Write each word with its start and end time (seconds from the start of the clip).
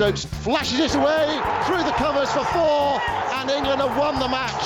Stokes 0.00 0.24
flashes 0.24 0.80
it 0.80 0.94
away 0.94 1.26
through 1.66 1.84
the 1.84 1.92
covers 1.98 2.32
for 2.32 2.42
four, 2.46 3.02
and 3.34 3.50
England 3.50 3.82
have 3.82 3.98
won 3.98 4.18
the 4.18 4.28
match. 4.28 4.64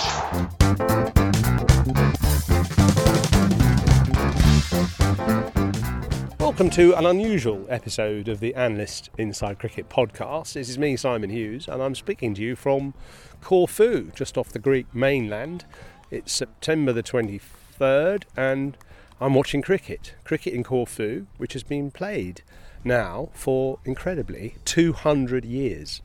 Welcome 6.39 6.71
to 6.71 6.95
an 6.95 7.05
unusual 7.07 7.67
episode 7.69 8.29
of 8.29 8.39
the 8.39 8.55
Analyst 8.55 9.11
Inside 9.19 9.59
Cricket 9.59 9.89
podcast. 9.89 10.53
This 10.53 10.69
is 10.69 10.79
me, 10.79 10.97
Simon 10.97 11.31
Hughes, 11.31 11.67
and 11.67 11.83
I'm 11.83 11.97
speaking 11.97 12.35
to 12.35 12.41
you 12.41 12.55
from 12.55 12.95
Corfu, 13.41 14.13
just 14.13 14.39
off 14.39 14.51
the 14.51 14.61
Greek 14.61 14.95
mainland. 14.95 15.65
It's 16.13 16.33
September 16.33 16.93
the 16.93 17.03
23rd, 17.03 18.23
and 18.37 18.77
I'm 19.21 19.35
watching 19.35 19.63
cricket. 19.63 20.15
Cricket 20.23 20.55
in 20.55 20.63
Corfu, 20.63 21.27
which 21.39 21.55
has 21.55 21.65
been 21.65 21.91
played 21.91 22.43
now 22.85 23.31
for 23.33 23.79
incredibly 23.85 24.57
200 24.65 25.45
years. 25.45 26.03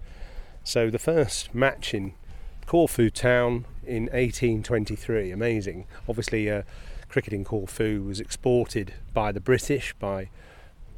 So 0.64 0.90
the 0.90 1.00
first 1.00 1.54
match 1.54 1.94
in 1.94 2.14
Corfu 2.66 3.10
town 3.10 3.66
in 3.86 4.04
1823, 4.04 5.32
amazing. 5.32 5.86
Obviously, 6.08 6.50
uh, 6.50 6.64
cricket 7.08 7.34
in 7.34 7.44
Corfu 7.44 8.04
was 8.04 8.20
exported 8.20 8.94
by 9.14 9.32
the 9.32 9.42
British, 9.42 9.94
by 9.94 10.30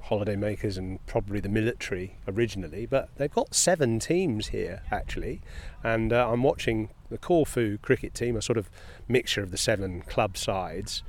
holidaymakers 0.08 0.78
and 0.78 1.04
probably 1.06 1.40
the 1.40 1.50
military 1.50 2.18
originally, 2.28 2.86
but 2.86 3.10
they've 3.16 3.34
got 3.34 3.56
seven 3.56 4.00
teams 4.00 4.48
here 4.48 4.82
actually, 4.92 5.42
and 5.84 6.12
uh, 6.12 6.30
I'm 6.30 6.44
watching 6.44 6.90
the 7.10 7.18
Corfu 7.18 7.78
cricket 7.78 8.14
team, 8.14 8.36
a 8.36 8.42
sort 8.42 8.58
of 8.58 8.70
mixture 9.08 9.42
of 9.42 9.52
the 9.52 9.58
seven 9.58 10.02
club 10.02 10.38
sides, 10.38 11.04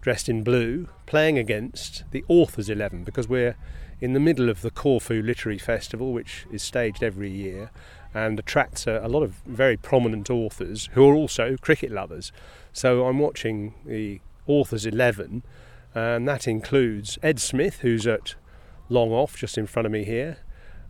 dressed 0.00 0.28
in 0.28 0.42
blue, 0.42 0.88
playing 1.06 1.38
against 1.38 2.04
the 2.10 2.24
Authors 2.28 2.68
11 2.68 3.04
because 3.04 3.28
we're 3.28 3.56
in 4.00 4.12
the 4.12 4.20
middle 4.20 4.48
of 4.48 4.62
the 4.62 4.70
Corfu 4.70 5.22
Literary 5.22 5.58
Festival, 5.58 6.12
which 6.12 6.46
is 6.52 6.62
staged 6.62 7.02
every 7.02 7.30
year 7.30 7.70
and 8.14 8.38
attracts 8.38 8.86
a, 8.86 9.00
a 9.02 9.08
lot 9.08 9.22
of 9.22 9.34
very 9.46 9.76
prominent 9.76 10.30
authors 10.30 10.88
who 10.92 11.08
are 11.08 11.14
also 11.14 11.56
cricket 11.60 11.90
lovers. 11.90 12.32
So 12.72 13.06
I'm 13.06 13.18
watching 13.18 13.74
the 13.84 14.20
Authors 14.46 14.86
11, 14.86 15.42
and 15.94 16.28
that 16.28 16.48
includes 16.48 17.18
Ed 17.22 17.38
Smith, 17.40 17.80
who's 17.80 18.06
at 18.06 18.34
long 18.88 19.10
off 19.10 19.36
just 19.36 19.58
in 19.58 19.66
front 19.66 19.86
of 19.86 19.92
me 19.92 20.04
here, 20.04 20.38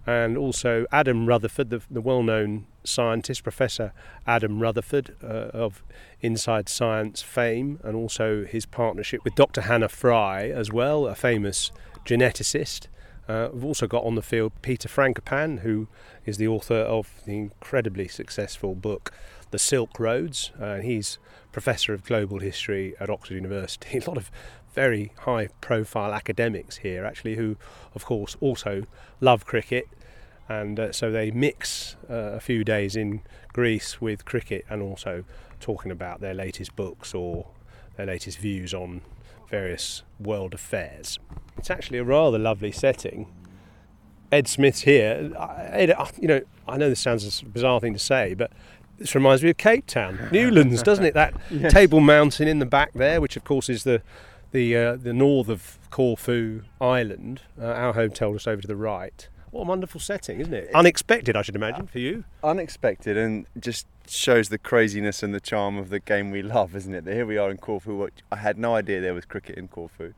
and 0.08 0.38
also 0.38 0.86
Adam 0.90 1.26
Rutherford, 1.26 1.68
the, 1.68 1.82
the 1.90 2.00
well 2.00 2.22
known 2.22 2.66
scientist, 2.82 3.42
Professor 3.42 3.92
Adam 4.26 4.58
Rutherford 4.58 5.14
uh, 5.22 5.50
of 5.52 5.84
Inside 6.22 6.70
Science 6.70 7.20
fame, 7.20 7.78
and 7.84 7.94
also 7.94 8.46
his 8.46 8.64
partnership 8.64 9.22
with 9.22 9.34
Dr. 9.34 9.60
Hannah 9.60 9.90
Fry 9.90 10.48
as 10.48 10.72
well, 10.72 11.06
a 11.06 11.14
famous 11.14 11.70
geneticist. 12.06 12.86
Uh, 13.28 13.50
we've 13.52 13.66
also 13.66 13.86
got 13.86 14.02
on 14.04 14.14
the 14.14 14.22
field 14.22 14.52
Peter 14.62 14.88
Frankopan, 14.88 15.58
who 15.58 15.88
is 16.24 16.38
the 16.38 16.48
author 16.48 16.76
of 16.76 17.12
the 17.26 17.36
incredibly 17.36 18.08
successful 18.08 18.74
book 18.74 19.12
The 19.50 19.58
Silk 19.58 20.00
Roads. 20.00 20.52
Uh, 20.58 20.76
he's 20.76 21.18
professor 21.52 21.92
of 21.92 22.02
global 22.04 22.38
history 22.38 22.94
at 22.98 23.10
Oxford 23.10 23.34
University. 23.34 23.98
A 24.06 24.08
lot 24.08 24.16
of 24.16 24.30
very 24.72 25.12
high 25.20 25.48
profile 25.60 26.14
academics 26.14 26.78
here, 26.78 27.04
actually, 27.04 27.34
who, 27.34 27.58
of 27.94 28.06
course, 28.06 28.38
also 28.40 28.84
love 29.20 29.44
cricket. 29.44 29.86
And 30.48 30.80
uh, 30.80 30.92
so 30.92 31.10
they 31.10 31.30
mix 31.30 31.96
uh, 32.08 32.14
a 32.14 32.40
few 32.40 32.64
days 32.64 32.96
in 32.96 33.22
Greece 33.52 34.00
with 34.00 34.24
cricket 34.24 34.64
and 34.70 34.80
also 34.82 35.24
talking 35.60 35.90
about 35.90 36.20
their 36.20 36.34
latest 36.34 36.74
books 36.76 37.14
or 37.14 37.48
their 37.96 38.06
latest 38.06 38.38
views 38.38 38.72
on 38.72 39.02
various 39.50 40.02
world 40.18 40.54
affairs. 40.54 41.18
It's 41.56 41.70
actually 41.70 41.98
a 41.98 42.04
rather 42.04 42.38
lovely 42.38 42.72
setting. 42.72 43.26
Ed 44.30 44.46
Smith's 44.46 44.82
here. 44.82 45.32
Ed, 45.70 45.94
you 46.20 46.28
know, 46.28 46.40
I 46.66 46.76
know 46.76 46.88
this 46.88 47.00
sounds 47.00 47.42
a 47.42 47.44
bizarre 47.44 47.80
thing 47.80 47.94
to 47.94 47.98
say, 47.98 48.34
but 48.34 48.52
this 48.98 49.14
reminds 49.14 49.42
me 49.42 49.50
of 49.50 49.56
Cape 49.56 49.86
Town, 49.86 50.28
Newlands, 50.32 50.82
doesn't 50.82 51.04
it? 51.04 51.14
That 51.14 51.34
yes. 51.50 51.72
Table 51.72 52.00
Mountain 52.00 52.48
in 52.48 52.58
the 52.58 52.66
back 52.66 52.92
there, 52.94 53.20
which 53.20 53.36
of 53.36 53.44
course 53.44 53.68
is 53.68 53.84
the 53.84 54.02
the 54.50 54.76
uh, 54.76 54.96
the 54.96 55.12
north 55.12 55.48
of 55.48 55.78
Corfu 55.90 56.62
Island. 56.80 57.42
Uh, 57.60 57.66
our 57.66 57.92
hotel 57.94 58.32
just 58.32 58.48
over 58.48 58.60
to 58.60 58.68
the 58.68 58.76
right. 58.76 59.28
What 59.50 59.62
a 59.62 59.64
wonderful 59.64 60.00
setting, 60.00 60.40
isn't 60.40 60.52
it? 60.52 60.70
Unexpected, 60.74 61.36
I 61.36 61.42
should 61.42 61.56
imagine, 61.56 61.86
for 61.86 61.98
you. 61.98 62.24
Unexpected, 62.42 63.16
and 63.16 63.46
just 63.58 63.86
shows 64.06 64.48
the 64.48 64.58
craziness 64.58 65.22
and 65.22 65.34
the 65.34 65.40
charm 65.40 65.76
of 65.78 65.90
the 65.90 66.00
game 66.00 66.30
we 66.30 66.42
love, 66.42 66.74
isn't 66.76 66.94
it? 66.94 67.04
That 67.04 67.14
here 67.14 67.26
we 67.26 67.38
are 67.38 67.50
in 67.50 67.56
Corfu. 67.56 68.08
I 68.30 68.36
had 68.36 68.58
no 68.58 68.74
idea 68.74 69.00
there 69.00 69.14
was 69.14 69.24
cricket 69.24 69.56
in 69.56 69.68
Corfu. 69.68 70.12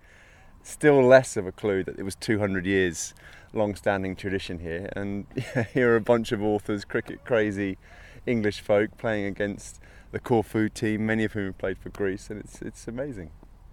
Still 0.62 1.02
less 1.02 1.36
of 1.36 1.46
a 1.46 1.52
clue 1.52 1.84
that 1.84 1.98
it 1.98 2.02
was 2.02 2.14
200 2.16 2.66
years 2.66 3.14
long-standing 3.52 4.16
tradition 4.16 4.58
here, 4.58 4.91
and 4.94 5.26
yeah, 5.34 5.64
here 5.64 5.92
are 5.92 5.97
a 5.97 6.00
bunch 6.00 6.32
of 6.32 6.42
authors, 6.42 6.84
cricket 6.84 7.24
crazy 7.24 7.78
English 8.26 8.60
folk 8.60 8.97
playing 8.98 9.27
against 9.27 9.80
the 10.12 10.18
Corfu 10.18 10.68
team, 10.68 11.06
many 11.06 11.24
of 11.24 11.32
whom 11.32 11.47
have 11.47 11.59
played 11.59 11.78
for 11.78 11.88
Greece, 11.91 12.30
and 12.30 12.41
it's 12.41 12.60
it's 12.62 12.88
amazing. 12.88 13.30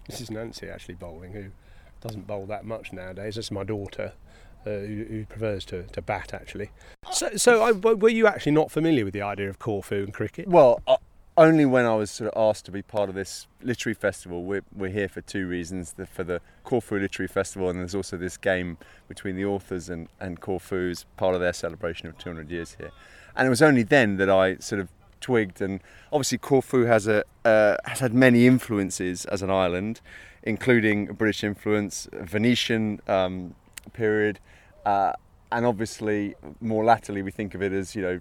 This 0.07 0.21
is 0.21 0.31
Nancy 0.31 0.69
actually 0.69 0.95
bowling, 0.95 1.33
who 1.33 1.45
doesn't 1.99 2.27
bowl 2.27 2.45
that 2.45 2.65
much 2.65 2.93
nowadays. 2.93 3.35
That's 3.35 3.51
my 3.51 3.63
daughter. 3.63 4.13
Uh, 4.67 4.79
who, 4.79 5.05
who, 5.05 5.25
prefers 5.25 5.63
to, 5.63 5.83
to 5.83 6.01
bat 6.01 6.33
actually. 6.33 6.71
So, 7.11 7.29
so 7.37 7.63
I, 7.63 7.71
were 7.71 8.09
you 8.09 8.27
actually 8.27 8.51
not 8.51 8.69
familiar 8.69 9.05
with 9.05 9.13
the 9.13 9.21
idea 9.21 9.49
of 9.49 9.59
Corfu 9.59 10.03
and 10.03 10.13
cricket? 10.13 10.45
Well, 10.45 10.81
uh, 10.85 10.97
only 11.37 11.65
when 11.65 11.85
I 11.85 11.95
was 11.95 12.11
sort 12.11 12.33
of 12.33 12.49
asked 12.49 12.65
to 12.65 12.71
be 12.71 12.81
part 12.81 13.07
of 13.07 13.15
this 13.15 13.47
literary 13.61 13.93
festival. 13.93 14.43
We're, 14.43 14.63
we're 14.75 14.89
here 14.89 15.07
for 15.07 15.21
two 15.21 15.47
reasons: 15.47 15.93
the, 15.93 16.05
for 16.05 16.25
the 16.25 16.41
Corfu 16.65 16.99
Literary 16.99 17.29
Festival, 17.29 17.69
and 17.69 17.79
there's 17.79 17.95
also 17.95 18.17
this 18.17 18.35
game 18.35 18.77
between 19.07 19.37
the 19.37 19.45
authors 19.45 19.87
and 19.87 20.09
and 20.19 20.41
Corfu 20.41 20.89
as 20.89 21.05
part 21.15 21.33
of 21.33 21.39
their 21.39 21.53
celebration 21.53 22.09
of 22.09 22.17
200 22.17 22.51
years 22.51 22.75
here. 22.77 22.91
And 23.37 23.47
it 23.47 23.49
was 23.49 23.61
only 23.61 23.83
then 23.83 24.17
that 24.17 24.29
I 24.29 24.57
sort 24.57 24.81
of 24.81 24.89
twigged. 25.21 25.61
And 25.61 25.79
obviously, 26.11 26.39
Corfu 26.39 26.85
has 26.85 27.07
a 27.07 27.23
uh, 27.45 27.77
has 27.85 27.99
had 27.99 28.13
many 28.13 28.47
influences 28.47 29.23
as 29.25 29.41
an 29.41 29.49
island, 29.49 30.01
including 30.43 31.05
British 31.13 31.43
influence, 31.43 32.09
Venetian 32.11 32.99
um, 33.07 33.55
period, 33.93 34.39
uh, 34.87 35.11
and 35.51 35.65
obviously 35.65 36.35
more 36.61 36.85
latterly 36.85 37.21
we 37.21 37.31
think 37.31 37.53
of 37.53 37.61
it 37.61 37.73
as 37.73 37.95
you 37.95 38.01
know 38.01 38.19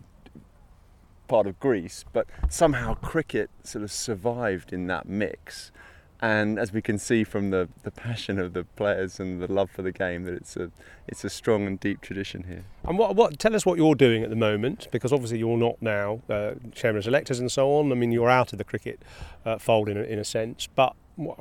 part 1.29 1.47
of 1.47 1.59
Greece, 1.59 2.05
but 2.13 2.27
somehow 2.49 2.95
cricket 2.95 3.51
sort 3.63 3.83
of 3.83 3.91
survived 3.91 4.73
in 4.73 4.87
that 4.87 5.09
mix. 5.09 5.73
And 6.21 6.59
as 6.59 6.73
we 6.73 6.81
can 6.81 6.99
see 6.99 7.25
from 7.25 7.51
the, 7.51 7.69
the 7.83 7.91
passion 7.91 8.39
of 8.39 8.53
the 8.55 8.65
players 8.65 9.21
and 9.21 9.43
the 9.43 9.53
love 9.53 9.71
for 9.71 9.83
the 9.83 9.93
game, 9.93 10.25
that 10.25 10.35
it's 10.35 10.57
a 10.57 10.71
it's 11.07 11.25
a 11.25 11.29
strong 11.29 11.67
and 11.67 11.79
deep 11.79 12.01
tradition 12.01 12.45
here. 12.45 12.65
And 12.85 12.97
what, 12.99 13.15
what 13.15 13.39
tell 13.39 13.55
us 13.55 13.67
what 13.67 13.77
you're 13.77 13.95
doing 13.95 14.23
at 14.23 14.31
the 14.31 14.37
moment, 14.37 14.89
because 14.91 15.12
obviously 15.12 15.39
you're 15.39 15.59
not 15.59 15.81
now 15.83 16.23
uh, 16.31 16.53
chairman 16.73 16.99
of 16.99 17.05
selectors 17.05 17.39
and 17.39 17.53
so 17.53 17.71
on. 17.75 17.93
I 17.93 17.95
mean, 17.97 18.12
you're 18.12 18.31
out 18.31 18.53
of 18.53 18.59
the 18.59 18.65
cricket 18.65 19.03
uh, 19.45 19.59
fold 19.59 19.89
in 19.89 19.99
a, 19.99 20.03
in 20.03 20.19
a 20.19 20.25
sense, 20.25 20.69
but 20.75 20.95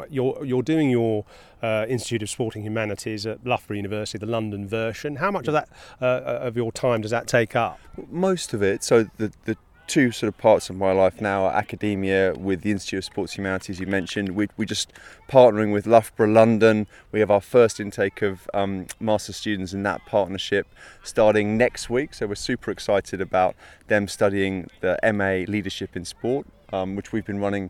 you're 0.09 0.45
you're 0.45 0.63
doing 0.63 0.89
your 0.89 1.25
uh, 1.61 1.85
Institute 1.87 2.23
of 2.23 2.29
Sporting 2.29 2.63
Humanities 2.63 3.25
at 3.25 3.45
Loughborough 3.45 3.77
University, 3.77 4.17
the 4.17 4.25
London 4.25 4.67
version. 4.67 5.17
How 5.17 5.31
much 5.31 5.47
of 5.47 5.53
that 5.53 5.69
uh, 6.01 6.21
of 6.23 6.55
your 6.55 6.71
time 6.71 7.01
does 7.01 7.11
that 7.11 7.27
take 7.27 7.55
up? 7.55 7.79
Most 8.09 8.53
of 8.53 8.61
it. 8.61 8.83
So 8.83 9.09
the 9.17 9.31
the 9.45 9.57
two 9.87 10.11
sort 10.11 10.27
of 10.27 10.37
parts 10.37 10.69
of 10.69 10.75
my 10.75 10.91
life 10.91 11.21
now 11.21 11.45
are 11.45 11.53
academia 11.53 12.33
with 12.35 12.61
the 12.61 12.71
Institute 12.71 12.99
of 12.99 13.05
Sports 13.05 13.33
Humanities 13.33 13.79
you 13.79 13.87
mentioned. 13.87 14.31
We 14.31 14.47
we 14.57 14.65
just 14.65 14.91
partnering 15.29 15.71
with 15.71 15.85
Loughborough 15.85 16.31
London. 16.31 16.87
We 17.11 17.19
have 17.19 17.31
our 17.31 17.41
first 17.41 17.79
intake 17.79 18.21
of 18.21 18.49
um, 18.53 18.87
master 18.99 19.33
students 19.33 19.73
in 19.73 19.83
that 19.83 20.05
partnership 20.05 20.67
starting 21.03 21.57
next 21.57 21.89
week. 21.89 22.13
So 22.13 22.27
we're 22.27 22.35
super 22.35 22.71
excited 22.71 23.21
about 23.21 23.55
them 23.87 24.07
studying 24.07 24.67
the 24.81 24.97
MA 25.13 25.51
Leadership 25.51 25.95
in 25.95 26.05
Sport, 26.05 26.47
um, 26.73 26.95
which 26.95 27.11
we've 27.11 27.25
been 27.25 27.39
running 27.39 27.69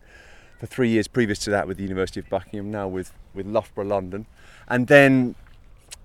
for 0.58 0.66
three 0.66 0.88
years 0.88 1.08
previous 1.08 1.38
to 1.40 1.50
that 1.50 1.68
with 1.68 1.76
the 1.76 1.82
University 1.82 2.20
of 2.20 2.28
Buckingham, 2.28 2.70
now 2.70 2.88
with, 2.88 3.12
with 3.34 3.46
Loughborough 3.46 3.84
London. 3.84 4.26
And 4.68 4.86
then 4.86 5.34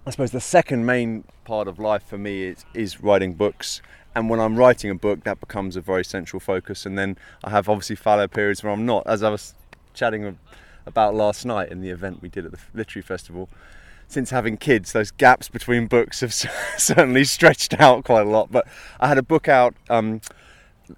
I 0.06 0.10
suppose 0.10 0.32
the 0.32 0.42
second 0.42 0.86
main 0.86 1.26
part 1.46 1.68
of 1.68 1.78
life 1.80 2.04
for 2.04 2.18
me 2.18 2.44
is, 2.44 2.66
is 2.74 3.02
writing 3.02 3.34
books. 3.34 3.82
And 4.16 4.30
when 4.30 4.40
I'm 4.40 4.58
writing 4.58 4.90
a 4.90 4.96
book, 4.96 5.24
that 5.24 5.40
becomes 5.40 5.76
a 5.76 5.82
very 5.82 6.04
central 6.04 6.40
focus. 6.40 6.86
And 6.86 6.98
then 6.98 7.18
I 7.44 7.52
have 7.52 7.70
obviously 7.70 7.96
fallow 7.96 8.28
periods 8.28 8.64
where 8.64 8.74
I'm 8.74 8.86
not, 8.86 9.06
as 9.06 9.24
I 9.24 9.30
was 9.30 9.54
chatting 9.94 10.38
about 10.86 11.14
last 11.14 11.46
night 11.46 11.72
in 11.72 11.82
the 11.82 11.90
event 11.90 12.22
we 12.22 12.30
did 12.30 12.46
at 12.46 12.52
the 12.52 12.60
Literary 12.74 13.04
Festival. 13.04 13.48
Since 14.08 14.32
having 14.32 14.58
kids, 14.58 14.92
those 14.92 15.12
gaps 15.12 15.48
between 15.48 15.88
books 15.88 16.20
have 16.20 16.34
certainly 16.78 17.24
stretched 17.24 17.80
out 17.80 18.04
quite 18.04 18.26
a 18.26 18.30
lot. 18.30 18.52
But 18.52 18.68
I 19.00 19.08
had 19.08 19.18
a 19.18 19.24
book 19.24 19.48
out 19.48 19.76
um, 19.90 20.20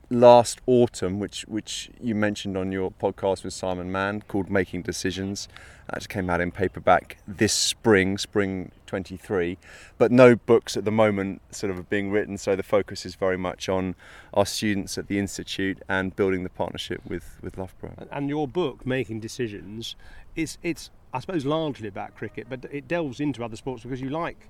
last 0.10 0.62
autumn, 0.66 1.20
which 1.20 1.44
which 1.44 1.90
you 2.02 2.16
mentioned 2.16 2.58
on 2.58 2.72
your 2.72 2.92
podcast 2.92 3.44
with 3.44 3.54
Simon 3.54 3.92
Mann, 3.92 4.22
called 4.28 4.50
Making 4.50 4.82
Decisions. 4.82 5.48
That 5.90 6.00
just 6.00 6.10
came 6.10 6.30
out 6.30 6.40
in 6.40 6.52
paperback 6.52 7.18
this 7.28 7.54
spring, 7.54 8.18
spring 8.18 8.72
23. 8.88 9.58
But 9.98 10.12
no 10.12 10.36
books 10.36 10.78
at 10.78 10.86
the 10.86 10.92
moment 10.92 11.42
sort 11.52 11.72
of 11.72 11.90
being 11.90 12.10
written, 12.12 12.38
so 12.38 12.56
the 12.56 12.64
focus 12.64 13.06
is 13.06 13.16
very 13.16 13.38
much 13.38 13.68
on 13.68 13.96
our 14.34 14.46
students 14.46 14.98
at 14.98 15.08
the 15.08 15.20
institute 15.20 15.80
and 15.90 16.16
building 16.16 16.44
the 16.44 16.50
partnership 16.50 17.02
with 17.08 17.38
with 17.42 17.58
Loughborough. 17.58 18.08
And 18.12 18.30
your 18.30 18.48
book, 18.48 18.86
Making 18.86 19.20
Decisions, 19.20 19.96
it's 20.36 20.58
it's 20.64 20.90
I 21.14 21.20
suppose 21.20 21.46
largely 21.46 21.88
about 21.88 22.16
cricket, 22.16 22.48
but 22.50 22.66
it 22.72 22.88
delves 22.88 23.20
into 23.20 23.44
other 23.44 23.56
sports 23.56 23.84
because 23.84 24.02
you 24.02 24.10
like 24.10 24.50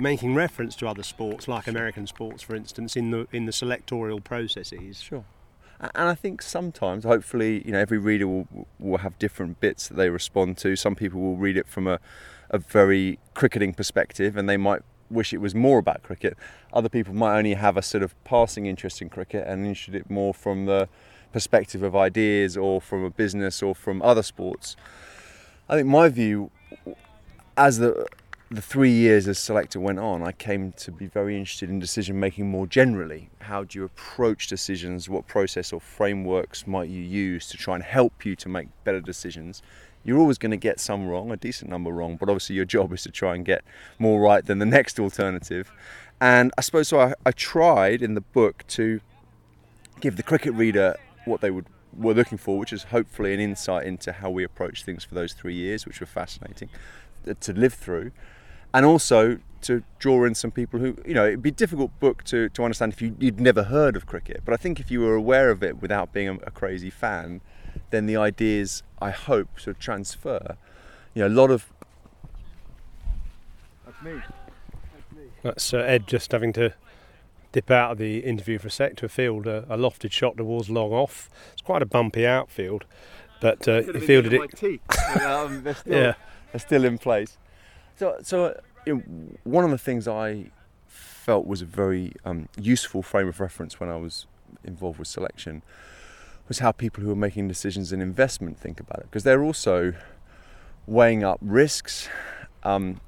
making 0.00 0.34
reference 0.34 0.74
to 0.76 0.88
other 0.88 1.02
sports, 1.02 1.48
like 1.48 1.66
American 1.66 2.06
sports, 2.06 2.42
for 2.42 2.54
instance, 2.54 2.96
in 2.96 3.10
the 3.10 3.26
in 3.32 3.46
the 3.46 3.52
selectorial 3.52 4.22
processes. 4.22 5.00
Sure. 5.00 5.24
And 5.80 6.08
I 6.08 6.14
think 6.14 6.42
sometimes, 6.42 7.04
hopefully, 7.04 7.62
you 7.64 7.72
know, 7.72 7.78
every 7.78 7.98
reader 7.98 8.28
will 8.28 8.66
will 8.78 8.98
have 8.98 9.18
different 9.18 9.60
bits 9.60 9.88
that 9.88 9.94
they 9.94 10.10
respond 10.10 10.58
to. 10.58 10.76
Some 10.76 10.94
people 10.94 11.20
will 11.20 11.36
read 11.36 11.56
it 11.56 11.66
from 11.66 11.86
a, 11.86 11.98
a 12.50 12.58
very 12.58 13.18
cricketing 13.34 13.72
perspective, 13.72 14.36
and 14.36 14.48
they 14.48 14.58
might 14.58 14.82
wish 15.10 15.32
it 15.32 15.38
was 15.38 15.54
more 15.54 15.78
about 15.78 16.02
cricket. 16.02 16.36
Other 16.72 16.88
people 16.88 17.14
might 17.14 17.36
only 17.36 17.54
have 17.54 17.76
a 17.76 17.82
sort 17.82 18.02
of 18.02 18.14
passing 18.24 18.66
interest 18.66 19.02
in 19.02 19.08
cricket 19.08 19.46
and 19.46 19.66
interested 19.66 19.94
it 19.94 20.10
more 20.10 20.32
from 20.32 20.66
the 20.66 20.88
perspective 21.32 21.82
of 21.82 21.96
ideas 21.96 22.56
or 22.56 22.80
from 22.80 23.04
a 23.04 23.10
business 23.10 23.62
or 23.62 23.74
from 23.74 24.02
other 24.02 24.22
sports. 24.22 24.76
I 25.68 25.76
think 25.76 25.88
my 25.88 26.08
view, 26.08 26.50
as 27.56 27.78
the 27.78 28.06
the 28.52 28.60
three 28.60 28.90
years 28.90 29.28
as 29.28 29.38
selector 29.38 29.78
went 29.78 30.00
on, 30.00 30.24
I 30.24 30.32
came 30.32 30.72
to 30.72 30.90
be 30.90 31.06
very 31.06 31.36
interested 31.38 31.70
in 31.70 31.78
decision 31.78 32.18
making 32.18 32.50
more 32.50 32.66
generally. 32.66 33.30
How 33.42 33.62
do 33.62 33.78
you 33.78 33.84
approach 33.84 34.48
decisions? 34.48 35.08
What 35.08 35.28
process 35.28 35.72
or 35.72 35.80
frameworks 35.80 36.66
might 36.66 36.88
you 36.88 37.00
use 37.00 37.48
to 37.50 37.56
try 37.56 37.76
and 37.76 37.84
help 37.84 38.26
you 38.26 38.34
to 38.34 38.48
make 38.48 38.66
better 38.82 39.00
decisions? 39.00 39.62
You're 40.02 40.18
always 40.18 40.36
going 40.36 40.50
to 40.50 40.56
get 40.56 40.80
some 40.80 41.06
wrong, 41.06 41.30
a 41.30 41.36
decent 41.36 41.70
number 41.70 41.92
wrong, 41.92 42.16
but 42.16 42.28
obviously 42.28 42.56
your 42.56 42.64
job 42.64 42.92
is 42.92 43.04
to 43.04 43.12
try 43.12 43.36
and 43.36 43.44
get 43.44 43.62
more 44.00 44.20
right 44.20 44.44
than 44.44 44.58
the 44.58 44.66
next 44.78 44.98
alternative. 44.98 45.70
And 46.20 46.50
I 46.58 46.62
suppose 46.62 46.88
so. 46.88 46.98
I, 46.98 47.14
I 47.24 47.30
tried 47.30 48.02
in 48.02 48.14
the 48.14 48.20
book 48.20 48.64
to 48.68 49.00
give 50.00 50.16
the 50.16 50.24
cricket 50.24 50.54
reader 50.54 50.96
what 51.24 51.40
they 51.40 51.52
would 51.52 51.66
were 51.96 52.14
looking 52.14 52.38
for, 52.38 52.58
which 52.58 52.72
is 52.72 52.84
hopefully 52.84 53.34
an 53.34 53.40
insight 53.40 53.84
into 53.84 54.12
how 54.12 54.30
we 54.30 54.44
approach 54.44 54.84
things 54.84 55.04
for 55.04 55.14
those 55.14 55.32
three 55.32 55.54
years, 55.54 55.86
which 55.86 56.00
were 56.00 56.06
fascinating 56.06 56.68
uh, 57.28 57.34
to 57.40 57.52
live 57.52 57.74
through, 57.74 58.12
and 58.74 58.84
also 58.86 59.38
to 59.62 59.82
draw 59.98 60.24
in 60.24 60.34
some 60.34 60.50
people 60.50 60.80
who, 60.80 60.96
you 61.04 61.12
know, 61.12 61.26
it'd 61.26 61.42
be 61.42 61.50
a 61.50 61.52
difficult 61.52 61.90
book 62.00 62.24
to, 62.24 62.48
to 62.50 62.64
understand 62.64 62.92
if 62.94 63.02
you, 63.02 63.14
you'd 63.20 63.38
never 63.40 63.64
heard 63.64 63.94
of 63.94 64.06
cricket. 64.06 64.40
But 64.44 64.54
I 64.54 64.56
think 64.56 64.80
if 64.80 64.90
you 64.90 65.00
were 65.00 65.14
aware 65.14 65.50
of 65.50 65.62
it 65.62 65.82
without 65.82 66.12
being 66.12 66.28
a, 66.28 66.34
a 66.46 66.50
crazy 66.50 66.88
fan, 66.88 67.42
then 67.90 68.06
the 68.06 68.16
ideas, 68.16 68.82
I 69.02 69.10
hope, 69.10 69.60
sort 69.60 69.76
of 69.76 69.80
transfer. 69.82 70.56
You 71.14 71.22
know, 71.22 71.28
a 71.28 71.36
lot 71.36 71.50
of. 71.50 71.66
That's 73.84 74.02
me. 74.02 74.20
That's 75.42 75.74
uh, 75.74 75.78
Ed 75.78 76.06
just 76.06 76.32
having 76.32 76.52
to 76.54 76.74
dip 77.52 77.70
out 77.70 77.92
of 77.92 77.98
the 77.98 78.18
interview 78.20 78.58
for 78.58 78.68
a 78.68 78.70
sec 78.70 78.96
to 78.96 79.06
a 79.06 79.08
field, 79.08 79.46
uh, 79.46 79.62
a 79.68 79.76
lofted 79.76 80.12
shot 80.12 80.36
towards 80.36 80.70
long 80.70 80.92
off. 80.92 81.28
It's 81.52 81.62
quite 81.62 81.82
a 81.82 81.86
bumpy 81.86 82.26
outfield, 82.26 82.84
but 83.40 83.66
uh, 83.66 83.82
he 83.82 84.00
fielded 84.00 84.32
it. 84.32 84.80
um, 85.22 85.62
they're 85.64 85.74
still, 85.80 85.92
Yeah. 85.92 86.14
they're 86.52 86.60
still 86.60 86.84
in 86.84 86.98
place. 86.98 87.36
So, 88.00 88.16
so 88.22 88.58
you 88.86 88.94
know, 88.96 89.02
one 89.44 89.62
of 89.62 89.70
the 89.70 89.76
things 89.76 90.08
I 90.08 90.46
felt 90.86 91.46
was 91.46 91.60
a 91.60 91.66
very 91.66 92.14
um, 92.24 92.48
useful 92.58 93.02
frame 93.02 93.28
of 93.28 93.40
reference 93.40 93.78
when 93.78 93.90
I 93.90 93.96
was 93.96 94.24
involved 94.64 94.98
with 94.98 95.06
selection 95.06 95.60
was 96.48 96.60
how 96.60 96.72
people 96.72 97.04
who 97.04 97.10
are 97.10 97.22
making 97.28 97.46
decisions 97.46 97.92
in 97.92 98.00
investment 98.00 98.58
think 98.58 98.80
about 98.80 99.00
it, 99.00 99.02
because 99.10 99.24
they're 99.24 99.42
also 99.42 99.92
weighing 100.86 101.24
up 101.24 101.40
risks 101.42 102.08
um, 102.62 103.02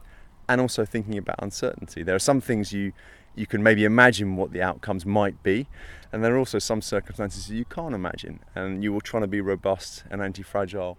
and 0.46 0.60
also 0.60 0.84
thinking 0.84 1.16
about 1.16 1.36
uncertainty. 1.38 2.02
There 2.02 2.14
are 2.14 2.26
some 2.30 2.42
things 2.42 2.74
you 2.74 2.92
you 3.34 3.46
can 3.46 3.62
maybe 3.62 3.84
imagine 3.84 4.36
what 4.36 4.52
the 4.52 4.60
outcomes 4.60 5.06
might 5.06 5.42
be, 5.42 5.68
and 6.12 6.22
there 6.22 6.34
are 6.34 6.38
also 6.38 6.58
some 6.58 6.82
circumstances 6.82 7.48
you 7.48 7.64
can't 7.64 7.94
imagine, 7.94 8.40
and 8.54 8.84
you 8.84 8.92
will 8.92 9.00
try 9.00 9.20
to 9.20 9.26
be 9.26 9.40
robust 9.40 10.04
and 10.11 10.20
anti-fragile 10.20 10.99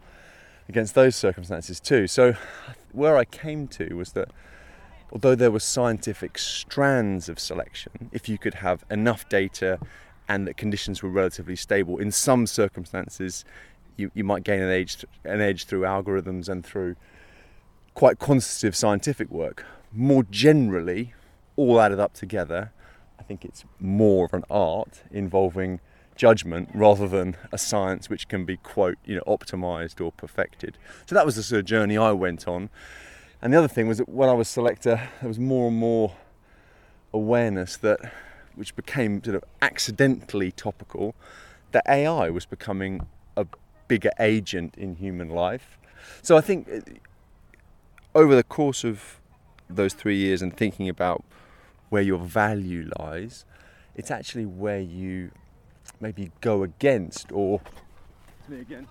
against 0.70 0.96
those 0.96 1.16
circumstances 1.16 1.80
too. 1.80 2.08
So, 2.08 2.36
where 2.92 3.18
I 3.18 3.26
came 3.26 3.68
to 3.70 3.96
was 3.96 4.14
that 4.14 4.30
although 5.12 5.36
there 5.36 5.52
were 5.52 5.60
scientific 5.60 6.38
strands 6.38 7.30
of 7.30 7.40
selection, 7.40 8.10
if 8.12 8.28
you 8.30 8.38
could 8.38 8.56
have 8.56 8.84
enough 8.90 9.28
data 9.30 9.80
and 10.28 10.48
that 10.48 10.58
conditions 10.58 11.04
were 11.04 11.10
relatively 11.10 11.56
stable, 11.56 11.98
in 11.98 12.12
some 12.12 12.48
circumstances, 12.48 13.46
you, 13.98 14.12
you 14.14 14.24
might 14.24 14.44
gain 14.44 14.62
an 14.62 14.72
edge, 14.72 15.06
an 15.24 15.42
edge 15.42 15.66
through 15.66 15.82
algorithms 15.82 16.50
and 16.50 16.66
through 16.66 16.96
quite 17.94 18.20
quantitative 18.20 18.76
scientific 18.76 19.30
work. 19.30 19.66
More 19.92 20.24
generally, 20.24 21.14
all 21.56 21.80
added 21.80 22.00
up 22.00 22.14
together, 22.14 22.72
I 23.20 23.24
think 23.24 23.46
it's 23.46 23.64
more 23.80 24.26
of 24.26 24.34
an 24.34 24.44
art 24.50 25.04
involving 25.12 25.80
judgment 26.16 26.70
rather 26.74 27.08
than 27.08 27.36
a 27.52 27.58
science 27.58 28.10
which 28.10 28.28
can 28.28 28.46
be 28.46 28.58
quote 28.58 28.98
you 29.06 29.16
know 29.16 29.24
optimized 29.28 30.04
or 30.04 30.12
perfected. 30.12 30.78
So 31.06 31.16
that 31.16 31.26
was 31.26 31.36
the 31.36 31.44
sort 31.44 31.60
of 31.60 31.66
journey 31.66 31.98
I 31.98 32.12
went 32.12 32.48
on. 32.48 32.70
And 33.42 33.52
the 33.54 33.58
other 33.58 33.68
thing 33.68 33.88
was 33.88 33.98
that 33.98 34.08
when 34.08 34.30
I 34.30 34.34
was 34.34 34.48
selector, 34.48 35.10
there 35.20 35.28
was 35.28 35.40
more 35.40 35.68
and 35.68 35.78
more 35.78 36.16
awareness 37.14 37.76
that, 37.78 38.00
which 38.56 38.76
became 38.76 39.22
sort 39.24 39.36
of 39.36 39.44
accidentally 39.62 40.52
topical, 40.52 41.14
that 41.72 41.84
AI 41.88 42.30
was 42.30 42.46
becoming 42.46 43.06
a 43.36 43.46
bigger 43.90 44.12
agent 44.20 44.76
in 44.78 44.96
human 44.96 45.30
life. 45.30 45.78
So 46.22 46.38
I 46.38 46.42
think 46.42 46.70
uh, 46.70 46.80
over 48.16 48.36
the 48.36 48.44
course 48.44 48.84
of 48.84 49.20
those 49.70 49.94
three 49.94 50.18
years 50.18 50.42
and 50.42 50.56
thinking 50.56 50.88
about 50.88 51.24
where 51.90 52.02
your 52.02 52.20
value 52.20 52.90
lies, 52.98 53.46
it's 53.96 54.10
actually 54.10 54.46
where 54.46 54.80
you 54.80 55.32
maybe 56.00 56.32
go 56.42 56.64
against 56.64 57.32
or. 57.32 57.62
It's 58.40 58.50
me 58.50 58.60
again. 58.62 58.88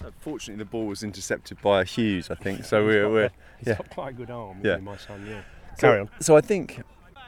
So 0.00 0.12
fortunately, 0.20 0.62
the 0.62 0.68
ball 0.70 0.86
was 0.86 1.02
intercepted 1.02 1.60
by 1.62 1.84
Hughes, 1.84 2.30
I 2.30 2.34
think. 2.34 2.64
So 2.64 2.84
we're, 2.84 3.10
we're 3.10 3.30
He's 3.58 3.68
yeah. 3.68 3.74
got 3.76 3.90
quite 3.90 4.10
a 4.10 4.12
good 4.12 4.30
arm, 4.30 4.58
Yeah. 4.62 4.72
yeah. 4.72 4.76
my 4.78 4.96
son. 4.96 5.26
Yeah. 5.26 5.40
So- 5.78 5.88
Carry 5.88 6.00
on. 6.00 6.10
So 6.20 6.36
I 6.36 6.40
think 6.40 6.82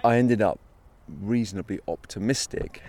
I 0.04 0.16
ended 0.16 0.42
up 0.42 0.58
reasonably 1.20 1.80
optimistic 1.88 2.82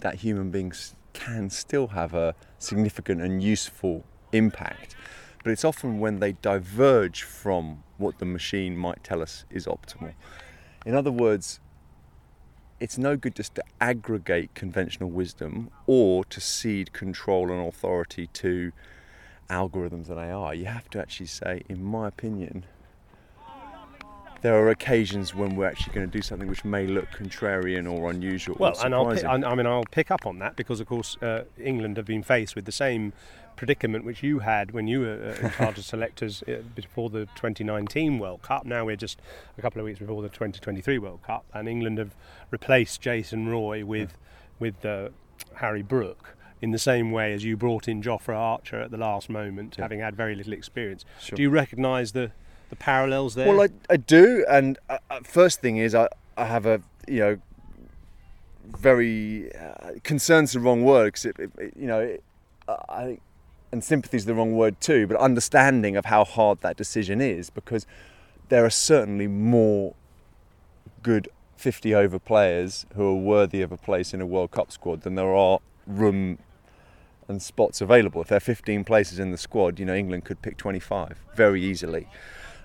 that 0.00 0.16
human 0.16 0.50
beings 0.50 0.94
can 1.12 1.50
still 1.50 1.88
have 1.88 2.14
a 2.14 2.34
significant 2.58 3.20
and 3.20 3.42
useful 3.42 4.04
impact. 4.32 4.94
But 5.42 5.50
it's 5.52 5.64
often 5.64 5.98
when 5.98 6.20
they 6.20 6.32
diverge 6.32 7.22
from 7.22 7.82
what 7.98 8.18
the 8.18 8.24
machine 8.24 8.76
might 8.76 9.02
tell 9.04 9.20
us 9.20 9.44
is 9.50 9.66
optimal. 9.66 10.14
In 10.86 10.94
other 10.94 11.12
words, 11.12 11.60
it's 12.84 12.98
no 12.98 13.16
good 13.16 13.34
just 13.34 13.54
to 13.54 13.64
aggregate 13.80 14.54
conventional 14.54 15.08
wisdom 15.08 15.70
or 15.86 16.22
to 16.22 16.38
cede 16.38 16.92
control 16.92 17.50
and 17.50 17.66
authority 17.66 18.26
to 18.26 18.72
algorithms 19.48 20.10
and 20.10 20.18
AI. 20.18 20.52
You 20.52 20.66
have 20.66 20.90
to 20.90 20.98
actually 20.98 21.28
say, 21.28 21.62
in 21.66 21.82
my 21.82 22.08
opinion, 22.08 22.66
there 24.42 24.54
are 24.54 24.68
occasions 24.68 25.34
when 25.34 25.56
we're 25.56 25.66
actually 25.66 25.94
going 25.94 26.10
to 26.10 26.12
do 26.12 26.20
something 26.20 26.46
which 26.46 26.62
may 26.62 26.86
look 26.86 27.08
contrarian 27.10 27.90
or 27.90 28.10
unusual. 28.10 28.56
Well, 28.60 28.76
or 28.78 28.84
and 28.84 28.94
I'll, 28.94 29.06
pi- 29.06 29.22
I 29.22 29.32
I 29.32 29.54
mean, 29.54 29.66
I'll 29.66 29.84
pick 29.90 30.10
up 30.10 30.26
on 30.26 30.38
that 30.40 30.54
because, 30.54 30.78
of 30.78 30.86
course, 30.86 31.16
uh, 31.22 31.44
England 31.58 31.96
have 31.96 32.04
been 32.04 32.22
faced 32.22 32.54
with 32.54 32.66
the 32.66 32.72
same 32.72 33.14
predicament 33.56 34.04
which 34.04 34.22
you 34.22 34.40
had 34.40 34.72
when 34.72 34.86
you 34.86 35.00
were 35.00 35.34
uh, 35.40 35.46
in 35.46 35.50
charge 35.52 35.78
of 35.78 35.84
selectors 35.84 36.42
uh, 36.48 36.62
before 36.74 37.10
the 37.10 37.26
2019 37.36 38.18
World 38.18 38.42
Cup. 38.42 38.64
Now 38.66 38.84
we're 38.84 38.96
just 38.96 39.20
a 39.58 39.62
couple 39.62 39.80
of 39.80 39.84
weeks 39.84 39.98
before 39.98 40.22
the 40.22 40.28
2023 40.28 40.98
World 40.98 41.22
Cup, 41.22 41.44
and 41.52 41.68
England 41.68 41.98
have 41.98 42.14
replaced 42.50 43.00
Jason 43.00 43.48
Roy 43.48 43.84
with 43.84 44.16
with 44.58 44.84
uh, 44.84 45.08
Harry 45.56 45.82
Brook. 45.82 46.36
In 46.62 46.70
the 46.70 46.78
same 46.78 47.10
way 47.10 47.34
as 47.34 47.44
you 47.44 47.58
brought 47.58 47.88
in 47.88 48.00
Jofra 48.00 48.34
Archer 48.36 48.80
at 48.80 48.90
the 48.90 48.96
last 48.96 49.28
moment, 49.28 49.76
having 49.76 50.00
had 50.00 50.16
very 50.16 50.34
little 50.34 50.54
experience, 50.54 51.04
Sure. 51.20 51.36
do 51.36 51.42
you 51.42 51.50
recognise 51.50 52.12
the, 52.12 52.30
the 52.70 52.76
parallels 52.76 53.34
there? 53.34 53.46
Well, 53.48 53.60
I, 53.60 53.68
I 53.92 53.98
do, 53.98 54.46
and 54.48 54.78
uh, 54.88 54.96
uh, 55.10 55.20
first 55.24 55.60
thing 55.60 55.76
is 55.76 55.94
I, 55.94 56.08
I 56.38 56.46
have 56.46 56.64
a 56.64 56.80
you 57.06 57.18
know 57.18 57.36
very 58.66 59.54
uh, 59.54 59.90
concerns 60.02 60.52
the 60.52 60.60
wrong 60.60 60.84
word 60.84 61.06
because 61.06 61.26
it, 61.26 61.36
it, 61.38 61.50
it- 61.58 61.74
you 61.76 61.86
know 61.86 62.00
it, 62.00 62.22
I 62.88 63.04
think 63.04 63.22
and 63.74 63.84
sympathy 63.84 64.16
is 64.16 64.24
the 64.24 64.34
wrong 64.34 64.52
word 64.52 64.80
too, 64.80 65.06
but 65.06 65.16
understanding 65.18 65.96
of 65.96 66.06
how 66.06 66.24
hard 66.24 66.60
that 66.62 66.76
decision 66.76 67.20
is 67.20 67.50
because 67.50 67.86
there 68.48 68.64
are 68.64 68.70
certainly 68.70 69.26
more 69.26 69.94
good 71.02 71.28
50 71.56 71.94
over 71.94 72.18
players 72.18 72.86
who 72.94 73.04
are 73.04 73.14
worthy 73.14 73.60
of 73.62 73.72
a 73.72 73.76
place 73.76 74.14
in 74.14 74.20
a 74.20 74.26
World 74.26 74.52
Cup 74.52 74.70
squad 74.70 75.02
than 75.02 75.16
there 75.16 75.34
are 75.34 75.58
room 75.86 76.38
and 77.26 77.42
spots 77.42 77.80
available. 77.80 78.22
If 78.22 78.28
there 78.28 78.36
are 78.36 78.40
15 78.40 78.84
places 78.84 79.18
in 79.18 79.32
the 79.32 79.38
squad, 79.38 79.78
you 79.78 79.84
know 79.84 79.94
England 79.94 80.24
could 80.24 80.40
pick 80.40 80.56
25 80.56 81.18
very 81.34 81.62
easily. 81.62 82.06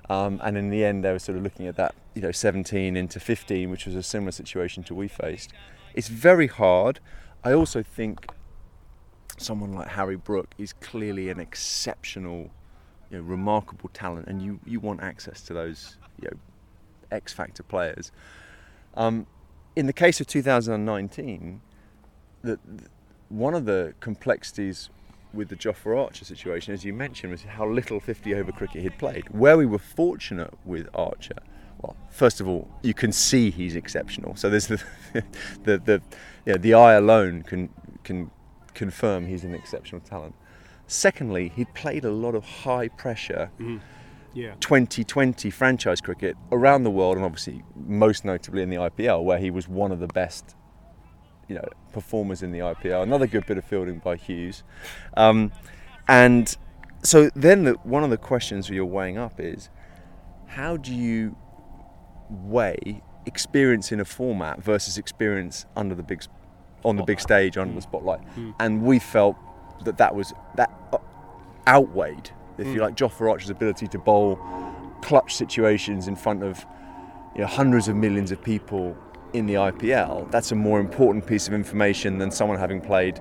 Um, 0.10 0.40
and 0.44 0.58
in 0.58 0.70
the 0.70 0.84
end, 0.86 1.04
they 1.04 1.12
were 1.12 1.20
sort 1.20 1.38
of 1.38 1.44
looking 1.44 1.68
at 1.68 1.76
that, 1.76 1.96
you 2.14 2.22
know, 2.22 2.32
17 2.32 2.96
into 2.96 3.20
15, 3.20 3.70
which 3.70 3.86
was 3.86 3.96
a 3.96 4.04
similar 4.04 4.32
situation 4.32 4.84
to 4.84 4.96
we 4.96 5.08
faced. 5.08 5.52
It's 5.94 6.08
very 6.08 6.48
hard. 6.48 7.00
I 7.44 7.54
also 7.54 7.84
think 7.84 8.28
someone 9.42 9.74
like 9.74 9.88
Harry 9.90 10.16
Brook 10.16 10.54
is 10.58 10.74
clearly 10.74 11.30
an 11.30 11.40
exceptional, 11.40 12.50
you 13.10 13.18
know, 13.18 13.24
remarkable 13.24 13.90
talent, 13.94 14.28
and 14.28 14.42
you, 14.42 14.60
you 14.66 14.80
want 14.80 15.02
access 15.02 15.42
to 15.44 15.54
those, 15.54 15.98
you 16.22 16.30
know, 16.30 16.38
X 17.12 17.34
factor 17.34 17.64
players. 17.64 18.12
Um, 18.96 19.26
in 19.76 19.86
the 19.86 19.94
case 19.94 20.20
of 20.20 20.28
2019, 20.28 21.62
the, 22.42 22.60
one 23.30 23.54
of 23.54 23.66
the 23.66 23.94
complexities 24.00 24.90
with 25.34 25.50
the 25.50 25.56
Jofra 25.56 26.06
Archer 26.06 26.26
situation, 26.26 26.74
as 26.74 26.84
you 26.84 26.94
mentioned, 26.94 27.32
was 27.32 27.44
how 27.44 27.68
little 27.68 28.00
50 28.00 28.34
over 28.34 28.52
cricket 28.52 28.82
he'd 28.82 28.98
played. 28.98 29.26
Where 29.30 29.58
we 29.58 29.66
were 29.66 29.80
fortunate 29.80 30.54
with 30.66 30.88
Archer, 30.94 31.38
well, 31.82 31.96
first 32.10 32.42
of 32.42 32.48
all, 32.48 32.68
you 32.82 32.94
can 32.94 33.12
see 33.12 33.52
he's 33.52 33.76
exceptional. 33.76 34.36
So 34.36 34.50
there's 34.50 34.68
the 34.68 34.84
the 35.64 35.78
the 35.78 36.02
yeah, 36.46 36.58
the 36.58 36.74
eye 36.74 36.94
alone 36.94 37.44
can 37.44 37.70
can 38.04 38.32
confirm 38.74 39.28
he's 39.28 39.44
an 39.44 39.54
exceptional 39.54 40.02
talent. 40.02 40.36
Secondly, 40.88 41.52
he'd 41.56 41.74
played 41.74 42.04
a 42.04 42.12
lot 42.12 42.36
of 42.36 42.44
high 42.44 42.88
pressure 42.88 43.52
yeah. 44.34 44.54
2020 44.60 45.50
franchise 45.50 46.02
cricket 46.02 46.36
around 46.52 46.84
the 46.84 46.92
world, 46.92 47.18
and 47.18 47.26
obviously 47.26 47.64
most 47.76 48.26
notably 48.26 48.62
in 48.62 48.70
the 48.70 48.78
IPL, 48.78 49.24
where 49.24 49.40
he 49.40 49.52
was 49.52 49.68
one 49.68 49.92
of 49.92 50.00
the 50.00 50.08
best, 50.08 50.56
you 51.48 51.56
know, 51.56 51.68
performers 51.94 52.44
in 52.44 52.52
the 52.52 52.60
IPL. 52.60 53.04
Another 53.04 53.28
good 53.28 53.46
bit 53.46 53.58
of 53.58 53.66
fielding 53.66 54.00
by 54.00 54.16
Hughes, 54.16 54.64
um, 55.18 55.52
and 56.08 56.58
so 57.04 57.30
then 57.36 57.64
the, 57.64 57.74
one 57.84 58.04
of 58.04 58.10
the 58.10 58.18
questions 58.18 58.70
you're 58.70 58.86
weighing 58.86 59.18
up 59.18 59.40
is, 59.40 59.70
how 60.48 60.78
do 60.78 60.94
you 60.94 61.36
weigh 62.30 63.02
experience 63.26 63.92
in 63.92 64.00
a 64.00 64.06
format 64.06 64.62
versus 64.62 64.98
experience 64.98 65.66
under 65.76 65.96
the 65.96 66.04
big, 66.04 66.24
on 66.84 66.96
the 66.96 67.04
big 67.04 67.20
stage 67.20 67.58
under 67.58 67.74
the 67.74 67.80
mm. 67.80 67.84
spotlight? 67.84 68.22
Mm. 68.36 68.54
And 68.60 68.84
we 68.84 69.00
felt 69.00 69.36
that 69.84 69.98
that 69.98 70.16
was 70.16 70.34
that 70.56 70.72
uh, 70.94 70.98
outweighed, 71.68 72.32
if 72.58 72.68
you 72.68 72.76
mm. 72.76 72.82
like, 72.82 72.96
Jofra 72.96 73.32
Archer's 73.32 73.50
ability 73.50 73.88
to 73.88 74.00
bowl 74.00 74.40
clutch 75.02 75.36
situations 75.36 76.08
in 76.08 76.16
front 76.16 76.44
of 76.44 76.66
you 77.36 77.42
know, 77.42 77.48
hundreds 77.48 77.88
of 77.88 77.96
millions 77.96 78.32
of 78.32 78.44
people 78.44 78.98
in 79.34 79.46
the 79.46 79.54
IPL. 79.54 80.30
That's 80.32 80.52
a 80.52 80.56
more 80.56 80.80
important 80.80 81.26
piece 81.26 81.48
of 81.48 81.54
information 81.54 82.18
than 82.18 82.32
someone 82.32 82.58
having 82.58 82.82
played 82.82 83.20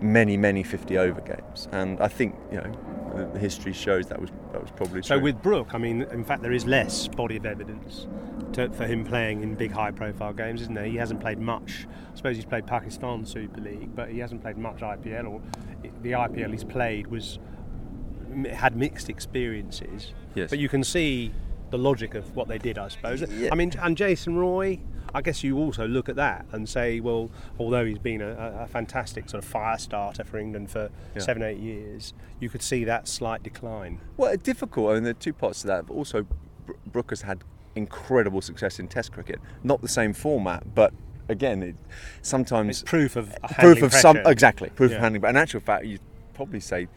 many, 0.00 0.36
many 0.36 0.62
50 0.62 0.98
over 0.98 1.20
games. 1.20 1.68
And 1.72 2.00
I 2.00 2.08
think 2.08 2.34
you 2.50 2.58
know 2.58 2.72
Uh, 3.14 3.38
history 3.38 3.72
shows 3.72 4.06
that 4.06 4.20
was 4.20 4.30
that 4.52 4.60
was 4.60 4.70
probably 4.72 5.02
So 5.02 5.18
with 5.18 5.40
Brook, 5.40 5.68
I 5.72 5.78
mean, 5.78 6.02
in 6.02 6.24
fact, 6.24 6.42
there 6.42 6.52
is 6.52 6.66
less 6.66 7.06
body 7.06 7.36
of 7.36 7.46
evidence 7.46 8.08
to, 8.54 8.68
for 8.70 8.86
him 8.86 9.04
playing 9.04 9.42
in 9.42 9.54
big, 9.54 9.70
high-profile 9.70 10.32
games, 10.32 10.62
isn't 10.62 10.74
there? 10.74 10.84
He 10.84 10.96
hasn't 10.96 11.20
played 11.20 11.38
much. 11.38 11.86
I 12.12 12.16
suppose 12.16 12.36
he's 12.36 12.44
played 12.44 12.66
Pakistan 12.66 13.24
Super 13.24 13.60
League, 13.60 13.94
but 13.94 14.08
he 14.08 14.18
hasn't 14.18 14.42
played 14.42 14.56
much 14.56 14.78
IPL. 14.78 15.30
Or 15.30 15.40
the 16.02 16.12
IPL 16.12 16.50
he's 16.50 16.64
played 16.64 17.06
was 17.06 17.38
had 18.52 18.76
mixed 18.76 19.08
experiences. 19.08 20.12
Yes. 20.34 20.50
But 20.50 20.58
you 20.58 20.68
can 20.68 20.82
see 20.82 21.32
the 21.70 21.78
logic 21.78 22.14
of 22.14 22.34
what 22.34 22.48
they 22.48 22.58
did, 22.58 22.78
I 22.78 22.88
suppose. 22.88 23.22
Yeah. 23.30 23.50
I 23.52 23.54
mean, 23.54 23.72
and 23.80 23.96
Jason 23.96 24.36
Roy. 24.36 24.80
I 25.14 25.22
guess 25.22 25.44
you 25.44 25.56
also 25.58 25.86
look 25.86 26.08
at 26.08 26.16
that 26.16 26.44
and 26.50 26.68
say, 26.68 26.98
well, 26.98 27.30
although 27.58 27.84
he's 27.84 27.98
been 27.98 28.20
a, 28.20 28.62
a- 28.62 28.66
fantastic 28.66 29.30
sort 29.30 29.44
of 29.44 29.48
fire 29.48 29.78
starter 29.78 30.24
for 30.24 30.38
England 30.38 30.70
for 30.70 30.90
Yeah. 31.14 31.22
seven, 31.22 31.42
eight 31.44 31.58
years, 31.58 32.12
you 32.40 32.48
could 32.48 32.62
see 32.62 32.82
that 32.84 33.06
slight 33.06 33.42
decline. 33.44 34.00
Well, 34.16 34.32
it's 34.32 34.42
difficult. 34.42 34.90
I 34.90 34.94
mean, 34.94 35.04
there 35.04 35.12
are 35.12 35.14
two 35.14 35.32
parts 35.32 35.60
to 35.60 35.68
that. 35.68 35.86
But 35.86 35.94
also, 35.94 36.26
Br- 36.66 36.72
Brook 36.86 37.10
has 37.10 37.22
had 37.22 37.44
incredible 37.76 38.40
success 38.40 38.80
in 38.80 38.88
Test 38.88 39.12
cricket. 39.12 39.40
Not 39.62 39.82
the 39.82 39.88
same 39.88 40.12
format, 40.12 40.74
but 40.74 40.92
again, 41.28 41.62
it, 41.62 41.76
sometimes 42.22 42.80
It's 42.82 42.90
proof 42.90 43.14
of 43.14 43.34
proof 43.58 43.82
of 43.82 43.94
some 43.94 44.16
exactly 44.26 44.70
proof 44.70 44.90
Yeah. 44.90 44.96
of 44.96 45.02
handling. 45.02 45.20
But 45.22 45.30
in 45.30 45.36
actual 45.36 45.60
fact, 45.60 45.84
you'd 45.84 46.00
probably 46.34 46.60
say 46.60 46.88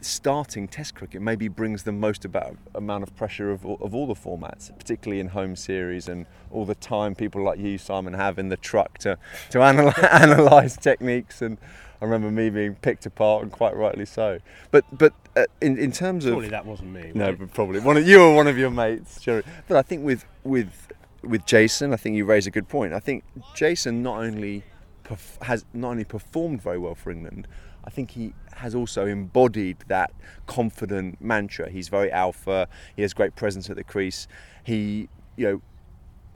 starting 0.00 0.68
Test 0.68 0.94
cricket 0.94 1.22
maybe 1.22 1.48
brings 1.48 1.84
the 1.84 1.92
most 1.92 2.24
about 2.24 2.56
amount 2.74 3.02
of 3.02 3.14
pressure 3.16 3.50
of, 3.50 3.64
all- 3.64 3.78
of 3.80 3.94
all 3.94 4.06
the 4.06 4.14
formats, 4.14 4.76
particularly 4.78 5.20
in 5.20 5.28
home 5.28 5.56
series 5.56 6.08
and 6.08 6.26
all 6.50 6.64
the 6.66 6.74
time 6.74 7.14
people 7.14 7.42
like 7.42 7.58
you, 7.58 7.78
Simon, 7.78 8.12
have 8.14 8.38
in 8.38 8.48
the 8.50 8.56
truck 8.56 8.98
to 8.98 9.18
to 9.50 9.62
analyze, 9.62 9.98
analyze 10.10 10.76
techniques 10.76 11.42
and. 11.42 11.58
I 12.00 12.04
remember 12.04 12.32
me 12.32 12.50
being 12.50 12.74
picked 12.74 13.06
apart, 13.06 13.44
and 13.44 13.52
quite 13.52 13.76
rightly 13.76 14.06
so. 14.06 14.40
But 14.72 14.84
but 14.90 15.12
uh, 15.36 15.44
in 15.60 15.78
in 15.78 15.92
terms 15.92 16.26
of 16.26 16.32
Surely 16.32 16.48
that 16.48 16.66
wasn't 16.66 16.90
me. 16.90 17.12
no, 17.14 17.32
but 17.32 17.54
probably 17.54 17.78
one 17.78 17.96
of 17.96 18.04
you 18.08 18.20
or 18.20 18.34
one 18.34 18.48
of 18.48 18.58
your 18.58 18.70
mates. 18.70 19.22
Sure. 19.22 19.40
But 19.68 19.76
I 19.76 19.82
think 19.82 20.04
with 20.04 20.24
with 20.42 20.88
with 21.22 21.46
Jason, 21.46 21.92
I 21.92 21.96
think 21.96 22.16
you 22.16 22.24
raise 22.24 22.48
a 22.48 22.50
good 22.50 22.68
point. 22.68 22.92
I 22.92 22.98
think 22.98 23.22
Jason 23.54 24.02
not 24.02 24.18
only 24.18 24.64
perf- 25.04 25.40
has 25.42 25.64
not 25.72 25.90
only 25.90 26.02
performed 26.02 26.60
very 26.60 26.76
well 26.78 26.96
for 26.96 27.12
England, 27.12 27.46
I 27.84 27.90
think 27.90 28.12
he 28.12 28.34
has 28.54 28.74
also 28.74 29.06
embodied 29.06 29.78
that 29.88 30.12
confident 30.46 31.20
mantra. 31.20 31.70
He's 31.70 31.88
very 31.88 32.10
alpha. 32.12 32.68
He 32.94 33.02
has 33.02 33.12
great 33.12 33.34
presence 33.34 33.68
at 33.70 33.76
the 33.76 33.84
crease. 33.84 34.28
He, 34.62 35.08
you 35.36 35.46
know, 35.46 35.62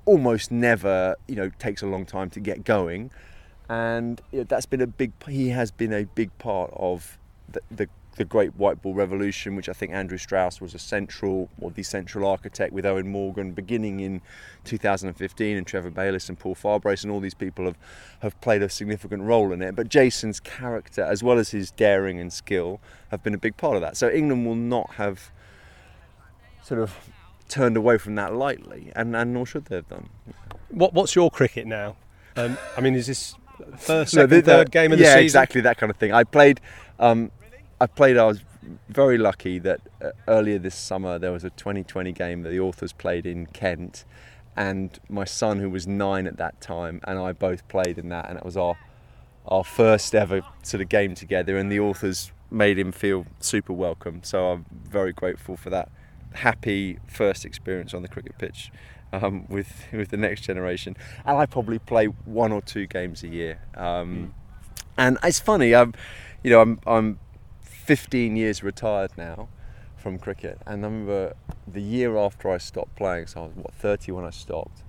almost 0.05 0.51
never, 0.51 1.17
you 1.29 1.37
know, 1.37 1.51
takes 1.59 1.83
a 1.83 1.87
long 1.87 2.05
time 2.07 2.31
to 2.31 2.41
get 2.41 2.65
going, 2.65 3.11
and 3.69 4.21
you 4.33 4.39
know, 4.39 4.45
that's 4.45 4.67
been 4.67 4.81
a 4.81 4.87
big. 4.87 5.13
He 5.29 5.51
has 5.51 5.71
been 5.71 5.93
a 5.93 6.05
big 6.05 6.37
part 6.39 6.71
of 6.75 7.19
the, 7.49 7.61
the 7.71 7.89
the 8.17 8.25
great 8.25 8.57
white 8.57 8.83
ball 8.83 8.95
revolution, 8.95 9.57
which 9.57 9.69
I 9.69 9.73
think 9.73 9.93
Andrew 9.93 10.19
Strauss 10.19 10.61
was 10.61 10.75
a 10.75 10.79
central 10.79 11.49
or 11.61 11.71
the 11.71 11.83
central 11.83 12.27
architect 12.27 12.73
with 12.73 12.85
Eoin 12.85 13.07
Morgan, 13.07 13.53
beginning 13.53 14.01
in 14.01 14.21
2015, 14.65 15.57
and 15.57 15.67
Trevor 15.67 15.91
Bayliss 15.91 16.29
and 16.29 16.39
Paul 16.39 16.55
Farbrace, 16.55 17.03
and 17.03 17.13
all 17.13 17.21
these 17.21 17.35
people 17.35 17.65
have 17.67 17.77
have 18.21 18.41
played 18.41 18.63
a 18.63 18.69
significant 18.69 19.23
role 19.23 19.53
in 19.53 19.61
it. 19.63 19.77
But 19.77 19.89
Jason's 19.89 20.41
character, 20.41 21.03
as 21.03 21.23
well 21.23 21.39
as 21.39 21.51
his 21.51 21.71
daring 21.71 22.19
and 22.19 22.33
skill, 22.33 22.81
have 23.11 23.23
been 23.23 23.35
a 23.35 23.39
big 23.39 23.57
part 23.57 23.77
of 23.77 23.83
that. 23.83 23.97
So 23.97 24.11
England 24.11 24.47
will 24.47 24.55
not 24.55 24.95
have 24.95 25.31
sort 26.63 26.81
of 26.81 26.95
turned 27.49 27.77
away 27.77 27.99
from 27.99 28.15
that 28.17 28.35
lightly, 28.35 28.91
and, 28.97 29.15
and 29.15 29.33
nor 29.35 29.47
should 29.47 29.67
they 29.67 29.77
have 29.77 29.89
done. 29.89 30.09
What, 30.71 30.95
what's 30.95 31.15
your 31.15 31.31
cricket 31.31 31.67
now? 31.67 31.97
Um, 32.37 32.59
I 32.77 32.81
mean, 32.81 32.95
is 32.95 33.07
this 33.07 33.35
first, 33.77 33.89
No, 34.15 34.23
second, 34.23 34.31
the- 34.31 34.37
the- 34.37 34.43
third 34.43 34.71
game 34.71 34.93
of 34.93 34.99
the 34.99 35.05
yeah, 35.05 35.11
season? 35.13 35.25
exactly 35.25 35.61
that 35.63 35.79
kind 35.79 35.91
of 35.91 35.97
thing. 35.97 36.13
I 36.13 36.25
played. 36.25 36.61
Um, 36.99 37.31
I 37.81 37.87
played. 37.87 38.17
I 38.17 38.25
was 38.25 38.41
very 38.89 39.19
lucky 39.19 39.59
that 39.59 39.81
uh, 40.03 40.11
earlier 40.27 40.59
this 40.59 40.75
summer 40.75 41.19
there 41.19 41.33
was 41.33 41.45
a 41.45 41.51
2020 41.51 42.13
game 42.13 42.43
that 42.43 42.51
the 42.51 42.61
authors 42.61 42.93
played 42.93 43.27
in 43.27 43.47
Kent, 43.47 44.05
and 44.57 44.99
my 45.09 45.25
son, 45.25 45.61
who 45.61 45.69
was 45.69 45.87
nine 45.87 46.27
at 46.27 46.39
that 46.39 46.61
time, 46.61 47.01
and 47.05 47.19
I 47.19 47.33
both 47.33 47.69
played 47.69 47.99
in 47.99 48.09
that, 48.09 48.29
and 48.29 48.39
it 48.39 48.45
was 48.45 48.57
our 48.57 48.77
our 49.47 49.63
first 49.63 50.15
ever 50.15 50.43
sort 50.63 50.81
of 50.81 50.89
game 50.89 51.15
together, 51.15 51.57
and 51.57 51.71
the 51.71 51.81
authors 51.81 52.33
made 52.51 52.79
him 52.79 52.93
feel 52.93 53.27
super 53.41 53.73
welcome. 53.73 54.23
So 54.23 54.47
I'm 54.47 54.67
very 54.71 55.13
grateful 55.13 55.57
for 55.57 55.71
that 55.71 55.91
happy 56.33 56.99
first 57.07 57.45
experience 57.45 57.95
on 57.95 58.03
the 58.03 58.09
cricket 58.09 58.39
pitch 58.39 58.71
um, 59.13 59.47
with 59.49 59.85
with 59.93 60.09
the 60.09 60.17
next 60.17 60.43
generation, 60.43 60.97
and 61.25 61.37
I 61.37 61.45
probably 61.45 61.79
play 61.79 62.07
one 62.07 62.53
or 62.53 62.63
two 62.63 62.87
games 62.87 63.23
a 63.23 63.29
year. 63.29 63.61
Um, 63.75 64.35
and 64.99 65.19
it's 65.23 65.41
funny, 65.41 65.75
I'm, 65.75 65.93
you 66.43 66.51
know, 66.51 66.63
I'm 66.63 66.81
I'm 66.87 67.19
15 67.87 68.35
years 68.35 68.65
retired 68.65 69.13
now 69.17 69.49
from 69.97 70.19
cricket, 70.19 70.59
and 70.67 70.85
I 70.85 70.89
remember 70.89 71.35
the 71.69 71.81
year 71.81 72.17
after 72.17 72.51
I 72.51 72.59
stopped 72.59 72.97
playing, 72.97 73.29
so 73.29 73.43
I 73.43 73.47
was 73.47 73.55
what 73.55 73.75
30 73.75 74.11
when 74.11 74.25
I 74.25 74.31
stopped, 74.31 74.83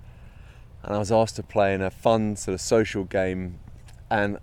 and 0.82 0.96
I 0.96 0.98
was 0.98 1.12
asked 1.12 1.36
to 1.36 1.44
play 1.44 1.74
in 1.74 1.80
a 1.80 1.92
fun 1.92 2.34
sort 2.34 2.54
of 2.54 2.60
social 2.60 3.04
game, 3.04 3.60
and 4.10 4.38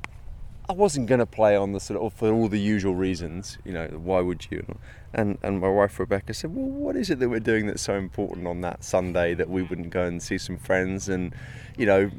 I 0.70 0.74
wasn't 0.74 1.08
going 1.08 1.20
to 1.20 1.26
play 1.26 1.58
on 1.58 1.74
the 1.74 1.82
sort 1.82 2.02
of 2.02 2.14
for 2.14 2.32
all 2.32 2.48
the 2.48 2.60
usual 2.60 2.96
reasons, 2.96 3.58
you 3.66 3.74
know, 3.74 3.88
why 3.88 4.22
would 4.22 4.48
you? 4.50 4.80
And 5.14 5.38
and 5.44 5.60
my 5.60 5.68
wife 5.68 6.00
Rebecca 6.00 6.34
said, 6.34 6.56
well, 6.56 6.66
what 6.66 6.96
is 6.96 7.10
it 7.10 7.20
that 7.20 7.28
we're 7.28 7.42
doing 7.42 7.68
that's 7.68 7.82
so 7.82 7.96
important 7.96 8.48
on 8.48 8.62
that 8.62 8.86
Sunday 8.86 9.34
that 9.34 9.50
we 9.50 9.64
wouldn't 9.64 9.90
go 9.90 10.04
and 10.04 10.24
see 10.24 10.38
some 10.38 10.58
friends 10.58 11.10
and, 11.10 11.36
you 11.78 11.86
know, 11.86 12.10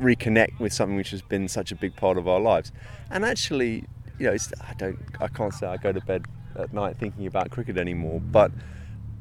reconnect 0.00 0.58
with 0.58 0.72
something 0.72 0.96
which 0.96 1.10
has 1.10 1.22
been 1.22 1.46
such 1.46 1.70
a 1.70 1.76
big 1.76 1.94
part 1.94 2.18
of 2.18 2.26
our 2.26 2.40
lives? 2.40 2.72
And 3.08 3.24
actually, 3.24 3.84
you 4.18 4.26
know, 4.26 4.36
I 4.60 4.74
don't, 4.74 4.98
I 5.20 5.28
can't 5.28 5.52
say 5.52 5.66
I 5.66 5.76
go 5.76 5.92
to 5.92 6.00
bed 6.00 6.26
at 6.56 6.72
night 6.72 6.96
thinking 6.96 7.26
about 7.26 7.50
cricket 7.50 7.76
anymore, 7.76 8.20
but 8.20 8.50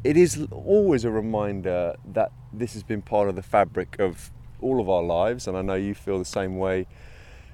it 0.03 0.17
is 0.17 0.47
always 0.51 1.03
a 1.03 1.11
reminder 1.11 1.95
that 2.13 2.31
this 2.53 2.73
has 2.73 2.83
been 2.83 3.01
part 3.01 3.27
of 3.27 3.35
the 3.35 3.41
fabric 3.41 3.99
of 3.99 4.31
all 4.61 4.79
of 4.79 4.89
our 4.89 5.03
lives, 5.03 5.47
and 5.47 5.57
I 5.57 5.61
know 5.61 5.75
you 5.75 5.93
feel 5.93 6.19
the 6.19 6.25
same 6.25 6.57
way. 6.57 6.87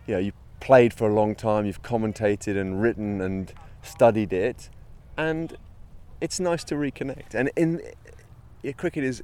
You 0.06 0.14
know, 0.16 0.20
you 0.20 0.34
played 0.60 0.94
for 0.94 1.10
a 1.10 1.14
long 1.14 1.34
time, 1.34 1.66
you've 1.66 1.82
commentated 1.82 2.60
and 2.60 2.82
written 2.82 3.22
and 3.22 3.52
studied 3.82 4.34
it, 4.34 4.70
and 5.18 5.58
it's 6.20 6.40
nice 6.40 6.64
to 6.66 6.76
reconnect. 6.76 7.34
And 7.34 7.50
in 7.56 7.82
yeah, 8.62 8.74
cricket 8.74 9.04
is 9.04 9.24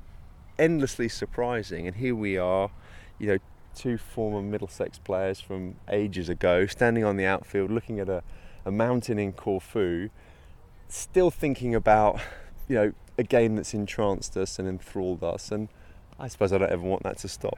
endlessly 0.57 1.09
surprising, 1.09 1.85
and 1.85 1.97
here 1.97 2.15
we 2.15 2.37
are, 2.37 2.71
you 3.19 3.27
know, 3.27 3.37
two 3.77 3.97
former 3.97 4.41
Middlesex 4.41 4.97
players 4.97 5.39
from 5.39 5.75
ages 5.89 6.27
ago, 6.27 6.65
standing 6.65 7.03
on 7.03 7.15
the 7.15 7.25
outfield, 7.25 7.71
looking 7.71 7.99
at 7.99 8.09
a, 8.09 8.23
a 8.65 8.71
mountain 8.71 9.19
in 9.19 9.31
Corfu, 9.31 10.09
still 10.89 11.31
thinking 11.31 11.75
about, 11.75 12.19
you 12.67 12.75
know, 12.75 12.93
a 13.17 13.23
game 13.23 13.55
that's 13.55 13.73
entranced 13.73 14.35
us 14.35 14.59
and 14.59 14.67
enthralled 14.67 15.23
us, 15.23 15.51
and 15.51 15.69
I 16.19 16.27
suppose 16.27 16.51
I 16.51 16.57
don't 16.57 16.71
ever 16.71 16.83
want 16.83 17.03
that 17.03 17.17
to 17.19 17.27
stop. 17.27 17.57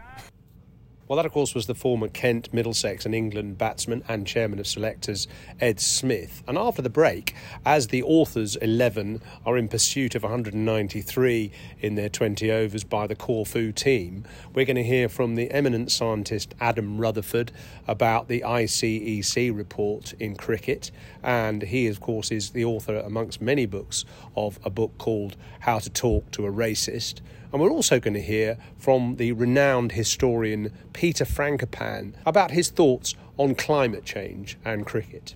Well, 1.10 1.18
that, 1.18 1.26
of 1.26 1.32
course, 1.32 1.56
was 1.56 1.66
the 1.66 1.74
former 1.74 2.08
Kent, 2.08 2.54
Middlesex, 2.54 3.04
and 3.04 3.16
England 3.16 3.58
batsman 3.58 4.04
and 4.08 4.28
chairman 4.28 4.60
of 4.60 4.68
selectors 4.68 5.28
Ed 5.60 5.80
Smith. 5.80 6.44
And 6.48 6.56
after 6.56 6.84
the 6.84 6.90
break, 6.92 7.34
as 7.66 7.88
the 7.88 8.04
authors 8.04 8.56
11 8.58 9.20
are 9.44 9.58
in 9.58 9.70
pursuit 9.70 10.14
of 10.14 10.22
193 10.22 11.52
in 11.80 11.96
their 11.96 12.10
20 12.10 12.52
overs 12.52 12.84
by 12.84 13.08
the 13.08 13.16
Corfu 13.16 13.72
team, 13.72 14.24
we're 14.54 14.68
going 14.68 14.76
to 14.76 14.84
hear 14.84 15.10
from 15.10 15.34
the 15.34 15.50
eminent 15.50 15.92
scientist 15.92 16.54
Adam 16.62 17.00
Rutherford 17.00 17.52
about 17.88 18.28
the 18.28 18.42
ICEC 18.42 19.58
report 19.58 20.14
in 20.20 20.36
cricket. 20.36 20.92
And 21.24 21.64
he, 21.64 21.88
of 21.88 22.00
course, 22.02 22.32
is 22.32 22.52
the 22.52 22.66
author, 22.66 22.98
amongst 22.98 23.42
many 23.42 23.66
books, 23.66 24.06
of 24.36 24.60
a 24.64 24.70
book 24.70 25.00
called 25.00 25.38
How 25.62 25.80
to 25.80 25.90
Talk 25.90 26.30
to 26.34 26.46
a 26.46 26.52
Racist. 26.52 27.22
And 27.52 27.62
we're 27.62 27.72
also 27.72 28.00
going 28.00 28.14
to 28.14 28.22
hear 28.22 28.58
from 28.78 29.16
the 29.16 29.32
renowned 29.32 29.94
historian 29.94 30.72
Peter 30.94 31.26
Frankopan 31.26 32.14
about 32.26 32.52
his 32.52 32.70
thoughts 32.70 33.16
on 33.38 33.56
climate 33.56 34.06
change 34.06 34.58
and 34.64 34.86
cricket. 34.86 35.36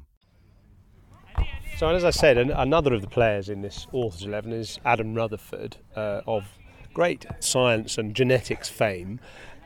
So, 1.81 1.89
as 1.89 2.03
I 2.03 2.11
said, 2.11 2.37
an, 2.37 2.51
another 2.51 2.93
of 2.93 3.01
the 3.01 3.07
players 3.07 3.49
in 3.49 3.63
this 3.63 3.87
Authors 3.91 4.21
11 4.21 4.53
is 4.53 4.79
Adam 4.85 5.15
Rutherford 5.15 5.77
uh, 5.95 6.21
of 6.27 6.45
great 6.93 7.25
science 7.39 7.97
and 7.97 8.13
genetics 8.13 8.69
fame. 8.69 9.19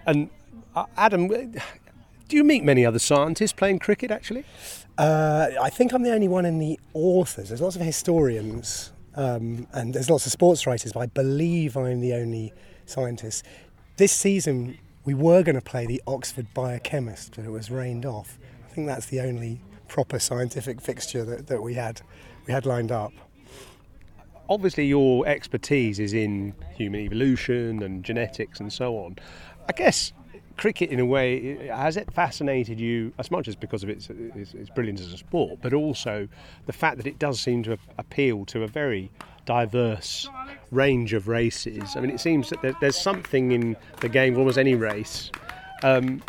And 0.06 0.30
uh, 0.78 0.86
Adam, 0.96 1.28
do 1.28 2.38
you 2.38 2.46
meet 2.46 2.64
many 2.64 2.86
other 2.86 3.00
scientists 3.00 3.52
playing 3.52 3.80
cricket 3.80 4.12
actually? 4.12 4.46
Uh, 4.98 5.50
I 5.60 5.70
think 5.70 5.92
I'm 5.92 6.04
the 6.04 6.14
only 6.14 6.30
one 6.30 6.46
in 6.46 6.58
the 6.58 6.80
authors. 6.94 7.50
There's 7.50 7.60
lots 7.60 7.76
of 7.76 7.82
historians 7.82 8.94
um, 9.16 9.68
and 9.74 9.94
there's 9.94 10.10
lots 10.10 10.26
of 10.26 10.32
sports 10.32 10.66
writers, 10.66 10.94
but 10.94 11.02
I 11.02 11.08
believe 11.08 11.76
I'm 11.76 12.00
the 12.00 12.14
only 12.14 12.54
scientist. 12.86 13.44
This 13.98 14.14
season, 14.14 14.78
we 15.04 15.14
were 15.14 15.44
going 15.44 15.56
to 15.56 15.62
play 15.62 15.86
the 15.86 16.02
Oxford 16.08 16.48
biochemist, 16.54 17.36
but 17.36 17.44
it 17.44 17.52
was 17.52 17.70
rained 17.70 18.06
off. 18.06 18.40
I 18.66 18.74
think 18.74 18.88
that's 18.88 19.08
the 19.08 19.20
only 19.20 19.60
proper 19.86 20.20
scientific 20.20 20.82
fixture 20.82 21.24
that, 21.24 21.48
that 21.48 21.62
we 21.62 21.74
had 21.74 22.02
we 22.46 22.54
had 22.54 22.66
lined 22.66 22.92
up. 22.92 23.14
Obviously, 24.48 24.86
your 24.86 25.26
expertise 25.28 26.00
is 26.00 26.14
in 26.14 26.54
human 26.76 27.02
evolution 27.02 27.82
and 27.82 28.04
genetics 28.04 28.60
and 28.60 28.72
so 28.72 28.98
on. 28.98 29.16
I 29.68 29.72
guess 29.72 30.14
cricket, 30.58 30.90
in 30.90 31.00
a 31.00 31.06
way, 31.06 31.68
has 31.68 31.98
it 31.98 32.12
fascinated 32.14 32.80
you 32.80 33.12
as 33.18 33.32
much 33.32 33.48
as 33.48 33.56
because 33.56 33.84
of 33.84 33.90
its, 33.90 34.10
its, 34.10 34.54
its 34.54 34.70
brilliance 34.70 35.02
as 35.02 35.14
a 35.14 35.18
sport, 35.18 35.60
but 35.62 35.74
also 35.74 36.28
the 36.66 36.74
fact 36.74 36.98
that 36.98 37.08
it 37.08 37.20
does 37.20 37.40
seem 37.40 37.64
to 37.64 37.78
appeal 37.98 38.46
to 38.46 38.64
a 38.64 38.68
very 38.68 39.12
diverse 39.46 40.30
range 40.72 41.14
of 41.14 41.28
races. 41.28 41.96
I 41.96 42.00
mean, 42.00 42.10
it 42.10 42.20
seems 42.20 42.50
that 42.50 42.76
there's 42.80 43.00
something 43.00 43.52
in 43.52 43.76
the 44.02 44.10
game 44.10 44.34
of 44.34 44.40
almost 44.40 44.58
any 44.58 44.76
race. 44.76 45.32
Um, 45.84 46.22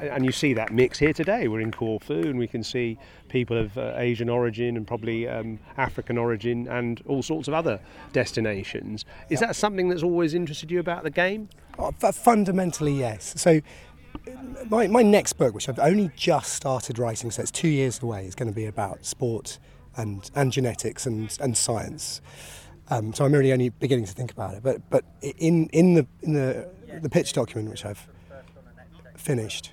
and 0.00 0.24
you 0.24 0.32
see 0.32 0.54
that 0.54 0.72
mix 0.72 0.98
here 0.98 1.12
today. 1.12 1.48
We're 1.48 1.60
in 1.60 1.72
Corfu 1.72 2.20
and 2.20 2.38
we 2.38 2.46
can 2.46 2.62
see 2.62 2.98
people 3.28 3.56
of 3.56 3.76
uh, 3.76 3.94
Asian 3.96 4.28
origin 4.28 4.76
and 4.76 4.86
probably 4.86 5.28
um, 5.28 5.58
African 5.76 6.18
origin 6.18 6.68
and 6.68 7.02
all 7.06 7.22
sorts 7.22 7.48
of 7.48 7.54
other 7.54 7.80
destinations. 8.12 9.04
Is 9.28 9.40
that 9.40 9.56
something 9.56 9.88
that's 9.88 10.02
always 10.02 10.34
interested 10.34 10.70
you 10.70 10.80
about 10.80 11.02
the 11.02 11.10
game? 11.10 11.48
Oh, 11.78 11.90
fundamentally, 11.92 12.92
yes. 12.92 13.34
So, 13.36 13.60
my, 14.68 14.86
my 14.86 15.02
next 15.02 15.34
book, 15.34 15.54
which 15.54 15.68
I've 15.68 15.78
only 15.78 16.10
just 16.16 16.52
started 16.52 16.98
writing, 16.98 17.30
so 17.30 17.42
it's 17.42 17.50
two 17.50 17.68
years 17.68 18.02
away, 18.02 18.26
is 18.26 18.34
going 18.34 18.50
to 18.50 18.54
be 18.54 18.66
about 18.66 19.04
sport 19.04 19.58
and, 19.96 20.30
and 20.34 20.52
genetics 20.52 21.06
and, 21.06 21.36
and 21.40 21.56
science. 21.56 22.20
Um, 22.90 23.14
so 23.14 23.24
I'm 23.24 23.32
really 23.32 23.52
only 23.52 23.68
beginning 23.68 24.04
to 24.06 24.12
think 24.12 24.32
about 24.32 24.54
it. 24.54 24.64
But 24.64 24.90
but 24.90 25.04
in 25.22 25.68
in 25.68 25.94
the 25.94 26.06
in 26.22 26.32
the 26.32 26.68
the 27.00 27.08
pitch 27.08 27.32
document, 27.32 27.70
which 27.70 27.84
I've 27.84 28.08
finished, 29.16 29.72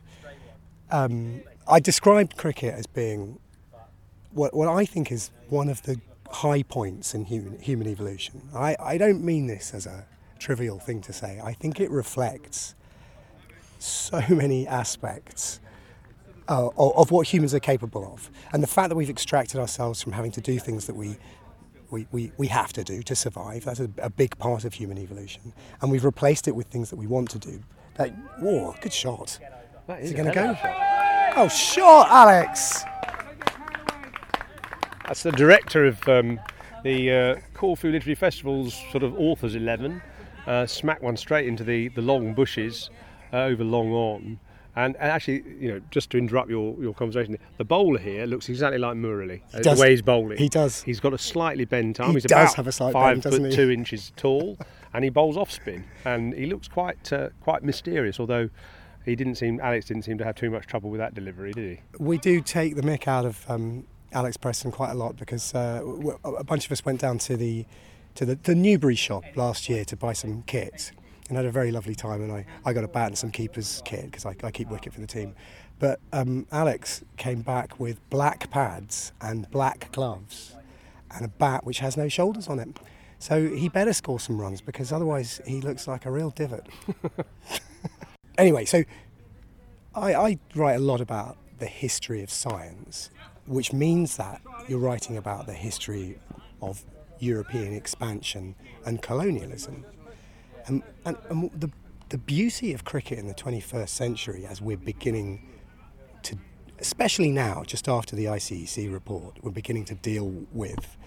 um, 0.92 1.42
I 1.68 1.80
described 1.80 2.38
cricket 2.38 2.74
as 2.74 2.88
being 2.88 3.40
what, 4.32 4.54
what 4.54 4.68
I 4.68 4.86
think 4.86 5.12
is 5.12 5.32
one 5.50 5.70
of 5.70 5.82
the 5.84 6.00
high 6.32 6.64
points 6.64 7.14
in 7.14 7.26
human, 7.26 7.60
human 7.60 7.88
evolution. 7.88 8.42
I, 8.54 8.76
I 8.80 8.98
don't 8.98 9.24
mean 9.24 9.48
this 9.48 9.74
as 9.74 9.86
a 9.86 10.06
trivial 10.40 10.80
thing 10.80 11.02
to 11.02 11.14
say. 11.14 11.40
I 11.44 11.54
think 11.54 11.80
it 11.80 11.90
reflects 11.90 12.76
so 13.80 14.22
many 14.30 14.68
aspects 14.68 15.60
uh, 16.50 16.68
of, 16.78 16.98
of 16.98 17.12
what 17.12 17.28
humans 17.28 17.54
are 17.54 17.60
capable 17.60 18.14
of. 18.14 18.30
And 18.54 18.64
the 18.64 18.68
fact 18.68 18.90
that 18.90 18.96
we've 18.96 19.10
extracted 19.10 19.60
ourselves 19.60 20.02
from 20.02 20.14
having 20.14 20.32
to 20.32 20.42
do 20.42 20.60
things 20.60 20.88
that 20.88 20.96
we 20.96 21.18
we, 21.90 22.06
we, 22.12 22.34
we 22.36 22.48
have 22.48 22.74
to 22.74 22.84
do 22.84 23.02
to 23.04 23.16
survive. 23.16 23.64
That's 23.64 23.80
a, 23.80 23.90
a, 24.00 24.10
big 24.10 24.38
part 24.38 24.66
of 24.66 24.74
human 24.74 24.98
evolution. 24.98 25.54
And 25.82 25.90
we've 25.90 26.04
replaced 26.04 26.50
it 26.50 26.52
with 26.54 26.68
things 26.68 26.90
that 26.90 26.98
we 26.98 27.08
want 27.08 27.30
to 27.30 27.40
do. 27.40 27.64
That, 27.96 28.10
whoa, 28.40 28.76
good 28.82 28.92
shot. 28.92 29.40
That 29.88 30.00
is, 30.00 30.06
is 30.06 30.12
it 30.12 30.16
going 30.16 30.28
to 30.28 30.34
go? 30.34 30.54
Shot. 30.54 31.34
Oh, 31.38 31.48
shot, 31.48 32.08
Alex! 32.10 32.84
That's 35.08 35.24
the 35.24 35.32
director 35.32 35.86
of 35.86 36.06
um, 36.10 36.40
the 36.84 37.12
uh, 37.12 37.36
Corfu 37.54 37.90
Literary 37.92 38.16
Festival's 38.16 38.74
sort 38.92 39.04
of 39.04 39.18
authors 39.18 39.56
11. 39.56 40.02
Uh, 40.46 40.66
smack 40.66 41.02
one 41.02 41.16
straight 41.16 41.48
into 41.48 41.64
the, 41.64 41.88
the 41.90 42.02
long 42.02 42.34
bushes 42.34 42.90
uh, 43.32 43.38
over 43.38 43.64
Long 43.64 43.92
On. 43.92 44.40
And, 44.76 44.96
and 44.98 45.12
actually, 45.12 45.44
you 45.60 45.72
know, 45.72 45.82
just 45.90 46.10
to 46.12 46.18
interrupt 46.18 46.50
your, 46.50 46.76
your 46.82 46.94
conversation, 46.94 47.38
the 47.58 47.64
bowler 47.64 48.00
here 48.00 48.26
looks 48.26 48.48
exactly 48.50 48.78
like 48.78 48.96
Murali. 48.96 49.42
uh, 49.54 49.60
does. 49.60 49.78
The 49.78 49.82
way 49.82 49.92
he's 49.92 50.02
bowling. 50.02 50.38
He 50.38 50.50
does. 50.50 50.84
He's 50.84 51.00
got 51.00 51.14
a 51.14 51.18
slightly 51.18 51.66
bent 51.66 52.00
arm. 52.00 52.10
He 52.10 52.16
he's 52.18 52.24
does 52.24 52.32
about 52.32 52.56
have 52.56 52.68
a 52.68 52.72
slight 52.72 52.94
five 52.94 53.14
bend, 53.16 53.24
doesn't 53.24 53.42
foot 53.42 53.50
he? 53.52 53.56
two 53.56 53.72
inches 53.72 54.12
tall, 54.18 54.58
and 54.94 55.04
he 55.04 55.10
bowls 55.10 55.36
off 55.36 55.50
spin. 55.50 55.86
And 56.06 56.34
he 56.34 56.46
looks 56.46 56.68
quite 56.68 57.12
uh, 57.12 57.30
quite 57.42 57.64
mysterious. 57.64 58.20
Although 58.20 58.50
he 59.08 59.16
didn't 59.16 59.36
seem 59.36 59.60
Alex 59.62 59.86
didn't 59.86 60.04
seem 60.04 60.18
to 60.18 60.24
have 60.24 60.36
too 60.36 60.50
much 60.50 60.68
trouble 60.68 60.90
with 60.90 61.00
that 61.00 61.14
delivery, 61.14 61.54
did 61.54 61.78
he? 61.78 61.82
We 62.00 62.18
do 62.18 62.42
take 62.42 62.76
the 62.76 62.82
mick 62.82 63.08
out 63.08 63.26
of 63.26 63.50
um, 63.50 63.86
Alex 64.12 64.38
Preston 64.38 64.72
quite 64.72 64.92
a 64.92 64.96
lot 64.96 65.16
because 65.18 65.56
uh, 65.56 65.82
a 66.24 66.44
bunch 66.44 66.66
of 66.66 66.72
us 66.72 66.86
went 66.86 67.00
down 67.00 67.18
to 67.20 67.38
the 67.38 67.66
to 68.16 68.26
the, 68.26 68.36
the 68.36 68.56
Newbury 68.56 68.96
shop 68.96 69.24
last 69.36 69.70
year 69.70 69.86
to 69.86 69.96
buy 69.96 70.14
some 70.14 70.42
kit 70.44 70.92
and 71.28 71.38
had 71.38 71.46
a 71.46 71.52
very 71.52 71.72
lovely 71.72 71.94
time. 71.94 72.22
And 72.22 72.32
I, 72.32 72.46
I 72.66 72.74
got 72.74 72.84
a 72.84 72.88
bat 72.88 73.08
and 73.08 73.18
some 73.18 73.32
keepers 73.32 73.82
kit 73.86 74.06
because 74.06 74.26
I, 74.26 74.36
I 74.44 74.52
keep 74.52 74.70
wicket 74.70 74.94
for 74.94 75.02
the 75.02 75.08
team. 75.08 75.36
But 75.80 76.00
um, 76.12 76.48
Alex 76.52 77.04
came 77.18 77.42
back 77.42 77.80
with 77.80 78.00
black 78.10 78.50
pads 78.50 79.12
and 79.22 79.50
black 79.52 79.92
gloves 79.92 80.56
and 81.12 81.26
a 81.26 81.28
bat 81.28 81.64
which 81.64 81.80
has 81.80 81.96
no 81.96 82.08
shoulders 82.08 82.48
on 82.48 82.60
it. 82.60 82.70
So 83.20 83.48
he 83.50 83.70
better 83.70 83.94
score 83.94 84.20
some 84.20 84.40
runs 84.40 84.62
because 84.62 84.92
otherwise 84.92 85.42
he 85.46 85.62
looks 85.62 85.88
like 85.88 86.06
a 86.06 86.12
real 86.12 86.32
divot. 86.32 86.68
anyway, 88.38 88.66
so 88.66 88.84
I, 89.96 90.14
I 90.14 90.40
write 90.56 90.76
a 90.76 90.80
lot 90.80 91.02
about 91.02 91.38
the 91.60 91.66
history 91.66 92.22
of 92.22 92.30
science, 92.30 93.10
which 93.46 93.74
means 93.74 94.18
that 94.18 94.42
you're 94.68 94.80
writing 94.80 95.18
about 95.18 95.48
the 95.48 95.54
history 95.54 96.20
of 96.62 96.84
European 97.20 97.74
expansion 97.74 98.56
and 98.86 99.02
colonialism. 99.02 99.86
And, 100.68 100.84
and, 101.06 101.18
and 101.30 101.52
the, 101.52 101.72
the 102.10 102.18
beauty 102.18 102.74
of 102.74 102.84
cricket 102.84 103.18
in 103.18 103.28
the 103.28 103.34
21st 103.34 103.90
century, 103.90 104.46
as 104.46 104.62
we're 104.62 104.78
beginning 104.78 105.48
to, 106.24 106.38
especially 106.80 107.32
now, 107.32 107.64
just 107.66 107.88
after 107.88 108.16
the 108.16 108.26
ICEC 108.26 108.92
report, 108.92 109.38
we're 109.42 109.52
beginning 109.52 109.86
to 109.86 109.96
deal 109.96 110.46
with 110.52 110.98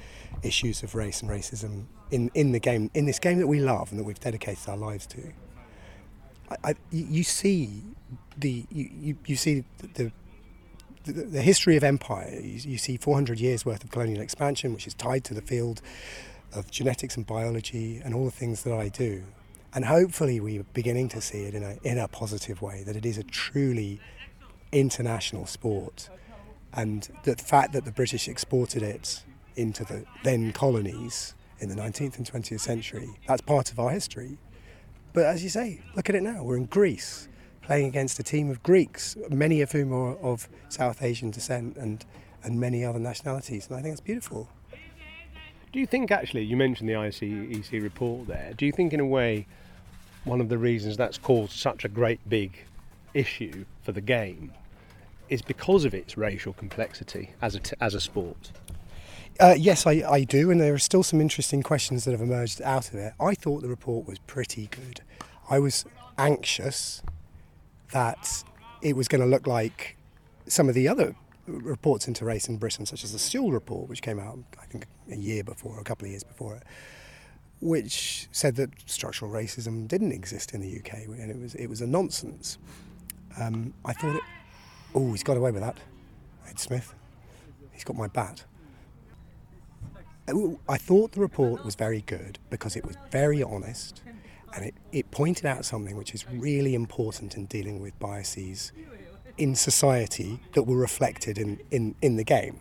issues 0.42 0.82
of 0.82 0.94
race 0.94 1.22
and 1.22 1.30
racism 1.30 1.84
in, 2.10 2.30
in 2.34 2.52
the 2.52 2.60
game, 2.60 2.90
in 2.94 3.06
this 3.06 3.18
game 3.18 3.38
that 3.38 3.46
we 3.46 3.60
love 3.60 3.90
and 3.90 4.00
that 4.00 4.04
we've 4.04 4.20
dedicated 4.20 4.68
our 4.68 4.76
lives 4.76 5.06
to. 5.06 5.32
I, 6.64 6.74
you 6.90 7.22
see 7.22 7.82
the 8.36 8.64
you, 8.70 8.90
you, 9.00 9.16
you 9.26 9.36
see 9.36 9.64
the, 9.94 10.12
the, 11.04 11.12
the 11.12 11.42
history 11.42 11.76
of 11.76 11.84
empire. 11.84 12.30
You, 12.40 12.72
you 12.72 12.78
see 12.78 12.96
400 12.96 13.38
years 13.38 13.64
worth 13.64 13.84
of 13.84 13.90
colonial 13.90 14.20
expansion, 14.20 14.72
which 14.72 14.86
is 14.86 14.94
tied 14.94 15.24
to 15.24 15.34
the 15.34 15.42
field 15.42 15.80
of 16.52 16.70
genetics 16.70 17.16
and 17.16 17.26
biology 17.26 18.00
and 18.04 18.14
all 18.14 18.24
the 18.24 18.30
things 18.30 18.62
that 18.64 18.72
I 18.72 18.88
do. 18.88 19.22
And 19.72 19.84
hopefully, 19.84 20.40
we're 20.40 20.64
beginning 20.74 21.08
to 21.10 21.20
see 21.20 21.44
it 21.44 21.54
in 21.54 21.62
a 21.62 21.78
in 21.84 21.98
a 21.98 22.08
positive 22.08 22.60
way. 22.60 22.82
That 22.82 22.96
it 22.96 23.06
is 23.06 23.18
a 23.18 23.22
truly 23.22 24.00
international 24.72 25.46
sport, 25.46 26.08
and 26.72 27.08
the 27.24 27.36
fact 27.36 27.72
that 27.74 27.84
the 27.84 27.92
British 27.92 28.26
exported 28.26 28.82
it 28.82 29.22
into 29.56 29.84
the 29.84 30.04
then 30.24 30.52
colonies 30.52 31.34
in 31.60 31.68
the 31.68 31.74
19th 31.74 32.16
and 32.16 32.26
20th 32.26 32.60
century, 32.60 33.10
that's 33.26 33.42
part 33.42 33.70
of 33.70 33.78
our 33.78 33.90
history. 33.90 34.38
But 35.12 35.24
as 35.24 35.42
you 35.42 35.48
say, 35.48 35.80
look 35.96 36.08
at 36.08 36.14
it 36.14 36.22
now. 36.22 36.42
We're 36.42 36.56
in 36.56 36.66
Greece 36.66 37.28
playing 37.62 37.86
against 37.86 38.18
a 38.18 38.22
team 38.22 38.50
of 38.50 38.62
Greeks, 38.62 39.16
many 39.28 39.60
of 39.60 39.72
whom 39.72 39.92
are 39.92 40.16
of 40.16 40.48
South 40.68 41.02
Asian 41.02 41.30
descent 41.30 41.76
and, 41.76 42.04
and 42.42 42.58
many 42.58 42.84
other 42.84 42.98
nationalities. 42.98 43.68
And 43.68 43.76
I 43.76 43.82
think 43.82 43.92
it's 43.92 44.00
beautiful. 44.00 44.48
Do 45.72 45.78
you 45.78 45.86
think 45.86 46.10
actually 46.10 46.42
you 46.42 46.56
mentioned 46.56 46.88
the 46.88 46.94
ICEC 46.94 47.82
report 47.82 48.26
there? 48.26 48.52
Do 48.56 48.66
you 48.66 48.72
think 48.72 48.92
in 48.92 49.00
a 49.00 49.06
way 49.06 49.46
one 50.24 50.40
of 50.40 50.48
the 50.48 50.58
reasons 50.58 50.96
that's 50.96 51.18
caused 51.18 51.52
such 51.52 51.84
a 51.84 51.88
great 51.88 52.20
big 52.28 52.56
issue 53.14 53.64
for 53.82 53.92
the 53.92 54.00
game 54.00 54.52
is 55.28 55.42
because 55.42 55.84
of 55.84 55.94
its 55.94 56.16
racial 56.16 56.52
complexity 56.52 57.30
as 57.40 57.54
a 57.54 57.60
t- 57.60 57.76
as 57.80 57.94
a 57.94 58.00
sport? 58.00 58.50
Uh, 59.40 59.54
yes, 59.56 59.86
I, 59.86 60.02
I 60.06 60.24
do, 60.24 60.50
and 60.50 60.60
there 60.60 60.74
are 60.74 60.78
still 60.78 61.02
some 61.02 61.18
interesting 61.18 61.62
questions 61.62 62.04
that 62.04 62.10
have 62.10 62.20
emerged 62.20 62.60
out 62.60 62.90
of 62.90 62.96
it. 62.96 63.14
I 63.18 63.34
thought 63.34 63.62
the 63.62 63.70
report 63.70 64.06
was 64.06 64.18
pretty 64.18 64.66
good. 64.66 65.00
I 65.48 65.58
was 65.58 65.86
anxious 66.18 67.02
that 67.92 68.44
it 68.82 68.96
was 68.96 69.08
going 69.08 69.22
to 69.22 69.26
look 69.26 69.46
like 69.46 69.96
some 70.46 70.68
of 70.68 70.74
the 70.74 70.88
other 70.88 71.14
reports 71.46 72.06
into 72.06 72.26
race 72.26 72.50
in 72.50 72.58
Britain, 72.58 72.84
such 72.84 73.02
as 73.02 73.12
the 73.14 73.18
Sewell 73.18 73.50
report, 73.50 73.88
which 73.88 74.02
came 74.02 74.20
out, 74.20 74.38
I 74.60 74.66
think, 74.66 74.84
a 75.10 75.16
year 75.16 75.42
before, 75.42 75.80
a 75.80 75.84
couple 75.84 76.04
of 76.04 76.10
years 76.10 76.22
before 76.22 76.56
it, 76.56 76.62
which 77.62 78.28
said 78.32 78.56
that 78.56 78.68
structural 78.84 79.30
racism 79.30 79.88
didn't 79.88 80.12
exist 80.12 80.52
in 80.52 80.60
the 80.60 80.78
UK, 80.80 81.04
and 81.06 81.30
it 81.30 81.40
was 81.40 81.54
it 81.54 81.68
was 81.68 81.80
a 81.80 81.86
nonsense. 81.86 82.58
Um, 83.40 83.72
I 83.86 83.94
thought 83.94 84.16
it. 84.16 84.22
Oh, 84.94 85.12
he's 85.12 85.22
got 85.22 85.38
away 85.38 85.50
with 85.50 85.62
that, 85.62 85.78
Ed 86.46 86.58
Smith. 86.58 86.92
He's 87.72 87.84
got 87.84 87.96
my 87.96 88.06
bat. 88.06 88.44
I 90.68 90.76
thought 90.76 91.12
the 91.12 91.20
report 91.20 91.64
was 91.64 91.74
very 91.74 92.02
good 92.02 92.38
because 92.50 92.76
it 92.76 92.84
was 92.84 92.96
very 93.10 93.42
honest 93.42 94.02
and 94.54 94.64
it, 94.64 94.74
it 94.92 95.10
pointed 95.10 95.46
out 95.46 95.64
something 95.64 95.96
which 95.96 96.14
is 96.14 96.26
really 96.30 96.74
important 96.74 97.36
in 97.36 97.46
dealing 97.46 97.80
with 97.80 97.98
biases 97.98 98.72
in 99.38 99.54
society 99.54 100.40
that 100.52 100.64
were 100.64 100.76
reflected 100.76 101.38
in, 101.38 101.60
in, 101.70 101.94
in 102.02 102.16
the 102.16 102.24
game. 102.24 102.58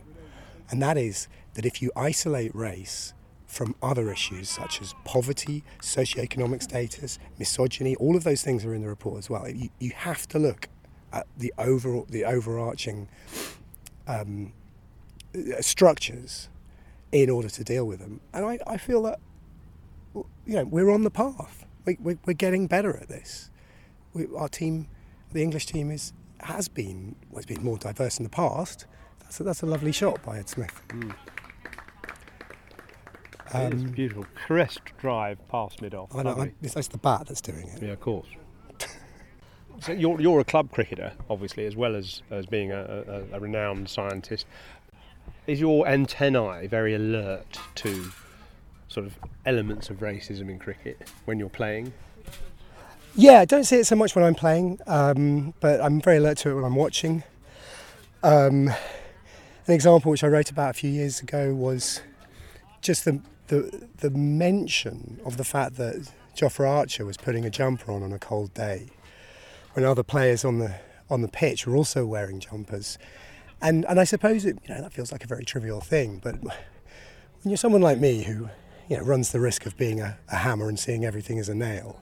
And 0.69 0.81
that 0.81 0.97
is 0.97 1.27
that 1.55 1.65
if 1.65 1.81
you 1.81 1.91
isolate 1.95 2.53
race 2.53 3.13
from 3.47 3.73
other 3.81 4.11
issues 4.11 4.47
such 4.47 4.79
as 4.81 4.93
poverty, 5.03 5.63
socioeconomic 5.81 6.61
status, 6.61 7.17
misogyny, 7.39 7.95
all 7.95 8.15
of 8.15 8.23
those 8.23 8.43
things 8.43 8.63
are 8.63 8.75
in 8.75 8.81
the 8.83 8.87
report 8.87 9.17
as 9.17 9.29
well. 9.29 9.49
You, 9.49 9.69
you 9.79 9.91
have 9.95 10.27
to 10.29 10.39
look 10.39 10.69
at 11.11 11.25
the, 11.35 11.51
overall, 11.57 12.05
the 12.07 12.25
overarching 12.25 13.09
um, 14.07 14.53
structures 15.61 16.49
in 17.11 17.29
order 17.29 17.49
to 17.49 17.63
deal 17.63 17.85
with 17.85 17.99
them. 17.99 18.19
And 18.33 18.45
I, 18.45 18.59
I 18.67 18.77
feel 18.77 19.03
that 19.03 19.19
you 20.13 20.25
know 20.55 20.65
we're 20.65 20.89
on 20.89 21.03
the 21.03 21.11
path. 21.11 21.65
We, 21.85 21.97
we, 22.01 22.17
we're 22.25 22.33
getting 22.33 22.67
better 22.67 22.95
at 22.97 23.07
this. 23.07 23.49
We, 24.13 24.27
our 24.35 24.49
team, 24.49 24.87
the 25.31 25.41
English 25.41 25.65
team, 25.67 25.91
is 25.91 26.13
has 26.41 26.67
been 26.67 27.15
well, 27.29 27.39
it's 27.39 27.45
been 27.45 27.63
more 27.63 27.77
diverse 27.77 28.17
in 28.17 28.23
the 28.23 28.29
past. 28.29 28.85
That's 29.21 29.39
a, 29.39 29.43
that's 29.43 29.61
a 29.61 29.65
lovely 29.65 29.91
shot 29.91 30.23
by 30.23 30.39
Ed 30.39 30.49
Smith. 30.49 30.81
Mm. 30.89 31.13
it's 33.53 33.83
beautiful. 33.91 34.25
Caressed 34.47 34.81
drive 34.97 35.45
past 35.49 35.81
mid 35.81 35.93
off. 35.93 36.15
I 36.15 36.23
know, 36.23 36.31
I, 36.31 36.53
it's, 36.61 36.75
it's 36.75 36.87
the 36.87 36.97
bat 36.97 37.27
that's 37.27 37.41
doing 37.41 37.67
it. 37.67 37.81
Yeah, 37.81 37.89
of 37.89 37.99
course. 37.99 38.27
so 39.81 39.91
you're, 39.91 40.19
you're 40.19 40.39
a 40.39 40.43
club 40.43 40.71
cricketer, 40.71 41.13
obviously, 41.29 41.65
as 41.65 41.75
well 41.75 41.95
as, 41.95 42.23
as 42.31 42.47
being 42.47 42.71
a, 42.71 43.03
a, 43.31 43.37
a 43.37 43.39
renowned 43.39 43.87
scientist. 43.87 44.47
Is 45.49 45.59
your 45.59 45.87
antennae 45.87 46.67
very 46.67 46.93
alert 46.93 47.59
to 47.73 48.11
sort 48.87 49.07
of 49.07 49.17
elements 49.47 49.89
of 49.89 49.97
racism 49.97 50.47
in 50.47 50.59
cricket 50.59 51.09
when 51.25 51.39
you're 51.39 51.49
playing? 51.49 51.91
Yeah, 53.15 53.39
I 53.39 53.45
don't 53.45 53.63
see 53.63 53.77
it 53.77 53.87
so 53.87 53.95
much 53.95 54.15
when 54.15 54.23
I'm 54.23 54.35
playing, 54.35 54.79
um, 54.85 55.55
but 55.59 55.81
I'm 55.81 56.01
very 56.01 56.17
alert 56.17 56.37
to 56.39 56.51
it 56.51 56.53
when 56.53 56.65
I'm 56.65 56.75
watching. 56.75 57.23
Um, 58.21 58.67
an 58.67 59.73
example 59.73 60.11
which 60.11 60.23
I 60.23 60.27
wrote 60.27 60.51
about 60.51 60.69
a 60.69 60.73
few 60.73 60.91
years 60.91 61.19
ago 61.19 61.55
was 61.55 62.03
just 62.81 63.05
the, 63.05 63.19
the, 63.47 63.87
the 63.97 64.11
mention 64.11 65.19
of 65.25 65.37
the 65.37 65.43
fact 65.43 65.77
that 65.77 66.11
Jofra 66.37 66.69
Archer 66.69 67.05
was 67.05 67.17
putting 67.17 67.43
a 67.43 67.49
jumper 67.49 67.91
on 67.91 68.03
on 68.03 68.13
a 68.13 68.19
cold 68.19 68.53
day 68.53 68.89
when 69.73 69.83
other 69.83 70.03
players 70.03 70.45
on 70.45 70.59
the 70.59 70.75
on 71.09 71.23
the 71.23 71.27
pitch 71.27 71.65
were 71.65 71.75
also 71.75 72.05
wearing 72.05 72.39
jumpers. 72.39 72.99
And 73.61 73.85
and 73.85 73.99
I 73.99 74.03
suppose 74.03 74.45
it, 74.45 74.57
you 74.67 74.73
know 74.73 74.81
that 74.81 74.93
feels 74.93 75.11
like 75.11 75.23
a 75.23 75.27
very 75.27 75.43
trivial 75.43 75.81
thing, 75.81 76.19
but 76.23 76.41
when 76.41 76.53
you're 77.43 77.57
someone 77.57 77.81
like 77.81 77.99
me 77.99 78.23
who 78.23 78.49
you 78.89 78.97
know 78.97 79.03
runs 79.03 79.31
the 79.31 79.39
risk 79.39 79.65
of 79.65 79.75
being 79.77 79.99
a, 79.99 80.17
a 80.31 80.37
hammer 80.37 80.69
and 80.69 80.79
seeing 80.79 81.05
everything 81.05 81.39
as 81.39 81.49
a 81.49 81.55
nail, 81.55 82.01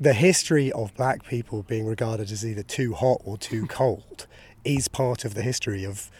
the 0.00 0.12
history 0.12 0.72
of 0.72 0.94
black 0.94 1.24
people 1.24 1.62
being 1.62 1.86
regarded 1.86 2.30
as 2.30 2.44
either 2.44 2.62
too 2.62 2.94
hot 2.94 3.20
or 3.24 3.38
too 3.38 3.66
cold 3.68 4.26
is 4.64 4.88
part 4.88 5.24
of 5.24 5.34
the 5.34 5.42
history 5.42 5.84
of 5.84 6.10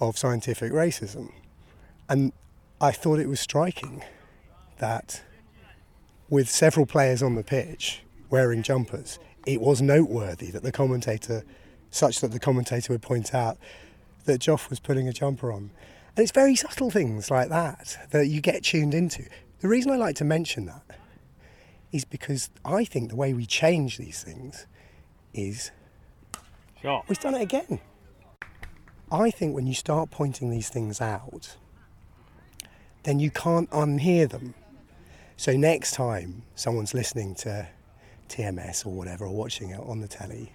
of 0.00 0.16
scientific 0.16 0.72
racism. 0.72 1.32
And 2.08 2.32
I 2.80 2.92
thought 2.92 3.18
it 3.18 3.28
was 3.28 3.40
striking 3.40 4.02
that 4.78 5.22
with 6.28 6.48
several 6.48 6.86
players 6.86 7.22
on 7.22 7.34
the 7.34 7.42
pitch 7.42 8.02
wearing 8.30 8.62
jumpers, 8.62 9.18
it 9.46 9.60
was 9.60 9.82
noteworthy 9.82 10.50
that 10.50 10.62
the 10.62 10.72
commentator, 10.72 11.42
such 11.90 12.20
that 12.20 12.32
the 12.32 12.38
commentator 12.38 12.92
would 12.92 13.02
point 13.02 13.34
out 13.34 13.58
that 14.24 14.40
Joff 14.40 14.70
was 14.70 14.80
putting 14.80 15.08
a 15.08 15.12
jumper 15.12 15.52
on. 15.52 15.70
And 16.16 16.22
it's 16.22 16.32
very 16.32 16.56
subtle 16.56 16.90
things 16.90 17.30
like 17.30 17.48
that 17.48 18.08
that 18.10 18.26
you 18.26 18.40
get 18.40 18.64
tuned 18.64 18.94
into. 18.94 19.24
The 19.60 19.68
reason 19.68 19.90
I 19.90 19.96
like 19.96 20.16
to 20.16 20.24
mention 20.24 20.66
that 20.66 20.82
is 21.92 22.04
because 22.04 22.50
I 22.64 22.84
think 22.84 23.10
the 23.10 23.16
way 23.16 23.32
we 23.32 23.46
change 23.46 23.96
these 23.96 24.22
things 24.22 24.66
is 25.32 25.70
sure. 26.80 27.02
we've 27.08 27.18
done 27.18 27.34
it 27.34 27.42
again. 27.42 27.80
I 29.10 29.30
think 29.30 29.54
when 29.54 29.66
you 29.66 29.74
start 29.74 30.10
pointing 30.10 30.50
these 30.50 30.68
things 30.68 31.00
out, 31.00 31.56
then 33.04 33.18
you 33.18 33.30
can't 33.30 33.70
unhear 33.70 34.28
them. 34.28 34.54
So 35.36 35.56
next 35.56 35.92
time 35.92 36.42
someone's 36.54 36.92
listening 36.92 37.34
to 37.36 37.68
TMS 38.28 38.84
or 38.84 38.90
whatever, 38.90 39.24
or 39.24 39.34
watching 39.34 39.70
it 39.70 39.80
on 39.80 40.00
the 40.00 40.08
telly, 40.08 40.52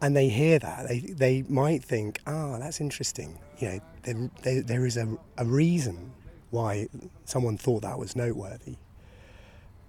and 0.00 0.16
they 0.16 0.28
hear 0.28 0.58
that, 0.58 0.88
they, 0.88 1.00
they 1.00 1.42
might 1.48 1.82
think, 1.82 2.20
ah, 2.26 2.58
that's 2.58 2.80
interesting. 2.80 3.38
You 3.58 3.68
know, 3.68 3.80
there, 4.02 4.30
there, 4.42 4.62
there 4.62 4.86
is 4.86 4.96
a, 4.96 5.16
a 5.36 5.44
reason 5.44 6.12
why 6.50 6.88
someone 7.24 7.58
thought 7.58 7.82
that 7.82 7.98
was 7.98 8.14
noteworthy. 8.14 8.76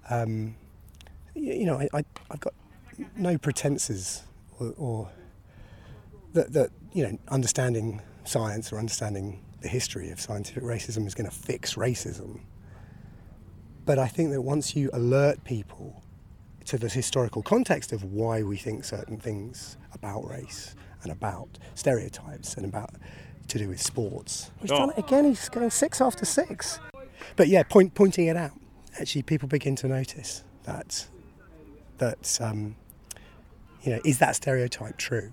Um, 0.09 0.55
you, 1.35 1.53
you 1.53 1.65
know, 1.65 1.79
I, 1.79 1.87
I, 1.93 2.03
I've 2.31 2.39
got 2.39 2.53
no 3.15 3.37
pretenses 3.37 4.23
or, 4.59 4.73
or 4.77 5.09
that, 6.33 6.53
that, 6.53 6.71
you 6.93 7.03
know, 7.03 7.17
understanding 7.27 8.01
science 8.23 8.73
or 8.73 8.79
understanding 8.79 9.43
the 9.61 9.67
history 9.67 10.09
of 10.09 10.19
scientific 10.19 10.63
racism 10.63 11.05
is 11.05 11.13
going 11.13 11.29
to 11.29 11.35
fix 11.35 11.75
racism. 11.75 12.39
But 13.85 13.99
I 13.99 14.07
think 14.07 14.31
that 14.31 14.41
once 14.41 14.75
you 14.75 14.89
alert 14.93 15.43
people 15.43 16.03
to 16.69 16.77
the 16.77 16.87
historical 16.87 17.41
context 17.41 17.91
of 17.91 18.03
why 18.03 18.43
we 18.43 18.55
think 18.55 18.83
certain 18.83 19.17
things 19.17 19.75
about 19.91 20.21
race 20.29 20.75
and 21.01 21.11
about 21.11 21.57
stereotypes 21.73 22.53
and 22.53 22.63
about 22.63 22.91
to 23.47 23.57
do 23.57 23.67
with 23.67 23.81
sports. 23.81 24.51
He's 24.61 24.69
done 24.69 24.91
it 24.91 24.99
again. 24.99 25.25
He's 25.25 25.49
going 25.49 25.71
six 25.71 25.99
after 25.99 26.25
six. 26.25 26.79
But 27.35 27.47
yeah, 27.47 27.63
point, 27.63 27.95
pointing 27.95 28.27
it 28.27 28.37
out. 28.37 28.51
Actually, 28.99 29.23
people 29.23 29.47
begin 29.47 29.75
to 29.77 29.87
notice 29.87 30.43
that 30.63 31.07
that 31.97 32.37
um, 32.39 32.75
you 33.81 33.91
know 33.93 33.99
is 34.05 34.19
that 34.19 34.35
stereotype 34.35 34.97
true? 34.97 35.31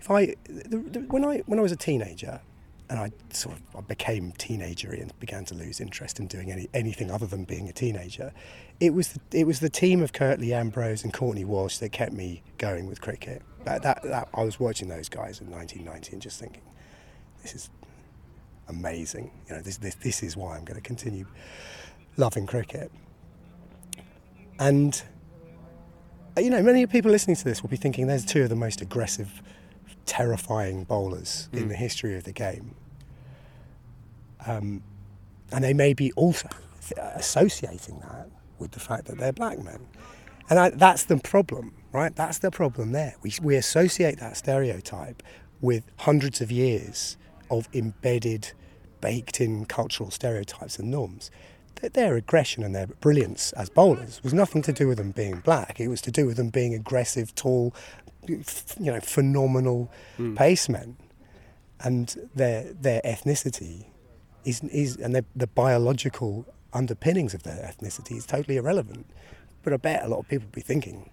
If 0.00 0.10
I 0.10 0.34
the, 0.46 0.78
the, 0.78 1.00
when 1.00 1.26
I 1.26 1.42
when 1.44 1.58
I 1.58 1.62
was 1.62 1.72
a 1.72 1.76
teenager, 1.76 2.40
and 2.90 2.98
I 2.98 3.12
sort 3.30 3.56
of 3.56 3.62
I 3.76 3.80
became 3.80 4.32
teenagery 4.32 5.00
and 5.00 5.18
began 5.18 5.44
to 5.46 5.54
lose 5.54 5.80
interest 5.80 6.20
in 6.20 6.26
doing 6.26 6.52
any, 6.52 6.68
anything 6.74 7.10
other 7.10 7.26
than 7.26 7.44
being 7.44 7.68
a 7.68 7.72
teenager. 7.72 8.32
It 8.80 8.92
was 8.92 9.14
the, 9.14 9.40
it 9.40 9.46
was 9.46 9.60
the 9.60 9.70
team 9.70 10.02
of 10.02 10.12
Curtly 10.12 10.52
Ambrose 10.52 11.02
and 11.02 11.12
Courtney 11.12 11.44
Walsh 11.44 11.78
that 11.78 11.92
kept 11.92 12.12
me 12.12 12.42
going 12.58 12.86
with 12.86 13.00
cricket. 13.00 13.42
That, 13.64 13.82
that, 13.82 14.02
that 14.02 14.28
I 14.34 14.44
was 14.44 14.60
watching 14.60 14.88
those 14.88 15.08
guys 15.08 15.40
in 15.40 15.50
1990 15.50 16.12
and 16.12 16.20
just 16.20 16.38
thinking, 16.38 16.62
this 17.42 17.54
is 17.54 17.70
amazing. 18.68 19.30
You 19.48 19.56
know, 19.56 19.62
this 19.62 19.78
this, 19.78 19.94
this 19.96 20.22
is 20.22 20.36
why 20.36 20.56
I'm 20.56 20.64
going 20.64 20.76
to 20.76 20.86
continue 20.86 21.26
loving 22.16 22.46
cricket. 22.46 22.92
And 24.58 25.02
you 26.38 26.50
know, 26.50 26.62
many 26.62 26.86
people 26.86 27.10
listening 27.10 27.36
to 27.36 27.44
this 27.44 27.62
will 27.62 27.70
be 27.70 27.76
thinking 27.76 28.06
there's 28.06 28.24
two 28.24 28.42
of 28.42 28.48
the 28.48 28.56
most 28.56 28.80
aggressive 28.80 29.42
terrifying 30.06 30.84
bowlers 30.84 31.48
mm. 31.52 31.62
in 31.62 31.68
the 31.68 31.76
history 31.76 32.16
of 32.16 32.24
the 32.24 32.32
game. 32.32 32.74
Um, 34.46 34.82
and 35.52 35.64
they 35.64 35.72
may 35.72 35.94
be 35.94 36.12
also 36.12 36.48
associating 37.14 38.00
that 38.00 38.28
with 38.58 38.72
the 38.72 38.80
fact 38.80 39.06
that 39.06 39.18
they're 39.18 39.32
black 39.32 39.62
men. 39.62 39.86
And 40.50 40.58
I, 40.58 40.70
that's 40.70 41.04
the 41.04 41.16
problem, 41.16 41.74
right? 41.92 42.14
That's 42.14 42.38
the 42.38 42.50
problem 42.50 42.92
there. 42.92 43.14
We, 43.22 43.32
we 43.42 43.56
associate 43.56 44.18
that 44.20 44.36
stereotype 44.36 45.22
with 45.60 45.84
hundreds 46.00 46.40
of 46.40 46.52
years 46.52 47.16
of 47.50 47.68
embedded, 47.72 48.52
baked 49.00 49.40
in 49.40 49.64
cultural 49.64 50.10
stereotypes 50.10 50.78
and 50.78 50.90
norms. 50.90 51.30
That 51.76 51.94
their 51.94 52.16
aggression 52.16 52.62
and 52.62 52.74
their 52.74 52.86
brilliance 52.86 53.52
as 53.52 53.68
bowlers 53.68 54.22
was 54.22 54.32
nothing 54.32 54.62
to 54.62 54.72
do 54.72 54.86
with 54.88 54.98
them 54.98 55.10
being 55.10 55.40
black. 55.40 55.80
It 55.80 55.88
was 55.88 56.00
to 56.02 56.10
do 56.10 56.26
with 56.26 56.36
them 56.36 56.50
being 56.50 56.74
aggressive, 56.74 57.34
tall, 57.34 57.74
you 58.28 58.92
know, 58.92 59.00
phenomenal 59.00 59.90
mm. 60.18 60.36
pacemen, 60.36 60.96
and 61.80 62.16
their 62.34 62.72
their 62.72 63.00
ethnicity 63.04 63.86
is 64.44 64.62
is 64.64 64.96
and 64.96 65.14
the 65.14 65.46
biological 65.46 66.46
underpinnings 66.72 67.34
of 67.34 67.44
their 67.44 67.56
ethnicity 67.56 68.16
is 68.16 68.26
totally 68.26 68.56
irrelevant. 68.56 69.06
But 69.62 69.72
I 69.72 69.76
bet 69.76 70.04
a 70.04 70.08
lot 70.08 70.18
of 70.18 70.28
people 70.28 70.46
would 70.46 70.52
be 70.52 70.60
thinking, 70.60 71.08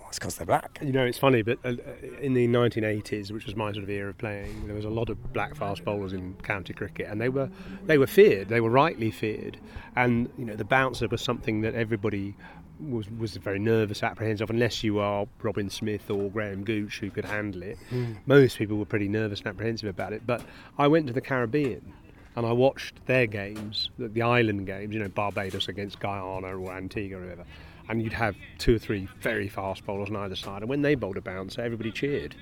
oh, 0.00 0.06
it's 0.08 0.18
because 0.18 0.36
they're 0.36 0.46
black. 0.46 0.78
You 0.80 0.92
know, 0.92 1.04
it's 1.04 1.18
funny, 1.18 1.42
but 1.42 1.58
uh, 1.64 1.74
in 2.20 2.32
the 2.32 2.48
1980s, 2.48 3.30
which 3.30 3.44
was 3.44 3.54
my 3.56 3.72
sort 3.72 3.82
of 3.82 3.90
era 3.90 4.10
of 4.10 4.18
playing, 4.18 4.66
there 4.66 4.74
was 4.74 4.86
a 4.86 4.90
lot 4.90 5.10
of 5.10 5.32
black 5.34 5.54
fast 5.54 5.84
bowlers 5.84 6.14
in 6.14 6.34
county 6.42 6.72
cricket, 6.72 7.08
and 7.10 7.20
they 7.20 7.28
were 7.28 7.50
they 7.84 7.98
were 7.98 8.06
feared. 8.06 8.48
They 8.48 8.60
were 8.60 8.70
rightly 8.70 9.10
feared, 9.10 9.58
and 9.96 10.30
you 10.38 10.46
know, 10.46 10.56
the 10.56 10.64
bouncer 10.64 11.08
was 11.08 11.20
something 11.20 11.60
that 11.60 11.74
everybody 11.74 12.34
was 12.80 13.10
was 13.10 13.36
very 13.36 13.58
nervous, 13.58 14.02
apprehensive, 14.02 14.50
unless 14.50 14.82
you 14.82 14.98
are 14.98 15.26
Robin 15.42 15.70
Smith 15.70 16.10
or 16.10 16.30
Graham 16.30 16.64
Gooch 16.64 17.00
who 17.00 17.10
could 17.10 17.24
handle 17.24 17.62
it. 17.62 17.78
Mm. 17.90 18.16
Most 18.26 18.58
people 18.58 18.76
were 18.76 18.84
pretty 18.84 19.08
nervous 19.08 19.40
and 19.40 19.48
apprehensive 19.48 19.88
about 19.88 20.12
it. 20.12 20.26
But 20.26 20.42
I 20.78 20.88
went 20.88 21.06
to 21.06 21.12
the 21.12 21.20
Caribbean 21.20 21.92
and 22.36 22.46
I 22.46 22.52
watched 22.52 23.04
their 23.06 23.26
games, 23.26 23.90
the, 23.98 24.08
the 24.08 24.22
island 24.22 24.66
games, 24.66 24.94
you 24.94 25.00
know, 25.00 25.08
Barbados 25.08 25.68
against 25.68 26.00
Guyana 26.00 26.56
or 26.58 26.72
Antigua 26.72 27.18
or 27.18 27.22
whatever. 27.22 27.44
And 27.88 28.02
you'd 28.02 28.14
have 28.14 28.34
two 28.58 28.76
or 28.76 28.78
three 28.78 29.08
very 29.20 29.48
fast 29.48 29.84
bowlers 29.84 30.08
on 30.08 30.16
either 30.16 30.36
side. 30.36 30.62
And 30.62 30.68
when 30.68 30.82
they 30.82 30.94
bowled 30.94 31.18
a 31.18 31.20
bouncer, 31.20 31.60
everybody 31.60 31.92
cheered 31.92 32.34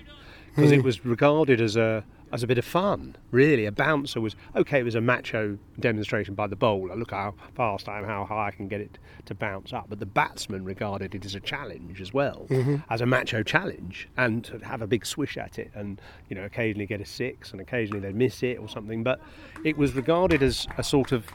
because 0.54 0.70
mm. 0.70 0.78
it 0.78 0.84
was 0.84 1.04
regarded 1.04 1.60
as 1.60 1.76
a 1.76 2.04
as 2.32 2.42
a 2.42 2.46
bit 2.46 2.58
of 2.58 2.64
fun, 2.64 3.14
really. 3.30 3.66
A 3.66 3.72
bouncer 3.72 4.20
was 4.20 4.34
okay. 4.56 4.80
It 4.80 4.84
was 4.84 4.94
a 4.94 5.00
macho 5.00 5.58
demonstration 5.78 6.34
by 6.34 6.46
the 6.46 6.56
bowler. 6.56 6.96
Look 6.96 7.10
how 7.10 7.34
fast 7.54 7.88
I 7.88 7.98
am, 7.98 8.04
how 8.04 8.24
high 8.24 8.48
I 8.48 8.50
can 8.50 8.68
get 8.68 8.80
it 8.80 8.98
to 9.26 9.34
bounce 9.34 9.72
up. 9.72 9.86
But 9.88 10.00
the 10.00 10.06
batsman 10.06 10.64
regarded 10.64 11.14
it 11.14 11.24
as 11.24 11.34
a 11.34 11.40
challenge 11.40 12.00
as 12.00 12.14
well, 12.14 12.46
mm-hmm. 12.48 12.76
as 12.90 13.00
a 13.00 13.06
macho 13.06 13.42
challenge, 13.42 14.08
and 14.16 14.42
to 14.44 14.58
have 14.58 14.82
a 14.82 14.86
big 14.86 15.04
swish 15.04 15.36
at 15.36 15.58
it, 15.58 15.70
and 15.74 16.00
you 16.28 16.36
know, 16.36 16.44
occasionally 16.44 16.86
get 16.86 17.00
a 17.00 17.06
six, 17.06 17.52
and 17.52 17.60
occasionally 17.60 18.00
they'd 18.00 18.16
miss 18.16 18.42
it 18.42 18.58
or 18.58 18.68
something. 18.68 19.02
But 19.02 19.20
it 19.64 19.76
was 19.76 19.92
regarded 19.92 20.42
as 20.42 20.66
a 20.78 20.82
sort 20.82 21.12
of 21.12 21.26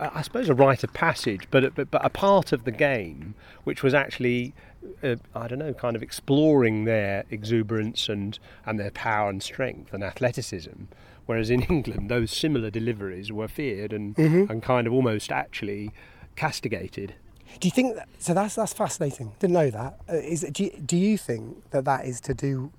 I 0.00 0.22
suppose 0.22 0.48
a 0.48 0.54
rite 0.54 0.82
of 0.82 0.92
passage, 0.92 1.46
but, 1.50 1.74
but 1.74 1.90
but 1.90 2.04
a 2.04 2.08
part 2.08 2.52
of 2.52 2.64
the 2.64 2.70
game 2.70 3.34
which 3.64 3.82
was 3.82 3.92
actually 3.92 4.54
uh, 5.02 5.16
I 5.34 5.48
don't 5.48 5.58
know, 5.58 5.74
kind 5.74 5.96
of 5.96 6.02
exploring 6.02 6.84
their 6.84 7.24
exuberance 7.30 8.08
and, 8.08 8.38
and 8.64 8.78
their 8.78 8.90
power 8.90 9.28
and 9.28 9.42
strength 9.42 9.92
and 9.92 10.02
athleticism. 10.02 10.84
Whereas 11.26 11.50
in 11.50 11.62
England, 11.70 12.10
those 12.10 12.30
similar 12.30 12.70
deliveries 12.70 13.30
were 13.30 13.48
feared 13.48 13.92
and, 13.92 14.16
mm-hmm. 14.16 14.50
and 14.50 14.62
kind 14.62 14.86
of 14.86 14.92
almost 14.92 15.30
actually 15.30 15.92
castigated. 16.36 17.14
Do 17.58 17.66
you 17.66 17.72
think 17.72 17.96
that, 17.96 18.08
so? 18.18 18.32
That's 18.32 18.54
that's 18.54 18.72
fascinating. 18.72 19.32
Didn't 19.40 19.54
know 19.54 19.70
that. 19.70 20.00
Uh, 20.08 20.14
is 20.14 20.42
do 20.52 20.64
you, 20.64 20.70
do 20.70 20.96
you 20.96 21.18
think 21.18 21.68
that 21.70 21.84
that 21.84 22.04
is 22.04 22.20
to 22.22 22.34
do? 22.34 22.70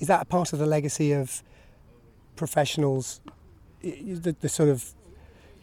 Is 0.00 0.08
that 0.08 0.22
a 0.22 0.24
part 0.24 0.52
of 0.52 0.58
the 0.58 0.66
legacy 0.66 1.12
of 1.12 1.44
professionals? 2.34 3.20
The, 3.82 4.34
the 4.40 4.48
sort 4.48 4.68
of, 4.68 4.92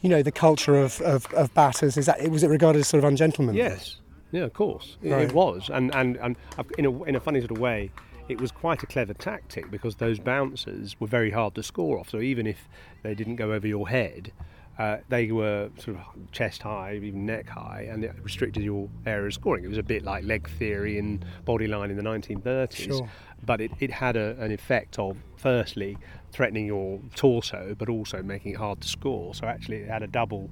you 0.02 0.10
know, 0.10 0.22
the 0.22 0.32
culture 0.32 0.78
of, 0.78 1.02
of, 1.02 1.26
of 1.34 1.54
batters. 1.54 1.98
Is 1.98 2.06
that 2.06 2.30
was 2.30 2.44
it 2.44 2.50
regarded 2.50 2.80
as 2.80 2.88
sort 2.88 3.04
of 3.04 3.08
ungentlemanly? 3.08 3.60
Yes, 3.60 3.98
yeah, 4.32 4.44
of 4.44 4.54
course, 4.54 4.98
right. 5.02 5.22
it 5.24 5.34
was, 5.34 5.70
and 5.72 5.94
and 5.96 6.18
and 6.18 6.36
in 6.78 6.86
a 6.86 7.04
in 7.04 7.16
a 7.16 7.20
funny 7.20 7.40
sort 7.40 7.52
of 7.52 7.60
way, 7.60 7.92
it 8.30 8.40
was 8.42 8.52
quite 8.52 8.84
a 8.84 8.86
clever 8.86 9.14
tactic 9.14 9.72
because 9.72 9.96
those 9.96 10.20
bouncers 10.20 11.00
were 11.00 11.08
very 11.08 11.32
hard 11.32 11.56
to 11.56 11.64
score 11.64 12.00
off. 12.00 12.10
So 12.10 12.20
even 12.20 12.46
if 12.46 12.68
they 13.04 13.16
didn't 13.16 13.38
go 13.38 13.54
over 13.54 13.68
your 13.68 13.88
head, 13.88 14.32
uh, 14.78 14.98
they 15.10 15.32
were 15.32 15.70
sort 15.78 15.98
of 15.98 16.32
chest 16.32 16.62
high, 16.62 16.96
even 16.96 17.26
neck 17.26 17.50
high, 17.50 17.88
and 17.90 18.04
it 18.04 18.14
restricted 18.22 18.64
your 18.64 18.90
area 19.06 19.28
of 19.28 19.34
scoring. 19.34 19.64
It 19.64 19.70
was 19.70 19.78
a 19.78 19.84
bit 19.84 20.04
like 20.04 20.24
leg 20.24 20.48
theory 20.50 20.98
in 20.98 21.24
bodyline 21.46 21.90
in 21.90 21.98
the 21.98 22.04
1930s, 22.04 22.76
sure. 22.76 23.10
but 23.46 23.60
it, 23.60 23.72
it 23.80 23.92
had 23.92 24.16
a, 24.16 24.36
an 24.40 24.52
effect 24.52 25.00
of 25.00 25.18
firstly 25.38 25.98
threatening 26.32 26.66
your 26.66 27.00
torso, 27.16 27.76
but 27.78 27.90
also 27.90 28.22
making 28.22 28.54
it 28.54 28.58
hard 28.58 28.82
to 28.82 28.88
score. 28.88 29.34
So 29.34 29.48
actually, 29.48 29.78
it 29.78 29.90
had 29.90 30.04
a 30.04 30.08
double 30.08 30.50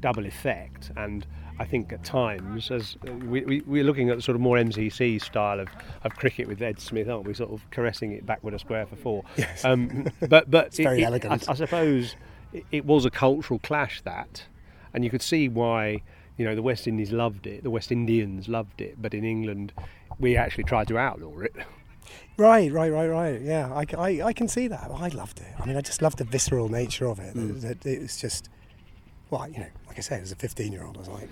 double 0.00 0.26
effect 0.26 0.92
and 0.96 1.26
I 1.60 1.64
think 1.64 1.92
at 1.92 2.04
times, 2.04 2.70
as 2.70 2.96
we, 3.02 3.44
we, 3.44 3.60
we're 3.62 3.82
looking 3.82 4.10
at 4.10 4.22
sort 4.22 4.36
of 4.36 4.40
more 4.40 4.56
MCC 4.56 5.20
style 5.20 5.58
of, 5.58 5.68
of 6.04 6.14
cricket 6.14 6.46
with 6.46 6.62
Ed 6.62 6.80
Smith, 6.80 7.08
aren't 7.08 7.26
we? 7.26 7.34
Sort 7.34 7.50
of 7.50 7.68
caressing 7.70 8.12
it 8.12 8.24
backward 8.24 8.54
a 8.54 8.58
square 8.60 8.86
for 8.86 8.96
four. 8.96 9.24
Yes. 9.36 9.64
Um, 9.64 10.06
but 10.28 10.50
but 10.50 10.68
it's 10.68 10.78
very 10.78 11.02
it, 11.02 11.04
elegant. 11.04 11.48
I, 11.48 11.52
I 11.52 11.54
suppose 11.56 12.14
it, 12.52 12.64
it, 12.70 12.84
was 12.84 13.04
a 13.04 13.10
cultural 13.10 13.58
clash 13.58 14.02
that, 14.02 14.44
and 14.94 15.04
you 15.04 15.10
could 15.10 15.22
see 15.22 15.48
why. 15.48 16.02
You 16.36 16.44
know, 16.44 16.54
the 16.54 16.62
West 16.62 16.86
Indies 16.86 17.10
loved 17.10 17.48
it, 17.48 17.64
the 17.64 17.70
West 17.70 17.90
Indians 17.90 18.46
loved 18.46 18.80
it, 18.80 19.02
but 19.02 19.12
in 19.12 19.24
England, 19.24 19.72
we 20.20 20.36
actually 20.36 20.62
tried 20.62 20.86
to 20.86 20.96
outlaw 20.96 21.40
it. 21.40 21.52
Right, 22.36 22.72
right, 22.72 22.92
right, 22.92 23.08
right. 23.08 23.40
Yeah, 23.40 23.72
I, 23.72 23.84
I, 23.96 24.22
I 24.26 24.32
can 24.32 24.46
see 24.46 24.68
that. 24.68 24.90
I 24.92 25.08
loved 25.08 25.40
it. 25.40 25.46
I 25.58 25.66
mean, 25.66 25.76
I 25.76 25.80
just 25.80 26.02
loved 26.02 26.18
the 26.18 26.24
visceral 26.24 26.68
nature 26.68 27.06
of 27.06 27.18
it. 27.18 27.34
Mm. 27.34 27.86
It, 27.86 28.02
was 28.02 28.16
just, 28.16 28.48
well, 29.30 29.48
you 29.48 29.58
know, 29.58 29.66
like 29.88 29.98
I 29.98 30.02
said, 30.02 30.22
as 30.22 30.30
a 30.30 30.36
15 30.36 30.72
year 30.72 30.84
old, 30.84 30.96
I 30.96 31.00
was 31.00 31.08
like, 31.08 31.28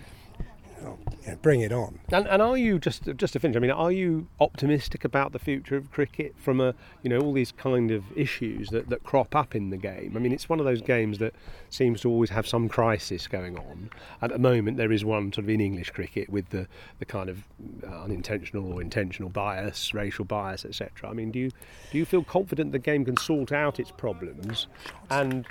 oh, 0.85 0.99
know, 1.27 1.37
bring 1.43 1.61
it 1.61 1.73
on. 1.73 1.99
And, 2.11 2.27
and 2.27 2.41
are 2.43 2.57
you 2.57 2.79
just 2.79 3.05
just 3.17 3.33
to 3.33 3.41
finish? 3.41 3.57
I 3.57 3.61
mean, 3.61 3.71
are 3.71 3.93
you 3.93 4.27
optimistic 4.41 5.05
about 5.05 5.33
the 5.33 5.39
future 5.39 5.77
of 5.77 5.91
cricket 5.91 6.35
from 6.39 6.61
a 6.61 6.75
you 7.03 7.11
know 7.11 7.19
all 7.19 7.33
these 7.33 7.53
kind 7.53 7.91
of 7.91 8.05
issues 8.17 8.71
that, 8.71 8.89
that 8.89 9.03
crop 9.05 9.35
up 9.35 9.55
in 9.55 9.71
the 9.71 9.77
game? 9.77 10.15
I 10.17 10.21
mean, 10.21 10.33
it's 10.33 10.49
one 10.49 10.61
of 10.61 10.67
those 10.67 10.83
games 10.83 11.19
that 11.19 11.35
seems 11.71 12.01
to 12.03 12.11
always 12.11 12.31
have 12.31 12.47
some 12.47 12.69
crisis 12.69 13.27
going 13.27 13.57
on. 13.59 13.91
At 14.23 14.31
the 14.31 14.39
moment, 14.39 14.77
there 14.77 14.93
is 14.93 15.05
one 15.05 15.33
sort 15.33 15.45
of 15.45 15.51
in 15.51 15.61
English 15.61 15.91
cricket 15.91 16.29
with 16.31 16.49
the 16.51 16.67
the 16.99 17.05
kind 17.05 17.29
of 17.29 17.45
uh, 17.85 18.03
unintentional 18.03 18.73
or 18.73 18.81
intentional 18.81 19.31
bias, 19.31 19.95
racial 19.95 20.25
bias, 20.25 20.65
etc. 20.65 21.11
I 21.11 21.12
mean, 21.12 21.31
do 21.31 21.39
you 21.39 21.51
do 21.91 21.99
you 21.99 22.05
feel 22.05 22.25
confident 22.25 22.73
the 22.73 22.79
game 22.79 23.05
can 23.05 23.17
sort 23.17 23.53
out 23.53 23.81
its 23.81 23.91
problems 23.91 24.67
and 25.11 25.47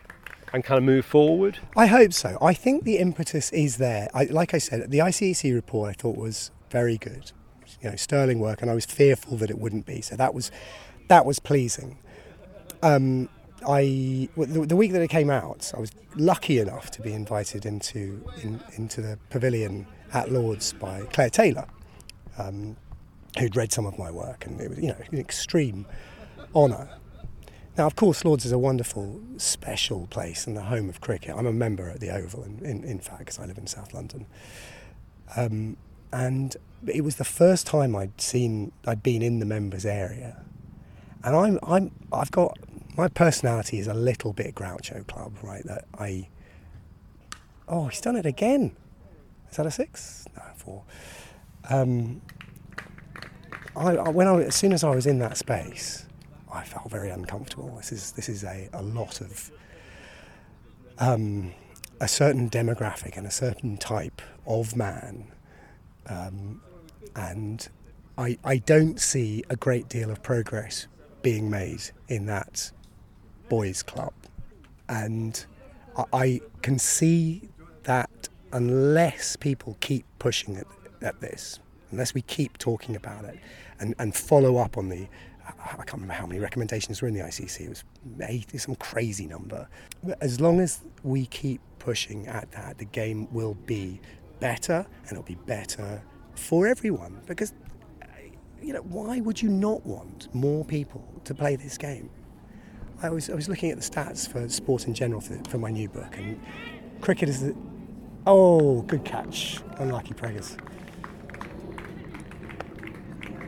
and 0.55 0.63
kind 0.63 0.77
of 0.77 0.83
move 0.83 1.05
forward? 1.05 1.59
I 1.75 1.85
hope 1.85 2.13
so. 2.13 2.37
I 2.41 2.53
think 2.53 2.83
the 2.83 2.97
impetus 2.97 3.51
is 3.51 3.77
there. 3.77 4.09
I, 4.13 4.23
like 4.25 4.53
I 4.53 4.57
said, 4.57 4.89
the 4.89 4.99
ICEC 4.99 5.53
report 5.53 5.89
I 5.89 5.93
thought 5.93 6.17
was 6.17 6.51
very 6.71 6.97
good. 6.97 7.31
You 7.81 7.91
know, 7.91 7.95
sterling 7.95 8.39
work, 8.39 8.61
and 8.61 8.71
I 8.71 8.73
was 8.73 8.85
fearful 8.85 9.37
that 9.37 9.49
it 9.49 9.59
wouldn't 9.59 9.85
be. 9.85 10.01
So 10.01 10.15
that 10.15 10.33
was 10.33 10.49
that 11.09 11.25
was 11.25 11.39
pleasing. 11.39 11.99
Um, 12.81 13.29
I 13.67 14.29
the, 14.37 14.65
the 14.65 14.75
week 14.75 14.93
that 14.93 15.01
it 15.01 15.09
came 15.09 15.29
out, 15.29 15.71
I 15.75 15.79
was 15.79 15.91
lucky 16.15 16.59
enough 16.59 16.89
to 16.91 17.01
be 17.01 17.13
invited 17.13 17.65
into 17.65 18.25
in, 18.41 18.61
into 18.75 19.01
the 19.01 19.19
pavilion 19.29 19.85
at 20.13 20.31
Lords 20.31 20.73
by 20.73 21.01
Claire 21.11 21.29
Taylor, 21.29 21.67
um, 22.37 22.77
who'd 23.37 23.55
read 23.55 23.71
some 23.71 23.85
of 23.85 23.99
my 23.99 24.09
work, 24.09 24.45
and 24.45 24.59
it 24.61 24.69
was 24.69 24.79
you 24.79 24.87
know 24.87 24.97
an 25.11 25.19
extreme 25.19 25.85
honour. 26.55 26.89
Now, 27.77 27.87
of 27.87 27.95
course, 27.97 28.23
Lords 28.23 28.45
is 28.45 28.53
a 28.53 28.57
wonderful, 28.57 29.19
special 29.37 30.07
place 30.07 30.47
and 30.47 30.55
the 30.55 30.63
home 30.63 30.87
of 30.87 31.01
cricket. 31.01 31.35
I'm 31.37 31.45
a 31.45 31.51
member 31.51 31.89
at 31.89 31.99
the 31.99 32.09
Oval, 32.09 32.43
in, 32.43 32.59
in, 32.63 32.83
in 32.85 32.99
fact, 32.99 33.19
because 33.19 33.37
I 33.37 33.45
live 33.45 33.57
in 33.57 33.67
South 33.67 33.93
London. 33.93 34.27
Um, 35.35 35.75
and 36.13 36.55
it 36.87 37.03
was 37.03 37.17
the 37.17 37.25
first 37.25 37.67
time 37.67 37.93
I'd 37.93 38.21
seen, 38.21 38.71
I'd 38.87 39.03
been 39.03 39.21
in 39.21 39.39
the 39.39 39.45
members 39.45 39.85
area. 39.85 40.41
And 41.23 41.35
I'm, 41.35 41.59
I'm, 41.63 41.91
I've 42.13 42.31
got, 42.31 42.57
my 42.95 43.09
personality 43.09 43.79
is 43.79 43.87
a 43.87 43.93
little 43.93 44.31
bit 44.31 44.55
Groucho 44.55 45.05
Club, 45.07 45.33
right? 45.41 45.65
That 45.65 45.85
I, 45.97 46.29
oh, 47.67 47.87
he's 47.87 47.99
done 47.99 48.15
it 48.15 48.25
again. 48.25 48.73
Is 49.49 49.57
that 49.57 49.65
a 49.65 49.71
six? 49.71 50.25
No, 50.37 50.43
four. 50.55 50.83
Um, 51.69 52.21
I, 53.75 53.97
I, 53.97 54.09
when 54.09 54.27
I, 54.27 54.43
as 54.43 54.55
soon 54.55 54.71
as 54.71 54.83
I 54.83 54.95
was 54.95 55.05
in 55.05 55.19
that 55.19 55.35
space, 55.35 56.05
I 56.55 56.63
felt 56.63 56.89
very 56.89 57.09
uncomfortable. 57.09 57.75
This 57.77 57.91
is 57.91 58.11
this 58.13 58.29
is 58.29 58.43
a, 58.43 58.69
a 58.73 58.81
lot 58.81 59.21
of 59.21 59.51
um, 60.97 61.53
a 61.99 62.07
certain 62.07 62.49
demographic 62.49 63.17
and 63.17 63.27
a 63.27 63.31
certain 63.31 63.77
type 63.77 64.21
of 64.47 64.75
man, 64.75 65.27
um, 66.07 66.61
and 67.15 67.67
I 68.17 68.37
I 68.43 68.57
don't 68.57 68.99
see 68.99 69.43
a 69.49 69.55
great 69.55 69.89
deal 69.89 70.09
of 70.09 70.23
progress 70.23 70.87
being 71.21 71.49
made 71.49 71.81
in 72.07 72.25
that 72.27 72.71
boys' 73.49 73.83
club, 73.83 74.13
and 74.87 75.45
I, 75.97 76.05
I 76.13 76.41
can 76.61 76.79
see 76.79 77.49
that 77.83 78.29
unless 78.51 79.35
people 79.35 79.77
keep 79.81 80.05
pushing 80.19 80.55
at, 80.57 80.67
at 81.01 81.19
this, 81.19 81.59
unless 81.91 82.13
we 82.13 82.21
keep 82.21 82.57
talking 82.57 82.95
about 82.95 83.25
it 83.25 83.39
and, 83.79 83.93
and 83.99 84.15
follow 84.15 84.57
up 84.57 84.77
on 84.77 84.89
the 84.89 85.07
I 85.47 85.75
can't 85.77 85.93
remember 85.93 86.13
how 86.13 86.25
many 86.25 86.39
recommendations 86.39 87.01
were 87.01 87.07
in 87.07 87.13
the 87.13 87.21
ICC. 87.21 87.61
It 87.61 87.69
was 87.69 87.83
80, 88.21 88.57
some 88.57 88.75
crazy 88.75 89.27
number. 89.27 89.67
But 90.03 90.21
as 90.21 90.41
long 90.41 90.59
as 90.59 90.81
we 91.03 91.27
keep 91.27 91.61
pushing 91.79 92.27
at 92.27 92.51
that, 92.51 92.77
the 92.77 92.85
game 92.85 93.31
will 93.31 93.53
be 93.65 93.99
better 94.39 94.85
and 95.03 95.11
it'll 95.11 95.23
be 95.23 95.35
better 95.35 96.01
for 96.35 96.67
everyone. 96.67 97.21
Because, 97.27 97.53
you 98.61 98.73
know, 98.73 98.81
why 98.81 99.19
would 99.21 99.41
you 99.41 99.49
not 99.49 99.85
want 99.85 100.33
more 100.33 100.65
people 100.65 101.05
to 101.25 101.35
play 101.35 101.55
this 101.55 101.77
game? 101.77 102.09
I 103.03 103.09
was, 103.09 103.29
I 103.29 103.35
was 103.35 103.47
looking 103.47 103.69
at 103.71 103.79
the 103.79 103.87
stats 103.87 104.27
for 104.27 104.47
sport 104.49 104.87
in 104.87 104.93
general 104.93 105.21
for, 105.21 105.39
for 105.49 105.57
my 105.57 105.69
new 105.69 105.89
book, 105.89 106.17
and 106.17 106.41
cricket 107.01 107.29
is 107.29 107.41
the. 107.41 107.55
Oh, 108.25 108.81
good 108.83 109.03
catch. 109.03 109.59
Unlucky 109.77 110.13
preggers. 110.13 110.57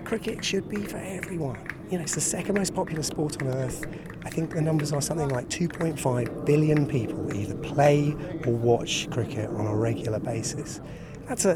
Cricket 0.04 0.44
should 0.44 0.70
be 0.70 0.84
for 0.84 0.98
everyone 0.98 1.77
you 1.90 1.98
know, 1.98 2.04
it's 2.04 2.16
the 2.16 2.22
second 2.22 2.56
most 2.56 2.76
popular 2.76 3.04
sport 3.04 3.42
on 3.42 3.48
earth. 3.48 3.86
I 4.26 4.30
think 4.30 4.54
the 4.54 4.62
numbers 4.62 4.92
are 4.92 5.02
something 5.02 5.30
like 5.30 5.48
2.5 5.50 6.46
billion 6.46 6.86
people 6.86 7.34
either 7.34 7.56
play 7.56 8.14
or 8.46 8.54
watch 8.54 9.10
cricket 9.10 9.50
on 9.50 9.66
a 9.66 9.76
regular 9.76 10.20
basis. 10.20 10.82
That's 11.28 11.46
a, 11.46 11.56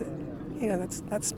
you 0.59 0.67
know, 0.67 0.77
that's 0.77 1.01
that's 1.01 1.33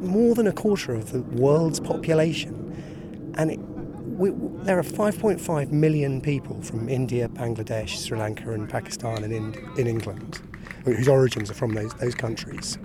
more 0.00 0.34
than 0.34 0.48
a 0.48 0.52
quarter 0.52 0.94
of 0.94 1.12
the 1.12 1.22
world's 1.22 1.78
population, 1.78 3.32
and 3.36 3.52
it, 3.52 3.58
we, 3.58 4.30
there 4.64 4.78
are 4.78 4.82
5.5 4.82 5.70
million 5.70 6.20
people 6.20 6.60
from 6.62 6.88
India, 6.88 7.28
Bangladesh, 7.28 7.90
Sri 7.90 8.18
Lanka, 8.18 8.52
and 8.52 8.68
Pakistan, 8.68 9.24
and 9.24 9.32
in, 9.32 9.54
in 9.78 9.86
England, 9.86 10.40
whose 10.84 11.08
origins 11.08 11.50
are 11.50 11.54
from 11.54 11.74
those 11.74 11.94
those 11.94 12.14
countries. 12.14 12.78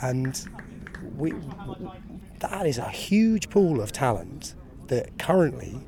And 0.00 0.48
we, 1.16 1.32
that 2.40 2.66
is 2.66 2.78
a 2.78 2.88
huge 2.88 3.50
pool 3.50 3.80
of 3.80 3.92
talent 3.92 4.54
that 4.88 5.18
currently, 5.18 5.78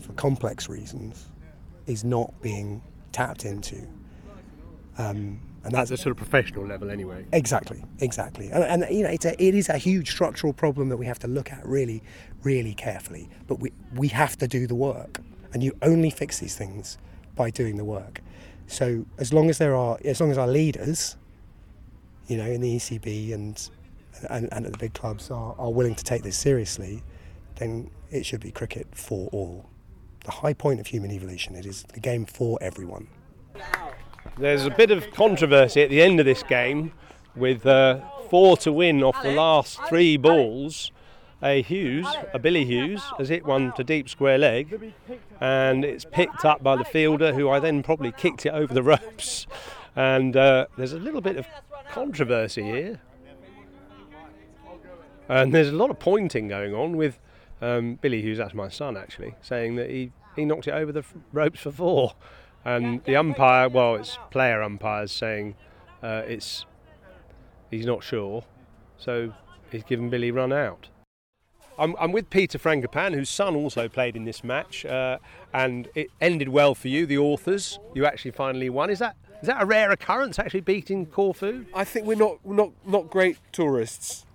for 0.00 0.12
complex 0.14 0.68
reasons, 0.68 1.28
is 1.86 2.04
not 2.04 2.40
being 2.42 2.82
tapped 3.12 3.44
into. 3.44 3.86
Um, 4.98 5.40
and 5.64 5.74
that's 5.74 5.90
a 5.90 5.96
sort 5.96 6.12
of 6.12 6.16
professional 6.16 6.66
level, 6.66 6.90
anyway. 6.90 7.24
Exactly, 7.32 7.84
exactly. 8.00 8.48
And, 8.50 8.82
and, 8.82 8.94
you 8.94 9.02
know, 9.02 9.10
it's 9.10 9.24
a, 9.24 9.42
it 9.42 9.54
is 9.54 9.68
a 9.68 9.76
huge 9.76 10.10
structural 10.10 10.52
problem 10.52 10.88
that 10.88 10.96
we 10.96 11.06
have 11.06 11.18
to 11.20 11.28
look 11.28 11.52
at 11.52 11.66
really, 11.66 12.02
really 12.42 12.74
carefully. 12.74 13.28
But 13.46 13.60
we 13.60 13.72
we 13.94 14.08
have 14.08 14.36
to 14.38 14.48
do 14.48 14.66
the 14.66 14.74
work, 14.74 15.20
and 15.52 15.62
you 15.62 15.76
only 15.82 16.10
fix 16.10 16.38
these 16.38 16.56
things 16.56 16.96
by 17.34 17.50
doing 17.50 17.76
the 17.76 17.84
work. 17.84 18.22
So 18.66 19.06
as 19.18 19.32
long 19.32 19.50
as 19.50 19.58
there 19.58 19.74
are, 19.74 19.98
as 20.04 20.20
long 20.20 20.30
as 20.30 20.38
our 20.38 20.46
leaders, 20.46 21.16
you 22.28 22.36
know, 22.36 22.46
in 22.46 22.60
the 22.60 22.76
ECB 22.76 23.34
and 23.34 23.68
and, 24.30 24.48
and 24.52 24.66
at 24.66 24.72
the 24.72 24.78
big 24.78 24.94
clubs 24.94 25.30
are, 25.30 25.54
are 25.58 25.70
willing 25.70 25.94
to 25.94 26.04
take 26.04 26.22
this 26.22 26.36
seriously, 26.36 27.02
then 27.56 27.90
it 28.10 28.24
should 28.24 28.40
be 28.40 28.50
cricket 28.50 28.86
for 28.92 29.28
all. 29.32 29.68
The 30.24 30.30
high 30.30 30.54
point 30.54 30.80
of 30.80 30.86
human 30.86 31.10
evolution, 31.10 31.54
it 31.54 31.66
is 31.66 31.84
the 31.94 32.00
game 32.00 32.26
for 32.26 32.58
everyone. 32.60 33.08
There's 34.38 34.64
a 34.66 34.70
bit 34.70 34.90
of 34.90 35.10
controversy 35.12 35.82
at 35.82 35.90
the 35.90 36.02
end 36.02 36.20
of 36.20 36.26
this 36.26 36.42
game 36.42 36.92
with 37.34 37.66
uh, 37.66 38.00
four 38.30 38.56
to 38.58 38.72
win 38.72 39.02
off 39.02 39.20
the 39.22 39.32
last 39.32 39.80
three 39.88 40.16
balls. 40.16 40.92
A 41.40 41.62
Hughes, 41.62 42.06
a 42.34 42.38
Billy 42.38 42.64
Hughes, 42.64 43.02
has 43.16 43.28
hit 43.28 43.46
one 43.46 43.72
to 43.74 43.84
deep 43.84 44.08
square 44.08 44.38
leg, 44.38 44.92
and 45.40 45.84
it's 45.84 46.04
picked 46.04 46.44
up 46.44 46.64
by 46.64 46.74
the 46.74 46.84
fielder, 46.84 47.32
who 47.32 47.48
I 47.48 47.60
then 47.60 47.84
probably 47.84 48.10
kicked 48.10 48.44
it 48.44 48.50
over 48.50 48.74
the 48.74 48.82
ropes. 48.82 49.46
And 49.94 50.36
uh, 50.36 50.66
there's 50.76 50.92
a 50.92 50.98
little 50.98 51.20
bit 51.20 51.36
of 51.36 51.46
controversy 51.90 52.64
here. 52.64 53.00
And 55.28 55.52
there's 55.52 55.68
a 55.68 55.72
lot 55.72 55.90
of 55.90 55.98
pointing 55.98 56.48
going 56.48 56.74
on 56.74 56.96
with 56.96 57.18
um, 57.60 57.96
Billy 57.96 58.22
Hughes, 58.22 58.38
that's 58.38 58.54
my 58.54 58.68
son 58.68 58.96
actually, 58.96 59.34
saying 59.42 59.76
that 59.76 59.90
he, 59.90 60.12
he 60.36 60.44
knocked 60.44 60.68
it 60.68 60.72
over 60.72 60.92
the 60.92 61.04
ropes 61.32 61.60
for 61.60 61.70
four. 61.70 62.14
And 62.64 63.04
the 63.04 63.16
umpire, 63.16 63.68
well, 63.68 63.96
it's 63.96 64.18
player 64.30 64.62
umpires 64.62 65.12
saying 65.12 65.54
uh, 66.02 66.22
it's 66.26 66.66
he's 67.70 67.86
not 67.86 68.02
sure, 68.02 68.44
so 68.96 69.32
he's 69.70 69.84
given 69.84 70.10
Billy 70.10 70.30
run 70.30 70.52
out. 70.52 70.88
I'm, 71.78 71.94
I'm 72.00 72.10
with 72.10 72.28
Peter 72.30 72.58
Frankopan, 72.58 73.14
whose 73.14 73.30
son 73.30 73.54
also 73.54 73.88
played 73.88 74.16
in 74.16 74.24
this 74.24 74.42
match, 74.42 74.84
uh, 74.84 75.18
and 75.54 75.88
it 75.94 76.08
ended 76.20 76.48
well 76.48 76.74
for 76.74 76.88
you, 76.88 77.06
the 77.06 77.18
authors. 77.18 77.78
You 77.94 78.04
actually 78.04 78.32
finally 78.32 78.68
won. 78.68 78.90
Is 78.90 78.98
that 78.98 79.16
is 79.40 79.46
that 79.46 79.62
a 79.62 79.66
rare 79.66 79.92
occurrence, 79.92 80.38
actually 80.38 80.60
beating 80.62 81.06
Corfu? 81.06 81.64
I 81.72 81.84
think 81.84 82.06
we're 82.06 82.16
not 82.16 82.44
not 82.44 82.72
not 82.84 83.08
great 83.08 83.38
tourists 83.52 84.26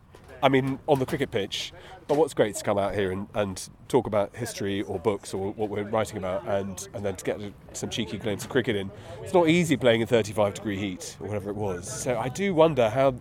I 0.44 0.50
mean, 0.50 0.78
on 0.90 1.00
the 1.00 1.06
cricket 1.06 1.32
pitch. 1.32 1.72
But 2.08 2.18
what's 2.18 2.34
great 2.34 2.54
to 2.56 2.64
come 2.66 2.78
out 2.78 2.94
here 2.94 3.14
and, 3.14 3.28
and 3.34 3.70
talk 3.88 4.08
about 4.08 4.36
history 4.36 4.82
or 4.82 5.00
books 5.00 5.34
or 5.34 5.54
what 5.54 5.70
we're 5.70 5.84
writing 5.84 6.18
about, 6.18 6.46
and, 6.46 6.86
and 6.94 7.04
then 7.04 7.16
to 7.16 7.24
get 7.24 7.40
some 7.72 7.90
cheeky 7.90 8.18
glimpse 8.18 8.44
of 8.44 8.50
cricket 8.50 8.76
in. 8.76 8.92
It's 9.22 9.34
not 9.34 9.48
easy 9.48 9.78
playing 9.78 10.02
in 10.02 10.08
35 10.08 10.56
degree 10.56 10.78
heat 10.78 11.16
or 11.22 11.28
whatever 11.28 11.50
it 11.50 11.56
was. 11.56 11.90
So 11.90 12.20
I 12.20 12.28
do 12.28 12.54
wonder 12.54 12.90
how 12.90 13.16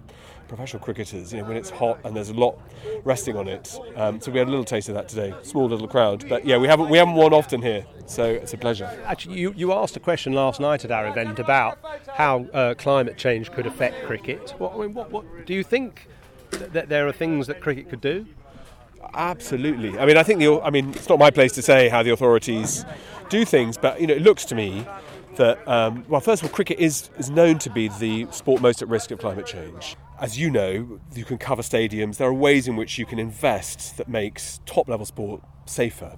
professional 0.48 0.82
cricketers, 0.82 1.32
you 1.32 1.40
know, 1.40 1.44
when 1.46 1.56
it's 1.56 1.70
hot 1.70 2.00
and 2.04 2.16
there's 2.16 2.30
a 2.30 2.34
lot 2.34 2.58
resting 3.04 3.36
on 3.36 3.46
it. 3.46 3.78
Um, 3.94 4.20
so 4.20 4.32
we 4.32 4.40
had 4.40 4.48
a 4.48 4.50
little 4.50 4.64
taste 4.64 4.88
of 4.88 4.96
that 4.96 5.08
today. 5.08 5.32
Small 5.42 5.68
little 5.68 5.86
crowd, 5.86 6.28
but 6.28 6.44
yeah, 6.44 6.58
we 6.58 6.66
haven't 6.66 6.90
we 6.90 6.98
haven't 6.98 7.14
won 7.14 7.32
often 7.32 7.62
here, 7.62 7.86
so 8.06 8.24
it's 8.24 8.52
a 8.52 8.58
pleasure. 8.58 8.90
Actually, 9.06 9.38
you, 9.38 9.54
you 9.56 9.72
asked 9.72 9.96
a 9.96 10.00
question 10.00 10.32
last 10.32 10.58
night 10.58 10.84
at 10.84 10.90
our 10.90 11.06
event 11.06 11.38
about 11.38 11.78
how 12.08 12.46
uh, 12.52 12.74
climate 12.74 13.16
change 13.16 13.52
could 13.52 13.66
affect 13.66 14.04
cricket. 14.04 14.54
What, 14.58 14.74
I 14.74 14.78
mean, 14.78 14.92
what, 14.92 15.10
what 15.12 15.46
do 15.46 15.54
you 15.54 15.62
think? 15.62 16.08
That 16.52 16.88
there 16.88 17.06
are 17.06 17.12
things 17.12 17.46
that 17.46 17.60
cricket 17.60 17.88
could 17.88 18.00
do? 18.00 18.26
Absolutely. 19.14 19.98
I 19.98 20.06
mean, 20.06 20.16
I 20.16 20.22
think 20.22 20.38
the. 20.38 20.60
I 20.60 20.70
mean, 20.70 20.90
it's 20.90 21.08
not 21.08 21.18
my 21.18 21.30
place 21.30 21.52
to 21.52 21.62
say 21.62 21.88
how 21.88 22.02
the 22.02 22.12
authorities 22.12 22.84
do 23.28 23.44
things, 23.44 23.76
but 23.76 24.00
you 24.00 24.06
know, 24.06 24.14
it 24.14 24.22
looks 24.22 24.44
to 24.46 24.54
me 24.54 24.86
that 25.36 25.66
um, 25.66 26.04
well, 26.08 26.20
first 26.20 26.42
of 26.42 26.48
all, 26.48 26.54
cricket 26.54 26.78
is 26.78 27.10
is 27.18 27.30
known 27.30 27.58
to 27.60 27.70
be 27.70 27.88
the 27.88 28.26
sport 28.30 28.62
most 28.62 28.82
at 28.82 28.88
risk 28.88 29.10
of 29.10 29.18
climate 29.18 29.46
change. 29.46 29.96
As 30.20 30.38
you 30.38 30.50
know, 30.50 31.00
you 31.14 31.24
can 31.24 31.36
cover 31.38 31.62
stadiums. 31.62 32.16
There 32.18 32.28
are 32.28 32.34
ways 32.34 32.68
in 32.68 32.76
which 32.76 32.98
you 32.98 33.06
can 33.06 33.18
invest 33.18 33.96
that 33.96 34.08
makes 34.08 34.60
top 34.66 34.88
level 34.88 35.04
sport 35.04 35.42
safer, 35.66 36.16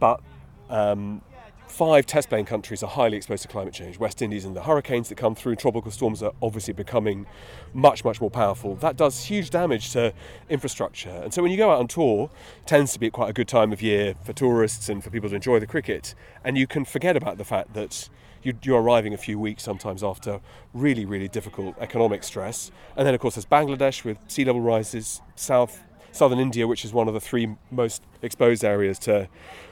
but 0.00 0.20
um, 0.68 1.22
five 1.68 2.06
test 2.06 2.28
playing 2.28 2.46
countries 2.46 2.82
are 2.82 2.88
highly 2.88 3.16
exposed 3.16 3.42
to 3.42 3.48
climate 3.48 3.74
change. 3.74 3.98
West 3.98 4.22
Indies 4.22 4.44
and 4.44 4.56
the 4.56 4.62
hurricanes 4.62 5.08
that 5.08 5.16
come 5.16 5.34
through, 5.34 5.56
tropical 5.56 5.90
storms 5.90 6.22
are 6.22 6.32
obviously 6.42 6.74
becoming 6.74 7.26
much, 7.72 8.04
much 8.04 8.20
more 8.20 8.30
powerful. 8.30 8.74
That 8.76 8.96
does 8.96 9.24
huge 9.24 9.50
damage 9.50 9.92
to 9.92 10.12
infrastructure. 10.48 11.10
And 11.10 11.32
so 11.32 11.42
when 11.42 11.50
you 11.50 11.56
go 11.56 11.70
out 11.70 11.78
on 11.78 11.88
tour, 11.88 12.30
tends 12.66 12.92
to 12.94 12.98
be 12.98 13.10
quite 13.10 13.30
a 13.30 13.32
good 13.32 13.48
time 13.48 13.72
of 13.72 13.82
year 13.82 14.14
for 14.24 14.32
tourists 14.32 14.88
and 14.88 15.04
for 15.04 15.10
people 15.10 15.28
to 15.28 15.36
enjoy 15.36 15.60
the 15.60 15.66
cricket. 15.66 16.14
And 16.44 16.58
you 16.58 16.66
can 16.66 16.84
forget 16.84 17.16
about 17.16 17.38
the 17.38 17.44
fact 17.44 17.74
that 17.74 18.08
you're 18.42 18.80
arriving 18.80 19.12
a 19.12 19.18
few 19.18 19.38
weeks 19.38 19.62
sometimes 19.62 20.02
after 20.02 20.40
really, 20.72 21.04
really 21.04 21.28
difficult 21.28 21.76
economic 21.80 22.22
stress. 22.24 22.70
And 22.96 23.06
then, 23.06 23.14
of 23.14 23.20
course, 23.20 23.34
there's 23.34 23.46
Bangladesh 23.46 24.04
with 24.04 24.18
sea 24.28 24.44
level 24.44 24.60
rises, 24.60 25.20
South 25.34 25.82
southern 26.12 26.38
India, 26.38 26.66
which 26.66 26.84
is 26.84 26.92
one 26.92 27.08
of 27.08 27.14
the 27.14 27.20
three 27.20 27.56
most 27.70 28.02
exposed 28.22 28.64
areas 28.64 28.98
to 29.00 29.28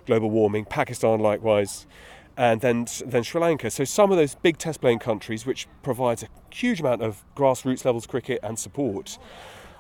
global 0.07 0.31
warming, 0.31 0.65
Pakistan 0.65 1.21
likewise, 1.21 1.87
and 2.37 2.61
then 2.61 2.87
then 3.05 3.23
Sri 3.23 3.41
Lanka. 3.41 3.71
So 3.71 3.85
some 3.85 4.11
of 4.11 4.17
those 4.17 4.35
big 4.35 4.59
test 4.59 4.81
playing 4.81 4.99
countries, 4.99 5.47
which 5.47 5.67
provides 5.83 6.23
a 6.23 6.29
huge 6.55 6.81
amount 6.81 7.03
of 7.03 7.25
grassroots 7.35 7.85
levels 7.85 8.07
cricket 8.07 8.41
and 8.43 8.59
support. 8.59 9.19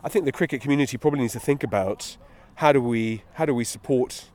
I 0.03 0.09
think 0.09 0.25
the 0.25 0.33
cricket 0.33 0.61
community 0.61 0.97
probably 0.97 1.21
needs 1.21 1.33
to 1.35 1.41
think 1.41 1.63
about 1.63 2.17
how 2.57 2.73
do 2.73 2.81
we 2.81 3.23
how 3.35 3.45
do 3.45 3.55
we 3.55 3.65
support 3.65 4.31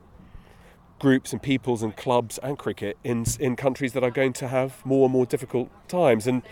groups 0.98 1.32
and 1.32 1.42
peoples 1.42 1.82
and 1.82 1.96
clubs 1.96 2.38
and 2.42 2.56
cricket 2.56 2.96
in 3.02 3.24
in 3.40 3.56
countries 3.56 3.92
that 3.92 4.04
are 4.04 4.10
going 4.10 4.32
to 4.32 4.48
have 4.48 4.84
more 4.86 5.06
and 5.06 5.12
more 5.12 5.26
difficult 5.26 5.68
times 5.88 6.26
and 6.28 6.42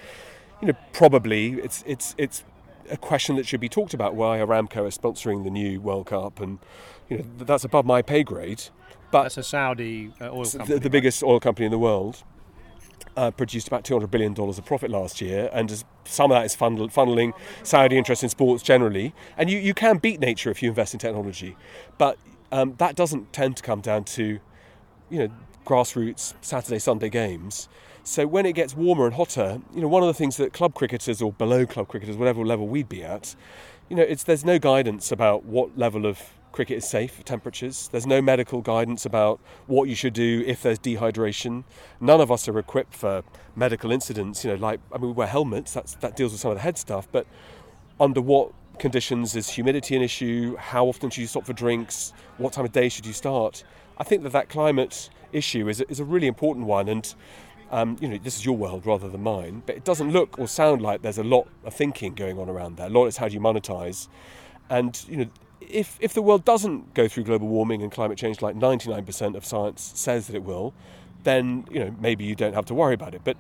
you 0.61 0.66
know 0.68 0.75
probably 0.93 1.53
it's 1.61 1.85
it's 1.87 2.14
it's 2.18 2.43
a 2.91 2.97
question 2.97 3.36
that 3.36 3.47
should 3.47 3.61
be 3.61 3.68
talked 3.68 3.95
about 3.95 4.14
why 4.14 4.38
Aramco 4.38 4.86
is 4.86 4.97
sponsoring 4.97 5.45
the 5.45 5.51
new 5.51 5.80
World 5.80 6.07
Cup, 6.07 6.41
and 6.41 6.59
you 7.09 7.18
know 7.18 7.24
that's 7.38 7.64
above 7.64 7.86
my 7.86 8.03
pay 8.03 8.22
grade. 8.22 8.64
But 9.11 9.24
that's 9.24 9.38
a 9.38 9.43
Saudi 9.43 10.12
uh, 10.20 10.30
oil 10.30 10.45
company, 10.45 10.74
the, 10.74 10.80
the 10.80 10.91
biggest 10.91 11.22
oil 11.22 11.41
company 11.41 11.66
in 11.66 11.72
the 11.72 11.78
world. 11.78 12.22
Uh, 13.16 13.30
produced 13.30 13.66
about 13.66 13.82
$200 13.82 14.09
billion 14.11 14.38
of 14.38 14.64
profit 14.64 14.88
last 14.88 15.20
year, 15.20 15.51
and 15.53 15.84
some 16.05 16.30
of 16.30 16.36
that 16.36 16.45
is 16.45 16.55
funnel, 16.55 16.88
funneling 16.88 17.32
Saudi 17.64 17.99
interest 17.99 18.22
in 18.22 18.28
sports 18.28 18.62
generally. 18.62 19.12
And 19.36 19.51
you, 19.51 19.59
you 19.59 19.74
can 19.74 19.99
beat 19.99 20.20
nature 20.20 20.49
if 20.51 20.62
you 20.62 20.68
invest 20.68 20.95
in 20.95 21.01
technology, 21.01 21.57
but 21.99 22.18
um, 22.53 22.76
that 22.78 22.95
doesn't 22.95 23.32
tend 23.32 23.57
to 23.57 23.62
come 23.62 23.80
down 23.80 24.05
to, 24.05 24.38
you 25.11 25.18
know, 25.18 25.28
grassroots 25.71 26.35
Saturday 26.41 26.81
Sunday 26.81 27.09
games. 27.09 27.68
So 28.03 28.27
when 28.27 28.45
it 28.45 28.55
gets 28.55 28.75
warmer 28.75 29.07
and 29.07 29.14
hotter, 29.14 29.61
you 29.73 29.81
know, 29.81 29.87
one 29.87 30.03
of 30.03 30.09
the 30.09 30.14
things 30.14 30.37
that 30.39 30.53
club 30.53 30.75
cricketers 30.75 31.23
or 31.23 31.33
below 31.33 31.64
club 31.64 31.87
cricketers, 31.87 32.16
whatever 32.16 32.45
level 32.45 32.66
we'd 32.66 32.89
be 32.89 33.05
at, 33.05 33.37
you 33.89 33.95
know, 33.95 34.03
it's 34.03 34.25
there's 34.25 34.45
no 34.45 34.59
guidance 34.59 35.12
about 35.12 35.45
what 35.45 35.79
level 35.79 36.07
of 36.07 36.21
cricket 36.51 36.79
is 36.79 36.89
safe 36.89 37.25
temperatures. 37.25 37.89
There's 37.93 38.07
no 38.07 38.21
medical 38.21 38.62
guidance 38.62 39.07
about 39.07 39.39
what 39.68 39.89
you 39.89 39.95
should 39.95 40.12
do 40.12 40.43
if 40.45 40.61
there's 40.62 40.81
dehydration. 40.81 41.62
None 42.01 42.21
of 42.21 42.33
us 42.33 42.49
are 42.49 42.59
equipped 42.59 42.95
for 42.95 43.23
medical 43.55 43.93
incidents. 43.93 44.45
You 44.45 44.51
know, 44.51 44.57
like 44.57 44.81
I 44.93 44.99
mean, 44.99 45.09
we 45.09 45.12
wear 45.12 45.29
helmets. 45.29 45.73
That's 45.73 45.95
that 45.97 46.16
deals 46.16 46.33
with 46.33 46.41
some 46.41 46.51
of 46.51 46.57
the 46.57 46.62
head 46.62 46.79
stuff, 46.79 47.07
but 47.12 47.27
under 48.01 48.21
what 48.21 48.51
conditions 48.81 49.37
is 49.37 49.51
humidity 49.51 49.95
an 49.95 50.03
issue? 50.03 50.57
How 50.57 50.87
often 50.87 51.11
should 51.11 51.21
you 51.21 51.27
stop 51.29 51.45
for 51.45 51.53
drinks? 51.53 52.12
What 52.39 52.55
time 52.55 52.64
of 52.64 52.73
day 52.73 52.89
should 52.89 53.07
you 53.07 53.12
start? 53.12 53.62
I 53.99 54.05
think 54.05 54.23
that 54.23 54.33
that 54.33 54.49
climate 54.49 55.11
issue 55.33 55.68
is, 55.68 55.81
is 55.83 56.01
a 56.01 56.05
really 56.05 56.26
important 56.26 56.66
one, 56.66 56.89
and 56.89 57.14
um, 57.70 57.97
you 58.01 58.09
know, 58.09 58.18
this 58.18 58.37
is 58.37 58.45
your 58.45 58.57
world 58.57 58.85
rather 58.85 59.09
than 59.09 59.22
mine, 59.22 59.62
but 59.66 59.76
it 59.76 59.85
doesn't 59.85 60.11
look 60.11 60.39
or 60.39 60.49
sound 60.49 60.83
like 60.83 61.03
there's 61.03 61.18
a 61.18 61.24
lot 61.24 61.47
of 61.64 61.72
thinking 61.72 62.14
going 62.14 62.39
on 62.39 62.49
around 62.49 62.76
there. 62.76 62.89
A 62.89 62.91
lot 62.91 63.07
is 63.07 63.16
how 63.16 63.28
do 63.28 63.35
you 63.35 63.41
monetize, 63.41 64.09
and 64.68 65.05
you 65.09 65.16
know, 65.16 65.26
if 65.61 65.97
if 66.01 66.14
the 66.14 66.22
world 66.22 66.45
doesn't 66.45 66.95
go 66.95 67.07
through 67.07 67.24
global 67.24 67.49
warming 67.49 67.83
and 67.83 67.93
climate 67.93 68.18
change 68.18 68.43
like 68.43 68.57
99% 68.57 69.37
of 69.37 69.45
science 69.45 69.93
says 69.95 70.26
that 70.26 70.35
it 70.35 70.43
will, 70.43 70.74
then 71.22 71.64
you 71.70 71.78
know 71.81 71.95
maybe 72.01 72.24
you 72.24 72.35
don't 72.35 72.55
have 72.55 72.66
to 72.66 72.74
worry 72.74 72.95
about 72.95 73.14
it. 73.14 73.22
But 73.24 73.37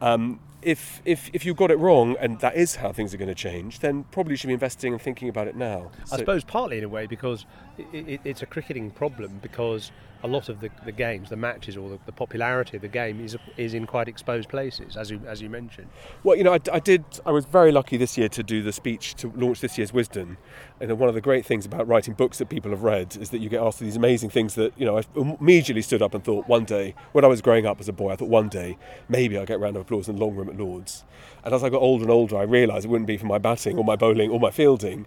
um, 0.00 0.40
if, 0.66 1.00
if, 1.04 1.30
if 1.32 1.46
you've 1.46 1.56
got 1.56 1.70
it 1.70 1.78
wrong 1.78 2.16
and 2.18 2.40
that 2.40 2.56
is 2.56 2.76
how 2.76 2.90
things 2.92 3.14
are 3.14 3.16
going 3.16 3.28
to 3.28 3.34
change, 3.34 3.78
then 3.78 4.04
probably 4.10 4.32
you 4.32 4.36
should 4.36 4.48
be 4.48 4.52
investing 4.52 4.92
and 4.92 5.00
thinking 5.00 5.28
about 5.28 5.46
it 5.46 5.54
now. 5.54 5.92
I 6.12 6.16
suppose 6.16 6.42
partly 6.42 6.78
in 6.78 6.84
a 6.84 6.88
way 6.88 7.06
because 7.06 7.46
it, 7.78 8.08
it, 8.08 8.20
it's 8.24 8.42
a 8.42 8.46
cricketing 8.46 8.90
problem 8.90 9.38
because 9.40 9.92
a 10.26 10.28
lot 10.28 10.48
of 10.48 10.60
the, 10.60 10.70
the 10.84 10.92
games, 10.92 11.30
the 11.30 11.36
matches, 11.36 11.76
or 11.76 11.88
the, 11.88 11.98
the, 12.04 12.12
popularity 12.12 12.76
of 12.76 12.82
the 12.82 12.88
game 12.88 13.24
is 13.24 13.36
is 13.56 13.74
in 13.74 13.86
quite 13.86 14.08
exposed 14.08 14.48
places, 14.48 14.96
as 14.96 15.10
you 15.10 15.20
as 15.26 15.40
you 15.40 15.48
mentioned. 15.48 15.88
Well, 16.24 16.36
you 16.36 16.44
know, 16.44 16.52
I, 16.52 16.60
I, 16.72 16.80
did. 16.80 17.04
I 17.24 17.30
was 17.30 17.44
very 17.44 17.70
lucky 17.70 17.96
this 17.96 18.18
year 18.18 18.28
to 18.30 18.42
do 18.42 18.62
the 18.62 18.72
speech 18.72 19.14
to 19.16 19.32
launch 19.36 19.60
this 19.60 19.78
year's 19.78 19.92
Wisden. 19.92 20.36
And 20.78 20.98
one 20.98 21.08
of 21.08 21.14
the 21.14 21.22
great 21.22 21.46
things 21.46 21.64
about 21.64 21.88
writing 21.88 22.12
books 22.12 22.36
that 22.38 22.50
people 22.50 22.70
have 22.70 22.82
read 22.82 23.16
is 23.16 23.30
that 23.30 23.38
you 23.38 23.48
get 23.48 23.62
asked 23.62 23.80
these 23.80 23.96
amazing 23.96 24.28
things 24.28 24.54
that 24.56 24.72
you 24.76 24.84
know. 24.84 24.98
I 24.98 25.02
immediately 25.16 25.80
stood 25.80 26.02
up 26.02 26.12
and 26.12 26.22
thought 26.22 26.46
one 26.48 26.64
day, 26.64 26.94
when 27.12 27.24
I 27.24 27.28
was 27.28 27.40
growing 27.40 27.64
up 27.64 27.80
as 27.80 27.88
a 27.88 27.92
boy, 27.92 28.12
I 28.12 28.16
thought 28.16 28.28
one 28.28 28.48
day 28.48 28.76
maybe 29.08 29.38
I'll 29.38 29.46
get 29.46 29.56
a 29.56 29.58
round 29.58 29.76
of 29.76 29.82
applause 29.82 30.08
in 30.08 30.16
the 30.16 30.24
long 30.24 30.34
room 30.34 30.50
at 30.50 30.58
Lords. 30.58 31.04
And 31.44 31.54
as 31.54 31.64
I 31.64 31.70
got 31.70 31.80
older 31.80 32.04
and 32.04 32.10
older, 32.10 32.36
I 32.36 32.42
realised 32.42 32.84
it 32.84 32.88
wouldn't 32.88 33.06
be 33.06 33.16
for 33.16 33.26
my 33.26 33.38
batting 33.38 33.78
or 33.78 33.84
my 33.84 33.96
bowling 33.96 34.30
or 34.30 34.38
my 34.38 34.50
fielding. 34.50 35.06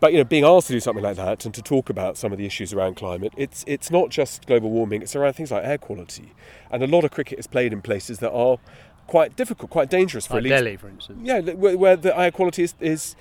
But 0.00 0.12
you 0.12 0.18
know, 0.18 0.24
being 0.24 0.44
asked 0.44 0.68
to 0.68 0.72
do 0.72 0.80
something 0.80 1.04
like 1.04 1.16
that 1.16 1.44
and 1.44 1.54
to 1.54 1.60
talk 1.60 1.90
about 1.90 2.16
some 2.16 2.32
of 2.32 2.38
the 2.38 2.46
issues 2.46 2.72
around 2.72 2.96
climate, 2.96 3.34
it's 3.36 3.62
it's 3.66 3.90
not 3.90 4.08
just 4.08 4.46
global 4.46 4.70
warming; 4.70 5.02
it's 5.02 5.14
around 5.14 5.34
things 5.34 5.50
like 5.50 5.64
air 5.64 5.78
quality. 5.78 6.32
And 6.70 6.82
a 6.82 6.86
lot 6.86 7.04
of 7.04 7.10
cricket 7.10 7.38
is 7.38 7.46
played 7.46 7.72
in 7.72 7.82
places 7.82 8.20
that 8.20 8.32
are 8.32 8.58
quite 9.06 9.36
difficult, 9.36 9.70
quite 9.70 9.90
dangerous 9.90 10.26
for 10.26 10.40
like 10.40 10.44
Delhi, 10.50 10.76
for 10.76 10.88
instance. 10.88 11.20
Yeah, 11.22 11.40
where, 11.40 11.76
where, 11.76 11.96
the 11.96 12.18
air 12.18 12.30
quality 12.30 12.62
is, 12.62 12.74
is 12.80 13.16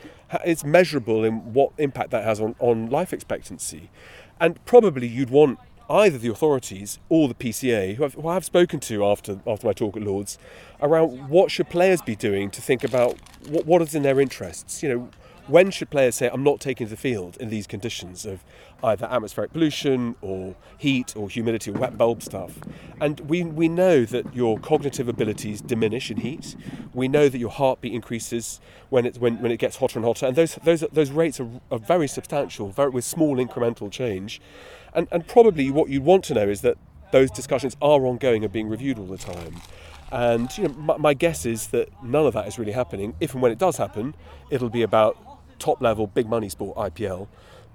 is 0.46 0.64
measurable 0.64 1.24
in 1.24 1.54
what 1.54 1.72
impact 1.78 2.12
that 2.12 2.24
has 2.24 2.40
on, 2.40 2.56
on 2.60 2.90
life 2.90 3.14
expectancy. 3.14 3.90
And 4.40 4.64
probably 4.66 5.08
you'd 5.08 5.30
want 5.30 5.60
either 5.90 6.18
the 6.18 6.30
authorities 6.30 7.00
or 7.10 7.28
the 7.28 7.36
PCA, 7.36 7.96
who 7.96 8.06
I've, 8.06 8.14
who 8.14 8.28
I've, 8.28 8.46
spoken 8.46 8.80
to 8.82 9.06
after 9.06 9.40
after 9.46 9.68
my 9.68 9.74
talk 9.74 9.96
at 9.98 10.04
Lords, 10.04 10.38
around 10.82 11.30
what 11.30 11.52
should 11.52 11.70
players 11.70 12.02
be 12.02 12.16
doing 12.16 12.50
to 12.52 12.62
think 12.62 12.84
about 12.84 13.18
what, 13.48 13.66
what 13.66 13.82
is 13.82 13.94
in 13.94 14.04
their 14.04 14.20
interests. 14.20 14.82
You 14.82 14.90
know, 14.90 15.10
when 15.48 15.72
should 15.72 15.90
players 15.90 16.16
say, 16.16 16.30
I'm 16.32 16.44
not 16.44 16.60
taking 16.60 16.88
to 16.88 16.92
the 16.92 16.98
field 16.98 17.38
in 17.38 17.50
these 17.50 17.68
conditions 17.68 18.26
of 18.26 18.44
either 18.84 19.06
atmospheric 19.06 19.52
pollution 19.52 20.16
or 20.22 20.56
heat 20.78 21.16
or 21.16 21.30
humidity 21.30 21.72
or 21.72 21.74
wet 21.74 21.98
bulb 21.98 22.24
stuff? 22.24 22.60
And 23.02 23.20
we, 23.22 23.44
we 23.44 23.68
know 23.68 24.06
that 24.06 24.34
your 24.34 24.58
cognitive 24.60 25.08
abilities 25.08 25.62
diminish 25.62 26.10
in 26.10 26.18
heat. 26.18 26.56
We 26.94 27.08
know 27.08 27.28
that 27.30 27.38
your 27.38 27.50
heartbeat 27.50 27.94
increases 27.94 28.62
when 28.90 29.06
it, 29.06 29.18
when, 29.18 29.42
when 29.42 29.52
it 29.52 29.58
gets 29.58 29.78
hotter 29.78 30.00
and 30.00 30.06
hotter. 30.06 30.28
And 30.28 30.36
those, 30.36 30.56
those, 30.64 30.82
those 30.92 31.12
rates 31.12 31.40
are, 31.40 31.50
are 31.72 31.80
very 31.80 32.08
substantial, 32.08 32.70
very, 32.70 32.90
with 32.90 33.04
small 33.04 33.38
incremental 33.38 33.92
change. 33.92 34.40
And, 34.94 35.08
and 35.12 35.28
probably 35.28 35.70
what 35.72 35.90
you 35.90 36.02
want 36.02 36.24
to 36.26 36.34
know 36.34 36.48
is 36.48 36.62
that 36.62 36.78
those 37.12 37.30
discussions 37.30 37.76
are 37.82 38.06
ongoing 38.06 38.44
and 38.44 38.52
being 38.52 38.70
reviewed 38.70 38.98
all 38.98 39.06
the 39.06 39.18
time. 39.18 39.62
And 40.12 40.56
you 40.58 40.68
know, 40.68 40.74
my, 40.76 40.98
my, 40.98 41.14
guess 41.16 41.46
is 41.46 41.68
that 41.68 41.90
none 42.04 42.28
of 42.28 42.34
that 42.34 42.48
is 42.48 42.60
really 42.60 42.72
happening. 42.72 43.16
If 43.20 43.34
and 43.34 43.42
when 43.42 43.52
it 43.52 43.58
does 43.58 43.78
happen, 43.78 44.14
it'll 44.52 44.70
be 44.70 44.84
about 44.84 45.18
top 45.60 45.82
level, 45.82 46.08
big 46.08 46.28
money 46.28 46.50
sport, 46.50 46.78
IPL. 46.78 47.28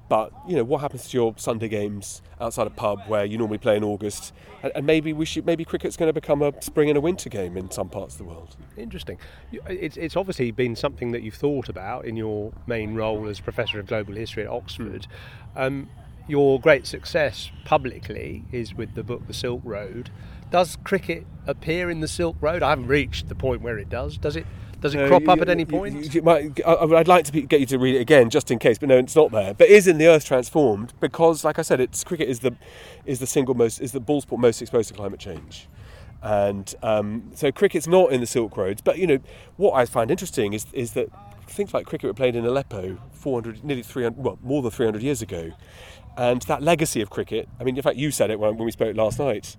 But 0.09 0.33
you 0.49 0.57
know 0.57 0.65
what 0.65 0.81
happens 0.81 1.09
to 1.09 1.17
your 1.17 1.35
Sunday 1.37 1.69
games 1.69 2.23
outside 2.41 2.67
a 2.67 2.71
pub 2.71 3.01
where 3.09 3.27
you 3.27 3.37
normally 3.37 3.59
play 3.59 3.77
in 3.77 3.85
August, 3.85 4.33
and, 4.63 4.73
and, 4.75 4.87
maybe 4.87 5.13
we 5.13 5.27
should 5.27 5.45
maybe 5.45 5.67
cricket's 5.67 5.99
going 5.99 6.09
to 6.09 6.15
become 6.15 6.41
a 6.41 6.53
spring 6.63 6.89
and 6.89 6.97
a 6.97 7.01
winter 7.01 7.29
game 7.29 7.59
in 7.59 7.71
some 7.71 7.91
parts 7.91 8.15
of 8.15 8.19
the 8.19 8.25
world. 8.25 8.57
Interesting. 8.79 9.19
It's, 9.53 9.99
it's 9.99 10.17
obviously 10.17 10.51
been 10.51 10.77
something 10.77 11.13
that 11.13 11.23
you've 11.23 11.35
thought 11.35 11.69
about 11.69 12.07
in 12.07 12.17
your 12.17 12.53
main 12.67 12.95
role 12.95 13.29
as 13.29 13.39
professor 13.39 13.79
of 13.79 13.87
global 13.87 14.15
history 14.15 14.45
at 14.45 14.49
Oxford. 14.49 15.07
Um, 15.55 15.91
your 16.27 16.59
great 16.59 16.87
success 16.87 17.51
publicly 17.65 18.45
is 18.51 18.75
with 18.75 18.95
the 18.95 19.03
book 19.03 19.27
The 19.27 19.35
Silk 19.35 19.61
Road. 19.65 20.11
Does 20.51 20.77
cricket 20.85 21.27
appear 21.47 21.91
in 21.91 22.01
the 22.01 22.09
Silk 22.09 22.37
Road? 22.41 22.63
I 22.63 22.71
haven't 22.71 22.87
reached 22.87 23.29
the 23.29 23.35
point 23.35 23.61
where 23.61 23.79
it 23.79 23.91
does. 23.91 24.17
Does 24.17 24.37
it? 24.37 24.47
Does 24.81 24.95
it 24.95 25.09
crop 25.09 25.29
up 25.29 25.41
at 25.41 25.49
any 25.49 25.65
point? 25.65 26.15
You, 26.15 26.23
might, 26.23 26.61
I, 26.65 26.85
would 26.85 27.09
like 27.09 27.25
to 27.27 27.41
get 27.43 27.61
you 27.61 27.67
to 27.67 27.79
read 27.79 27.97
it 27.97 28.01
again, 28.01 28.31
just 28.31 28.51
in 28.51 28.59
case. 28.59 28.79
But 28.79 28.89
no, 28.89 28.99
it's 28.99 29.17
not 29.17 29.33
there. 29.33 29.55
But 29.55 29.69
is 29.69 29.89
in 29.89 29.99
the 29.99 30.07
Earth 30.07 30.25
transformed 30.25 30.93
because, 31.01 31.45
like 31.45 31.59
I 31.59 31.63
said, 31.63 31.81
it's 31.81 32.05
cricket 32.05 32.29
is 32.29 32.41
the 32.41 32.57
is 33.05 33.19
the 33.19 33.27
single 33.27 33.55
most 33.55 33.81
is 33.81 33.93
the 33.93 34.01
ball 34.01 34.21
sport 34.21 34.41
most 34.41 34.63
exposed 34.63 34.89
to 34.89 34.95
climate 34.95 35.19
change, 35.19 35.69
and 36.23 36.73
um, 36.83 37.31
so 37.35 37.51
cricket's 37.51 37.89
not 37.89 38.13
in 38.13 38.21
the 38.21 38.27
Silk 38.27 38.57
Roads. 38.57 38.81
But 38.81 38.99
you 38.99 39.07
know 39.07 39.19
what 39.57 39.73
I 39.73 39.85
find 39.85 40.11
interesting 40.11 40.53
is 40.53 40.67
is 40.73 40.93
that 40.93 41.09
things 41.49 41.75
like 41.75 41.87
cricket 41.87 42.07
were 42.07 42.15
played 42.15 42.37
in 42.37 42.45
Aleppo 42.45 42.99
400, 43.13 43.65
nearly 43.65 43.83
300, 43.83 44.23
well, 44.23 44.39
more 44.43 44.63
than 44.63 44.71
300 44.71 45.03
years 45.03 45.23
ago, 45.23 45.51
and 46.17 46.43
that 46.43 46.63
legacy 46.63 47.01
of 47.01 47.11
cricket. 47.11 47.49
I 47.59 47.65
mean, 47.65 47.77
in 47.77 47.83
fact, 47.83 47.97
you 47.97 48.13
said 48.13 48.31
it 48.31 48.39
when, 48.39 48.57
when 48.57 48.65
we 48.65 48.71
spoke 48.71 48.97
last 48.97 49.19
night 49.19 49.57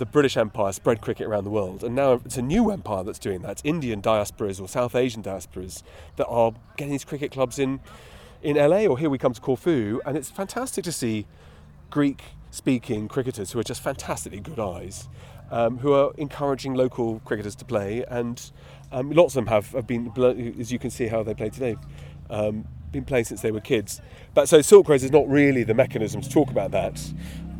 the 0.00 0.06
British 0.06 0.36
Empire 0.38 0.72
spread 0.72 1.02
cricket 1.02 1.26
around 1.26 1.44
the 1.44 1.50
world, 1.50 1.84
and 1.84 1.94
now 1.94 2.14
it's 2.24 2.38
a 2.38 2.42
new 2.42 2.70
empire 2.70 3.04
that's 3.04 3.18
doing 3.18 3.42
that. 3.42 3.50
It's 3.52 3.62
Indian 3.64 4.00
diasporas 4.00 4.58
or 4.58 4.66
South 4.66 4.94
Asian 4.94 5.22
diasporas 5.22 5.82
that 6.16 6.26
are 6.26 6.52
getting 6.78 6.92
these 6.92 7.04
cricket 7.04 7.30
clubs 7.30 7.58
in 7.58 7.80
in 8.42 8.56
LA 8.56 8.86
or 8.86 8.96
here 8.96 9.10
we 9.10 9.18
come 9.18 9.34
to 9.34 9.40
Corfu, 9.40 10.00
and 10.06 10.16
it's 10.16 10.30
fantastic 10.30 10.84
to 10.84 10.92
see 10.92 11.26
Greek 11.90 12.22
speaking 12.50 13.08
cricketers 13.08 13.52
who 13.52 13.58
are 13.58 13.62
just 13.62 13.82
fantastically 13.82 14.40
good 14.40 14.58
eyes, 14.58 15.06
um, 15.50 15.78
who 15.78 15.92
are 15.92 16.12
encouraging 16.16 16.72
local 16.72 17.20
cricketers 17.26 17.54
to 17.56 17.66
play. 17.66 18.02
And 18.08 18.50
um, 18.90 19.10
lots 19.10 19.36
of 19.36 19.44
them 19.44 19.46
have, 19.48 19.72
have 19.72 19.86
been, 19.86 20.10
as 20.58 20.72
you 20.72 20.78
can 20.78 20.90
see 20.90 21.08
how 21.08 21.22
they 21.22 21.34
play 21.34 21.50
today, 21.50 21.76
um, 22.30 22.64
been 22.90 23.04
playing 23.04 23.24
since 23.24 23.42
they 23.42 23.52
were 23.52 23.60
kids. 23.60 24.00
But 24.34 24.48
so 24.48 24.62
Silk 24.62 24.88
Roads 24.88 25.04
is 25.04 25.12
not 25.12 25.28
really 25.28 25.62
the 25.62 25.74
mechanism 25.74 26.20
to 26.22 26.28
talk 26.28 26.50
about 26.50 26.70
that. 26.72 27.00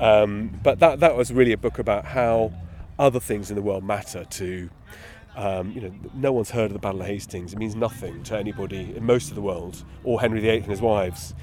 Um, 0.00 0.58
but 0.62 0.78
that, 0.80 1.00
that 1.00 1.16
was 1.16 1.32
really 1.32 1.52
a 1.52 1.58
book 1.58 1.78
about 1.78 2.04
how 2.04 2.52
other 2.98 3.20
things 3.20 3.50
in 3.50 3.56
the 3.56 3.62
world 3.62 3.84
matter 3.84 4.24
to. 4.24 4.70
Um, 5.36 5.72
you 5.72 5.80
know, 5.80 5.92
no 6.14 6.32
one's 6.32 6.50
heard 6.50 6.66
of 6.66 6.72
the 6.72 6.78
Battle 6.78 7.00
of 7.00 7.06
Hastings. 7.06 7.52
It 7.52 7.58
means 7.58 7.76
nothing 7.76 8.22
to 8.24 8.36
anybody 8.36 8.94
in 8.96 9.04
most 9.04 9.28
of 9.28 9.36
the 9.36 9.40
world, 9.40 9.84
or 10.02 10.20
Henry 10.20 10.40
VIII 10.40 10.58
and 10.58 10.66
his 10.66 10.80
wives. 10.80 11.34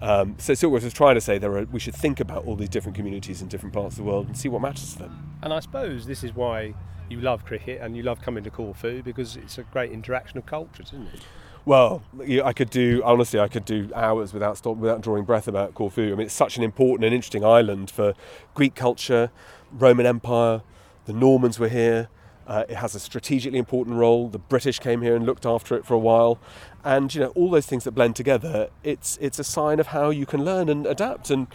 Um, 0.00 0.34
so 0.38 0.54
Silk 0.54 0.72
Roads 0.72 0.84
was 0.84 0.92
trying 0.92 1.14
to 1.14 1.20
say 1.20 1.38
there 1.38 1.56
are, 1.56 1.64
we 1.64 1.78
should 1.78 1.94
think 1.94 2.18
about 2.18 2.44
all 2.44 2.56
these 2.56 2.68
different 2.68 2.96
communities 2.96 3.40
in 3.40 3.48
different 3.48 3.72
parts 3.72 3.94
of 3.94 4.04
the 4.04 4.10
world 4.10 4.26
and 4.26 4.36
see 4.36 4.48
what 4.48 4.60
matters 4.60 4.94
to 4.94 5.00
them. 5.00 5.36
And 5.42 5.52
I 5.52 5.60
suppose 5.60 6.06
this 6.06 6.24
is 6.24 6.34
why 6.34 6.74
you 7.08 7.20
love 7.20 7.44
cricket 7.44 7.80
and 7.80 7.96
you 7.96 8.02
love 8.02 8.20
coming 8.20 8.42
to 8.44 8.50
Corfu 8.50 9.02
because 9.02 9.36
it's 9.36 9.58
a 9.58 9.62
great 9.62 9.92
interaction 9.92 10.38
of 10.38 10.46
cultures, 10.46 10.88
isn't 10.88 11.06
it? 11.14 11.20
Well, 11.64 12.02
I 12.44 12.52
could 12.52 12.70
do 12.70 13.02
honestly, 13.04 13.38
I 13.38 13.46
could 13.46 13.64
do 13.64 13.88
hours 13.94 14.32
without 14.32 14.56
stop, 14.56 14.78
without 14.78 15.00
drawing 15.00 15.22
breath 15.22 15.46
about 15.46 15.74
Corfu. 15.74 16.12
I 16.12 16.16
mean, 16.16 16.26
it's 16.26 16.34
such 16.34 16.56
an 16.56 16.64
important 16.64 17.04
and 17.04 17.14
interesting 17.14 17.44
island 17.44 17.88
for 17.88 18.14
Greek 18.54 18.74
culture, 18.74 19.30
Roman 19.70 20.04
Empire. 20.04 20.62
The 21.04 21.12
Normans 21.12 21.60
were 21.60 21.68
here. 21.68 22.08
Uh, 22.48 22.64
it 22.68 22.74
has 22.74 22.96
a 22.96 23.00
strategically 23.00 23.60
important 23.60 23.96
role. 23.96 24.28
The 24.28 24.40
British 24.40 24.80
came 24.80 25.02
here 25.02 25.14
and 25.14 25.24
looked 25.24 25.46
after 25.46 25.76
it 25.76 25.86
for 25.86 25.94
a 25.94 25.98
while, 25.98 26.40
and 26.82 27.14
you 27.14 27.20
know 27.20 27.28
all 27.28 27.48
those 27.48 27.66
things 27.66 27.84
that 27.84 27.92
blend 27.92 28.16
together. 28.16 28.68
It's 28.82 29.16
it's 29.20 29.38
a 29.38 29.44
sign 29.44 29.78
of 29.78 29.88
how 29.88 30.10
you 30.10 30.26
can 30.26 30.44
learn 30.44 30.68
and 30.68 30.84
adapt. 30.84 31.30
And 31.30 31.46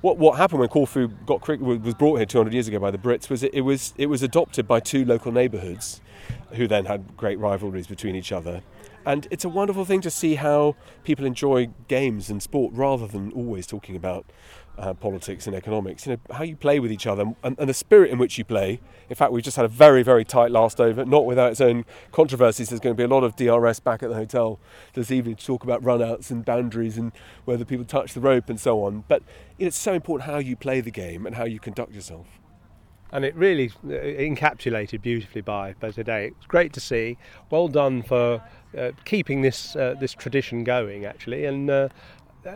what 0.00 0.16
what 0.16 0.38
happened 0.38 0.60
when 0.60 0.68
Corfu 0.68 1.08
got 1.08 1.46
was 1.58 1.94
brought 1.94 2.18
here 2.18 2.26
200 2.26 2.52
years 2.54 2.68
ago 2.68 2.78
by 2.78 2.92
the 2.92 2.98
Brits 2.98 3.28
was 3.28 3.42
it, 3.42 3.52
it 3.52 3.62
was 3.62 3.94
it 3.96 4.06
was 4.06 4.22
adopted 4.22 4.68
by 4.68 4.78
two 4.78 5.04
local 5.04 5.32
neighbourhoods, 5.32 6.00
who 6.52 6.68
then 6.68 6.84
had 6.84 7.16
great 7.16 7.40
rivalries 7.40 7.88
between 7.88 8.14
each 8.14 8.30
other. 8.30 8.62
And 9.06 9.28
it's 9.30 9.44
a 9.44 9.48
wonderful 9.48 9.84
thing 9.84 10.00
to 10.00 10.10
see 10.10 10.34
how 10.34 10.74
people 11.04 11.24
enjoy 11.24 11.68
games 11.86 12.28
and 12.28 12.42
sport 12.42 12.74
rather 12.74 13.06
than 13.06 13.30
always 13.32 13.64
talking 13.64 13.94
about 13.94 14.26
uh, 14.76 14.94
politics 14.94 15.46
and 15.46 15.54
economics. 15.54 16.06
You 16.06 16.14
know, 16.14 16.34
how 16.34 16.42
you 16.42 16.56
play 16.56 16.80
with 16.80 16.90
each 16.90 17.06
other 17.06 17.22
and, 17.44 17.56
and, 17.56 17.68
the 17.68 17.72
spirit 17.72 18.10
in 18.10 18.18
which 18.18 18.36
you 18.36 18.44
play. 18.44 18.80
In 19.08 19.14
fact, 19.14 19.30
we've 19.30 19.44
just 19.44 19.56
had 19.56 19.64
a 19.64 19.68
very, 19.68 20.02
very 20.02 20.24
tight 20.24 20.50
last 20.50 20.80
over, 20.80 21.04
not 21.04 21.24
without 21.24 21.52
its 21.52 21.60
own 21.60 21.84
controversies. 22.10 22.68
There's 22.68 22.80
going 22.80 22.96
to 22.96 22.98
be 22.98 23.04
a 23.04 23.08
lot 23.08 23.22
of 23.22 23.36
DRS 23.36 23.78
back 23.78 24.02
at 24.02 24.08
the 24.08 24.16
hotel 24.16 24.58
this 24.94 25.12
evening 25.12 25.36
to 25.36 25.46
talk 25.46 25.62
about 25.62 25.82
runouts 25.82 26.32
and 26.32 26.44
boundaries 26.44 26.98
and 26.98 27.12
whether 27.44 27.64
people 27.64 27.84
touch 27.84 28.12
the 28.12 28.20
rope 28.20 28.50
and 28.50 28.58
so 28.58 28.82
on. 28.82 29.04
But 29.06 29.22
you 29.56 29.64
know, 29.64 29.68
it's 29.68 29.78
so 29.78 29.94
important 29.94 30.28
how 30.28 30.38
you 30.38 30.56
play 30.56 30.80
the 30.80 30.90
game 30.90 31.26
and 31.26 31.36
how 31.36 31.44
you 31.44 31.60
conduct 31.60 31.92
yourself 31.92 32.26
and 33.12 33.24
it 33.24 33.34
really 33.34 33.70
uh, 33.84 33.88
encapsulated 33.88 35.02
beautifully 35.02 35.42
by, 35.42 35.74
by 35.80 35.90
today. 35.90 36.32
It's 36.36 36.46
great 36.46 36.72
to 36.74 36.80
see. 36.80 37.18
Well 37.50 37.68
done 37.68 38.02
for 38.02 38.42
uh, 38.76 38.92
keeping 39.04 39.42
this 39.42 39.76
uh, 39.76 39.94
this 39.98 40.12
tradition 40.12 40.64
going, 40.64 41.04
actually, 41.04 41.44
and. 41.44 41.70
Uh, 41.70 41.88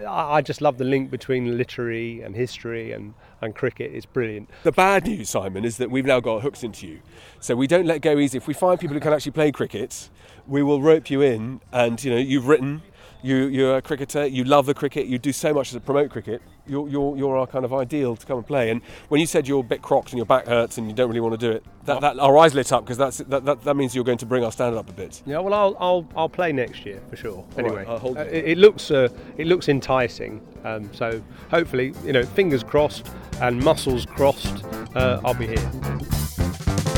I 0.08 0.40
just 0.40 0.60
love 0.60 0.78
the 0.78 0.84
link 0.84 1.10
between 1.10 1.58
literary 1.58 2.22
and 2.22 2.36
history 2.36 2.92
and, 2.92 3.12
and 3.40 3.54
cricket. 3.54 3.90
It's 3.92 4.06
brilliant. 4.06 4.48
The 4.62 4.70
bad 4.70 5.04
news, 5.04 5.30
Simon, 5.30 5.64
is 5.64 5.78
that 5.78 5.90
we've 5.90 6.06
now 6.06 6.20
got 6.20 6.42
hooks 6.42 6.62
into 6.62 6.86
you. 6.86 7.00
So 7.40 7.56
we 7.56 7.66
don't 7.66 7.86
let 7.86 8.00
go 8.00 8.16
easy. 8.18 8.38
If 8.38 8.46
we 8.46 8.54
find 8.54 8.78
people 8.78 8.94
who 8.94 9.00
can 9.00 9.12
actually 9.12 9.32
play 9.32 9.50
cricket, 9.50 10.08
we 10.46 10.62
will 10.62 10.80
rope 10.80 11.10
you 11.10 11.22
in. 11.22 11.60
And 11.72 12.02
you 12.04 12.12
know, 12.12 12.18
you've 12.18 12.46
written, 12.46 12.82
you, 13.22 13.46
you're 13.46 13.76
a 13.76 13.82
cricketer, 13.82 14.26
you 14.26 14.44
love 14.44 14.66
the 14.66 14.74
cricket, 14.74 15.06
you 15.06 15.18
do 15.18 15.32
so 15.32 15.52
much 15.52 15.70
to 15.70 15.80
promote 15.80 16.10
cricket, 16.10 16.42
you're, 16.66 16.88
you're, 16.88 17.16
you're 17.16 17.36
our 17.36 17.46
kind 17.46 17.64
of 17.64 17.72
ideal 17.72 18.16
to 18.16 18.26
come 18.26 18.38
and 18.38 18.46
play. 18.46 18.70
And 18.70 18.80
when 19.08 19.20
you 19.20 19.26
said 19.26 19.48
you're 19.48 19.60
a 19.60 19.64
bit 19.64 19.82
crocked 19.82 20.10
and 20.10 20.18
your 20.18 20.26
back 20.26 20.46
hurts 20.46 20.78
and 20.78 20.88
you 20.88 20.94
don't 20.94 21.08
really 21.08 21.20
want 21.20 21.38
to 21.38 21.46
do 21.46 21.52
it, 21.52 21.64
that, 21.84 22.00
that 22.00 22.18
our 22.18 22.36
eyes 22.38 22.54
lit 22.54 22.72
up 22.72 22.84
because 22.84 22.98
that, 22.98 23.44
that, 23.44 23.62
that, 23.62 23.74
means 23.74 23.94
you're 23.94 24.04
going 24.04 24.18
to 24.18 24.26
bring 24.26 24.44
our 24.44 24.52
standard 24.52 24.78
up 24.78 24.88
a 24.88 24.92
bit. 24.92 25.22
Yeah, 25.26 25.38
well, 25.38 25.54
I'll, 25.54 25.76
I'll, 25.80 26.08
I'll 26.16 26.28
play 26.28 26.52
next 26.52 26.84
year 26.84 27.00
for 27.08 27.16
sure. 27.16 27.44
Anyway, 27.56 27.84
right, 27.84 27.88
uh, 27.88 28.20
it, 28.20 28.50
it, 28.50 28.58
looks 28.58 28.90
uh, 28.90 29.08
it 29.36 29.46
looks 29.46 29.68
enticing. 29.68 30.46
Um, 30.64 30.92
so 30.92 31.22
hopefully, 31.50 31.94
you 32.04 32.12
know, 32.12 32.22
fingers 32.22 32.62
crossed 32.62 33.08
and 33.40 33.62
muscles 33.62 34.06
crossed, 34.06 34.64
uh, 34.94 35.20
I'll 35.24 35.34
be 35.34 35.46
here. 35.46 36.89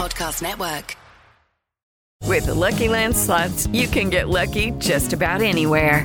Podcast 0.00 0.42
Network. 0.42 0.96
With 2.26 2.46
the 2.46 2.54
Lucky 2.54 2.88
Land 2.88 3.16
slots, 3.16 3.66
you 3.66 3.86
can 3.86 4.08
get 4.08 4.28
lucky 4.28 4.70
just 4.78 5.12
about 5.12 5.42
anywhere. 5.42 6.04